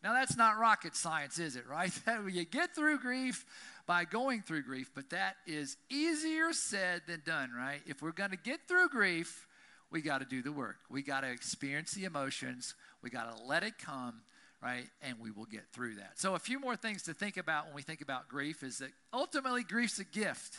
Now, 0.03 0.13
that's 0.13 0.35
not 0.35 0.59
rocket 0.59 0.95
science, 0.95 1.39
is 1.39 1.55
it, 1.55 1.67
right? 1.67 1.91
you 2.29 2.43
get 2.43 2.75
through 2.75 2.99
grief 2.99 3.45
by 3.85 4.03
going 4.03 4.41
through 4.41 4.63
grief, 4.63 4.91
but 4.93 5.09
that 5.11 5.37
is 5.47 5.77
easier 5.89 6.51
said 6.51 7.03
than 7.07 7.21
done, 7.25 7.51
right? 7.55 7.79
If 7.85 8.01
we're 8.01 8.11
going 8.11 8.31
to 8.31 8.37
get 8.37 8.67
through 8.67 8.89
grief, 8.89 9.47
we 9.91 10.01
got 10.01 10.19
to 10.19 10.25
do 10.25 10.41
the 10.41 10.51
work. 10.51 10.77
We 10.89 11.03
got 11.03 11.21
to 11.21 11.31
experience 11.31 11.93
the 11.93 12.03
emotions, 12.03 12.75
we 13.01 13.09
got 13.09 13.35
to 13.35 13.43
let 13.45 13.63
it 13.63 13.77
come, 13.77 14.21
right? 14.61 14.85
And 15.01 15.17
we 15.21 15.31
will 15.31 15.45
get 15.45 15.67
through 15.71 15.95
that. 15.95 16.19
So, 16.19 16.35
a 16.35 16.39
few 16.39 16.59
more 16.59 16.75
things 16.75 17.03
to 17.03 17.13
think 17.13 17.37
about 17.37 17.67
when 17.67 17.75
we 17.75 17.81
think 17.81 18.01
about 18.01 18.27
grief 18.27 18.63
is 18.63 18.79
that 18.79 18.89
ultimately 19.13 19.63
grief's 19.63 19.99
a 19.99 20.05
gift. 20.05 20.57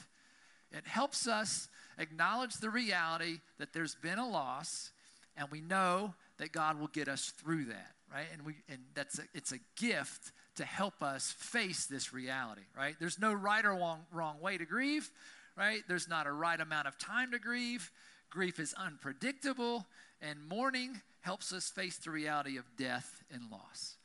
It 0.71 0.87
helps 0.87 1.29
us 1.29 1.69
acknowledge 1.99 2.55
the 2.55 2.71
reality 2.71 3.39
that 3.59 3.73
there's 3.73 3.95
been 3.95 4.19
a 4.19 4.29
loss, 4.29 4.91
and 5.37 5.49
we 5.51 5.61
know 5.61 6.15
that 6.39 6.53
God 6.53 6.81
will 6.81 6.89
get 6.89 7.09
us 7.09 7.33
through 7.39 7.67
that, 7.67 7.93
right? 8.15 8.27
And 8.33 8.47
we 8.47 8.55
and 8.69 8.79
that's 8.95 9.19
a, 9.19 9.23
it's 9.35 9.53
a 9.53 9.59
gift 9.77 10.33
to 10.57 10.65
help 10.65 11.03
us 11.03 11.35
face 11.37 11.87
this 11.87 12.15
reality, 12.15 12.63
right? 12.77 12.95
There's 13.01 13.19
no 13.19 13.33
right 13.33 13.65
or 13.65 13.73
wrong, 13.73 14.07
wrong 14.13 14.41
way 14.41 14.57
to 14.57 14.65
grieve, 14.65 15.11
right? 15.59 15.81
There's 15.89 16.09
not 16.09 16.29
a 16.29 16.33
right 16.33 16.61
amount 16.61 16.87
of 16.87 16.97
time 16.97 17.33
to 17.33 17.41
grieve. 17.41 17.91
Grief 18.31 18.61
is 18.61 18.73
unpredictable, 18.75 19.87
and 20.23 20.39
mourning 20.49 21.01
helps 21.21 21.53
us 21.53 21.69
face 21.69 21.97
the 21.99 22.11
reality 22.11 22.57
of 22.57 22.65
death 22.77 23.23
and 23.33 23.51
loss, 23.51 23.97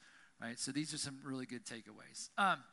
right? 0.41 0.57
So 0.57 0.71
these 0.71 0.93
are 0.93 0.97
some 0.97 1.19
really 1.23 1.45
good 1.45 1.65
takeaways. 1.65 2.29
Um, 2.37 2.63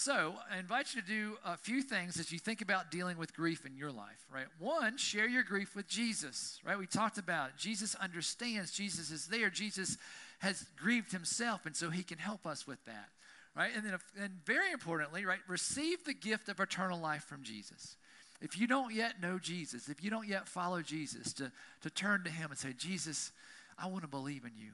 so, 0.00 0.32
I 0.50 0.58
invite 0.58 0.94
you 0.94 1.02
to 1.02 1.06
do 1.06 1.36
a 1.44 1.58
few 1.58 1.82
things 1.82 2.18
as 2.18 2.32
you 2.32 2.38
think 2.38 2.62
about 2.62 2.90
dealing 2.90 3.18
with 3.18 3.34
grief 3.34 3.66
in 3.66 3.76
your 3.76 3.92
life, 3.92 4.24
right? 4.32 4.46
One, 4.58 4.96
share 4.96 5.28
your 5.28 5.42
grief 5.42 5.76
with 5.76 5.86
Jesus, 5.88 6.58
right? 6.64 6.78
We 6.78 6.86
talked 6.86 7.18
about 7.18 7.50
it. 7.50 7.56
Jesus 7.58 7.94
understands, 7.96 8.72
Jesus 8.72 9.10
is 9.10 9.26
there, 9.26 9.50
Jesus 9.50 9.98
has 10.38 10.64
grieved 10.78 11.12
himself, 11.12 11.66
and 11.66 11.76
so 11.76 11.90
he 11.90 12.02
can 12.02 12.16
help 12.16 12.46
us 12.46 12.66
with 12.66 12.82
that, 12.86 13.10
right? 13.54 13.72
And 13.76 13.84
then, 13.84 13.92
if, 13.92 14.02
and 14.18 14.32
very 14.46 14.72
importantly, 14.72 15.26
right, 15.26 15.40
receive 15.46 16.02
the 16.04 16.14
gift 16.14 16.48
of 16.48 16.60
eternal 16.60 16.98
life 16.98 17.24
from 17.24 17.42
Jesus. 17.42 17.96
If 18.40 18.58
you 18.58 18.66
don't 18.66 18.94
yet 18.94 19.20
know 19.20 19.38
Jesus, 19.38 19.90
if 19.90 20.02
you 20.02 20.08
don't 20.08 20.26
yet 20.26 20.48
follow 20.48 20.80
Jesus, 20.80 21.34
to, 21.34 21.52
to 21.82 21.90
turn 21.90 22.24
to 22.24 22.30
him 22.30 22.48
and 22.50 22.58
say, 22.58 22.72
Jesus, 22.72 23.32
I 23.78 23.86
want 23.86 24.00
to 24.00 24.08
believe 24.08 24.46
in 24.46 24.52
you. 24.56 24.70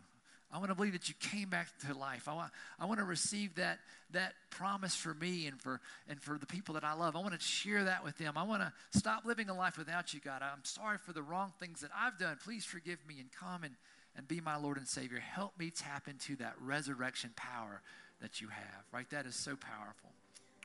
I 0.53 0.59
want 0.59 0.71
to 0.71 0.75
believe 0.75 0.93
that 0.93 1.09
you 1.09 1.15
came 1.19 1.49
back 1.49 1.69
to 1.87 1.95
life. 1.95 2.29
I 2.29 2.35
want, 2.35 2.53
I 2.79 2.87
want 2.87 3.01
to 3.01 3.05
receive 3.05 3.57
that, 3.57 3.79
that 4.13 4.33
promise 4.51 4.95
for 4.95 5.13
me 5.13 5.47
and 5.47 5.61
for, 5.61 5.81
and 6.09 6.21
for 6.21 6.39
the 6.39 6.47
people 6.47 6.75
that 6.75 6.85
I 6.85 6.95
love. 6.95 7.17
I 7.17 7.19
want 7.19 7.35
to 7.35 7.41
share 7.41 7.85
that 7.85 8.05
with 8.05 8.17
them. 8.19 8.35
I 8.37 8.45
want 8.45 8.63
to 8.63 8.73
stop 8.97 9.25
living 9.25 9.49
a 9.49 9.55
life 9.55 9.77
without 9.77 10.15
you, 10.15 10.21
God. 10.21 10.43
I'm 10.43 10.65
sorry 10.65 10.99
for 10.99 11.13
the 11.13 11.23
wrong 11.23 11.53
things 11.59 11.81
that 11.81 11.91
I've 11.99 12.17
done. 12.19 12.39
Please 12.45 12.65
forgive 12.65 12.99
me 13.09 13.17
and 13.19 13.29
come 13.33 13.65
and, 13.65 13.75
and 14.17 14.27
be 14.29 14.41
my 14.41 14.57
Lord 14.57 14.77
and 14.77 14.87
Savior. 14.87 15.19
Help 15.19 15.59
me 15.59 15.71
tap 15.71 16.07
into 16.07 16.37
that 16.37 16.55
resurrection 16.61 17.31
power 17.35 17.83
that 18.21 18.41
you 18.41 18.49
have, 18.49 18.85
right? 18.93 19.09
That 19.11 19.27
is 19.27 19.35
so 19.35 19.57
powerful, 19.57 20.11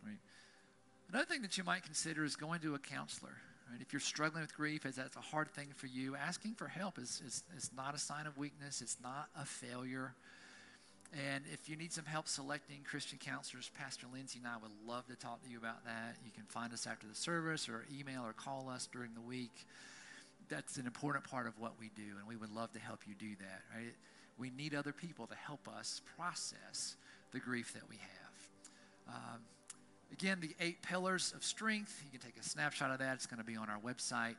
right? 0.06 0.20
Another 1.10 1.26
thing 1.26 1.42
that 1.42 1.58
you 1.58 1.64
might 1.64 1.84
consider 1.84 2.24
is 2.24 2.36
going 2.36 2.62
to 2.62 2.76
a 2.76 2.80
counselor. 2.80 3.36
Right? 3.72 3.82
If 3.82 3.94
you're 3.94 4.02
struggling 4.02 4.42
with 4.42 4.54
grief, 4.54 4.86
as 4.86 4.96
that's 4.96 5.16
a 5.16 5.22
hard 5.22 5.50
thing 5.52 5.68
for 5.76 5.88
you, 5.88 6.16
asking 6.16 6.56
for 6.56 6.68
help 6.68 6.98
is, 6.98 7.22
is, 7.26 7.44
is 7.56 7.72
not 7.76 7.96
a 7.96 7.98
sign 7.98 8.28
of 8.28 8.38
weakness, 8.38 8.82
it's 8.82 8.98
not 9.02 9.30
a 9.40 9.46
failure. 9.46 10.14
And 11.14 11.44
if 11.52 11.70
you 11.70 11.76
need 11.76 11.92
some 11.92 12.06
help 12.06 12.28
selecting 12.28 12.80
Christian 12.84 13.18
counselors, 13.18 13.70
Pastor 13.78 14.08
Lindsay 14.14 14.40
and 14.40 14.48
I 14.48 14.58
would 14.62 14.72
love 14.88 15.08
to 15.08 15.16
talk 15.16 15.44
to 15.44 15.50
you 15.50 15.58
about 15.58 15.86
that. 15.86 16.16
You 16.26 16.32
can 16.34 16.46
find 16.46 16.74
us 16.74 16.88
after 16.88 17.08
the 17.08 17.16
service 17.16 17.70
or 17.70 17.86
email 17.98 18.24
or 18.26 18.34
call 18.34 18.70
us 18.70 18.88
during 18.92 19.14
the 19.14 19.22
week. 19.22 19.66
That's 20.50 20.78
an 20.78 20.86
important 20.86 21.24
part 21.26 21.48
of 21.48 21.60
what 21.60 21.74
we 21.80 21.92
do, 21.96 22.18
and 22.20 22.28
we 22.28 22.36
would 22.36 22.54
love 22.54 22.72
to 22.74 22.80
help 22.80 23.02
you 23.08 23.14
do 23.18 23.36
that, 23.40 23.62
right? 23.74 23.94
We 24.38 24.52
need 24.58 24.74
other 24.74 24.92
people 24.92 25.28
to 25.28 25.36
help 25.36 25.68
us 25.68 26.02
process 26.18 26.96
the 27.32 27.40
grief 27.40 27.74
that 27.74 27.88
we 27.90 27.96
have. 27.98 29.16
Um, 29.16 29.40
Again, 30.12 30.40
the 30.42 30.56
eight 30.60 30.82
pillars 30.82 31.34
of 31.36 31.44
strength, 31.44 32.02
you 32.04 32.12
can 32.12 32.20
take 32.20 32.40
a 32.40 32.44
snapshot 32.44 32.92
of 32.92 33.00
that. 33.00 33.16
It's 33.16 33.26
going 33.26 33.40
to 33.40 33.46
be 33.46 33.56
on 33.56 33.70
our 33.70 33.80
website, 33.80 34.36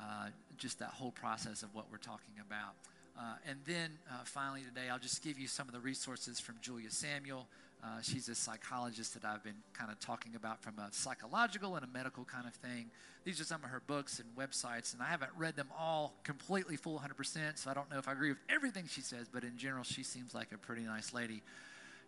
uh, 0.00 0.28
just 0.56 0.78
that 0.78 0.90
whole 0.90 1.10
process 1.10 1.62
of 1.62 1.74
what 1.74 1.86
we're 1.90 1.98
talking 1.98 2.34
about. 2.46 2.74
Uh, 3.18 3.34
and 3.48 3.58
then 3.66 3.90
uh, 4.10 4.24
finally, 4.24 4.60
today, 4.62 4.88
I'll 4.90 4.98
just 4.98 5.22
give 5.24 5.38
you 5.38 5.48
some 5.48 5.68
of 5.68 5.74
the 5.74 5.80
resources 5.80 6.38
from 6.38 6.56
Julia 6.60 6.90
Samuel. 6.90 7.46
Uh, 7.82 8.00
she's 8.02 8.28
a 8.28 8.34
psychologist 8.34 9.14
that 9.14 9.24
I've 9.24 9.42
been 9.42 9.62
kind 9.72 9.90
of 9.90 9.98
talking 10.00 10.34
about 10.34 10.62
from 10.62 10.78
a 10.78 10.88
psychological 10.92 11.76
and 11.76 11.84
a 11.84 11.88
medical 11.88 12.24
kind 12.24 12.46
of 12.46 12.54
thing. 12.54 12.90
These 13.24 13.40
are 13.40 13.44
some 13.44 13.62
of 13.64 13.70
her 13.70 13.82
books 13.86 14.20
and 14.20 14.28
websites, 14.36 14.92
and 14.92 15.02
I 15.02 15.06
haven't 15.06 15.32
read 15.36 15.56
them 15.56 15.68
all 15.78 16.14
completely 16.24 16.76
full 16.76 16.98
100%, 16.98 17.58
so 17.58 17.70
I 17.70 17.74
don't 17.74 17.90
know 17.90 17.98
if 17.98 18.08
I 18.08 18.12
agree 18.12 18.30
with 18.30 18.38
everything 18.48 18.86
she 18.88 19.00
says, 19.00 19.26
but 19.32 19.44
in 19.44 19.56
general, 19.56 19.84
she 19.84 20.02
seems 20.02 20.34
like 20.34 20.52
a 20.52 20.58
pretty 20.58 20.82
nice 20.82 21.12
lady 21.12 21.42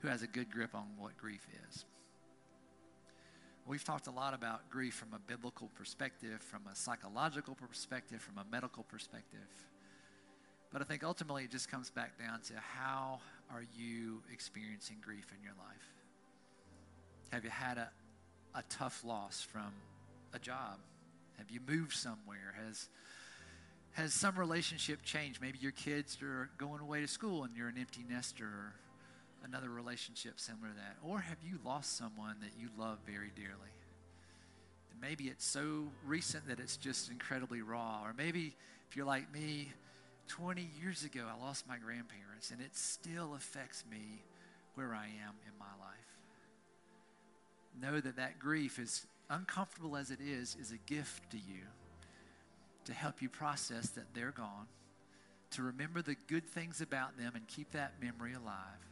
who 0.01 0.09
has 0.09 0.23
a 0.23 0.27
good 0.27 0.51
grip 0.51 0.75
on 0.75 0.87
what 0.99 1.17
grief 1.17 1.47
is. 1.69 1.85
We've 3.69 3.85
talked 3.85 4.07
a 4.07 4.11
lot 4.11 4.33
about 4.33 4.71
grief 4.71 4.95
from 4.95 5.13
a 5.13 5.19
biblical 5.19 5.69
perspective, 5.75 6.41
from 6.41 6.63
a 6.73 6.75
psychological 6.75 7.55
perspective, 7.55 8.23
from 8.23 8.39
a 8.39 8.45
medical 8.51 8.83
perspective. 8.85 9.47
But 10.73 10.81
I 10.81 10.87
think 10.87 11.05
ultimately 11.05 11.45
it 11.45 11.51
just 11.51 11.71
comes 11.71 11.91
back 11.91 12.19
down 12.19 12.41
to 12.49 12.55
how 12.57 13.21
are 13.53 13.63
you 13.77 14.23
experiencing 14.33 14.97
grief 15.03 15.27
in 15.37 15.45
your 15.45 15.53
life? 15.59 15.93
Have 17.31 17.45
you 17.45 17.51
had 17.51 17.77
a, 17.77 17.91
a 18.55 18.63
tough 18.71 19.05
loss 19.05 19.43
from 19.43 19.71
a 20.33 20.39
job? 20.39 20.79
Have 21.37 21.51
you 21.51 21.61
moved 21.69 21.93
somewhere? 21.93 22.55
Has 22.65 22.89
has 23.93 24.15
some 24.15 24.37
relationship 24.37 25.03
changed? 25.03 25.43
Maybe 25.43 25.59
your 25.59 25.73
kids 25.73 26.17
are 26.23 26.49
going 26.57 26.81
away 26.81 27.03
to 27.03 27.09
school 27.09 27.45
and 27.45 27.55
you're 27.55 27.69
an 27.69 27.77
empty 27.79 28.05
nester 28.09 28.73
another 29.45 29.71
relationship 29.71 30.41
similar 30.41 30.69
to 30.69 30.75
that? 30.75 30.97
Or 31.03 31.21
have 31.21 31.39
you 31.43 31.59
lost 31.65 31.97
someone 31.97 32.37
that 32.41 32.53
you 32.59 32.69
love 32.79 32.99
very 33.07 33.31
dearly? 33.35 33.73
And 34.91 35.01
maybe 35.01 35.25
it's 35.25 35.47
so 35.47 35.89
recent 36.07 36.49
that 36.49 36.61
it's 36.61 36.77
just 36.77 37.11
incredibly 37.11 37.63
raw. 37.63 38.03
Or 38.05 38.13
maybe 38.17 38.55
if 38.89 38.97
you're 38.97 39.07
like 39.07 39.33
me, 39.33 39.73
20 40.29 40.69
years 40.83 41.05
ago, 41.05 41.25
I 41.27 41.43
lost 41.43 41.67
my 41.67 41.79
grandparents, 41.79 42.51
and 42.51 42.61
it 42.61 42.77
still 42.77 43.35
affects 43.35 43.85
me 43.91 44.23
where 44.75 44.95
I 44.95 45.07
am 45.07 45.35
in 45.47 45.53
my 45.59 45.67
life. 45.81 45.99
Know 47.81 48.01
that 48.01 48.17
that 48.17 48.39
grief, 48.39 48.79
as 48.79 49.07
uncomfortable 49.31 49.97
as 49.97 50.11
it 50.11 50.21
is, 50.21 50.57
is 50.61 50.73
a 50.73 50.91
gift 50.91 51.31
to 51.31 51.37
you 51.37 51.65
to 52.85 52.93
help 52.93 53.23
you 53.23 53.29
process 53.29 53.89
that 53.91 54.15
they're 54.15 54.33
gone, 54.33 54.67
to 55.51 55.63
remember 55.63 56.03
the 56.03 56.17
good 56.27 56.47
things 56.47 56.81
about 56.81 57.17
them 57.19 57.33
and 57.35 57.47
keep 57.47 57.71
that 57.73 57.95
memory 58.03 58.35
alive 58.35 58.88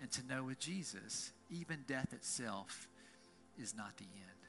and 0.00 0.10
to 0.12 0.26
know 0.26 0.44
with 0.44 0.58
Jesus, 0.58 1.32
even 1.50 1.84
death 1.86 2.12
itself 2.12 2.88
is 3.60 3.74
not 3.76 3.96
the 3.98 4.04
end. 4.04 4.40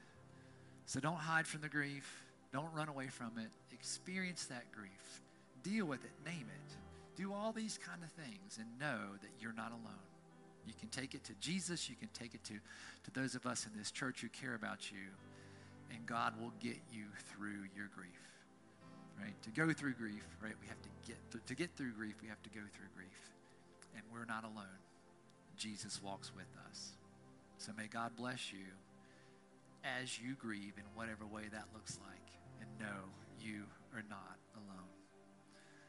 So 0.86 1.00
don't 1.00 1.16
hide 1.16 1.46
from 1.46 1.60
the 1.60 1.68
grief. 1.68 2.22
Don't 2.52 2.72
run 2.74 2.88
away 2.88 3.08
from 3.08 3.32
it. 3.38 3.50
Experience 3.72 4.46
that 4.46 4.70
grief. 4.72 5.22
Deal 5.62 5.86
with 5.86 6.04
it. 6.04 6.10
Name 6.24 6.46
it. 6.48 6.76
Do 7.16 7.32
all 7.32 7.52
these 7.52 7.78
kind 7.78 8.02
of 8.02 8.10
things 8.12 8.58
and 8.58 8.66
know 8.80 9.16
that 9.20 9.30
you're 9.40 9.52
not 9.52 9.70
alone. 9.70 10.06
You 10.66 10.74
can 10.78 10.88
take 10.88 11.14
it 11.14 11.24
to 11.24 11.34
Jesus. 11.40 11.88
You 11.88 11.96
can 11.96 12.08
take 12.14 12.34
it 12.34 12.44
to, 12.44 12.54
to 12.54 13.10
those 13.12 13.34
of 13.34 13.46
us 13.46 13.66
in 13.66 13.78
this 13.78 13.90
church 13.90 14.20
who 14.20 14.28
care 14.28 14.54
about 14.54 14.90
you. 14.90 15.08
And 15.90 16.06
God 16.06 16.34
will 16.40 16.52
get 16.60 16.76
you 16.92 17.04
through 17.32 17.68
your 17.76 17.88
grief. 17.94 18.10
Right? 19.20 19.34
To 19.42 19.50
go 19.50 19.72
through 19.72 19.94
grief, 19.94 20.24
right? 20.42 20.54
We 20.60 20.66
have 20.68 20.80
to 20.82 20.88
get 21.06 21.46
to 21.46 21.54
get 21.54 21.70
through 21.76 21.92
grief, 21.92 22.14
we 22.22 22.28
have 22.28 22.42
to 22.42 22.50
go 22.50 22.60
through 22.72 22.88
grief. 22.96 23.30
And 23.94 24.02
we're 24.10 24.24
not 24.24 24.44
alone. 24.44 24.80
Jesus 25.56 26.00
walks 26.02 26.32
with 26.34 26.46
us. 26.68 26.92
So 27.58 27.72
may 27.76 27.86
God 27.86 28.12
bless 28.16 28.52
you 28.52 28.66
as 29.84 30.18
you 30.18 30.34
grieve 30.34 30.74
in 30.76 30.84
whatever 30.94 31.26
way 31.26 31.44
that 31.52 31.66
looks 31.74 31.98
like. 32.06 32.18
And 32.60 32.68
know 32.78 33.10
you 33.40 33.64
are 33.94 34.04
not 34.08 34.38
alone. 34.54 34.91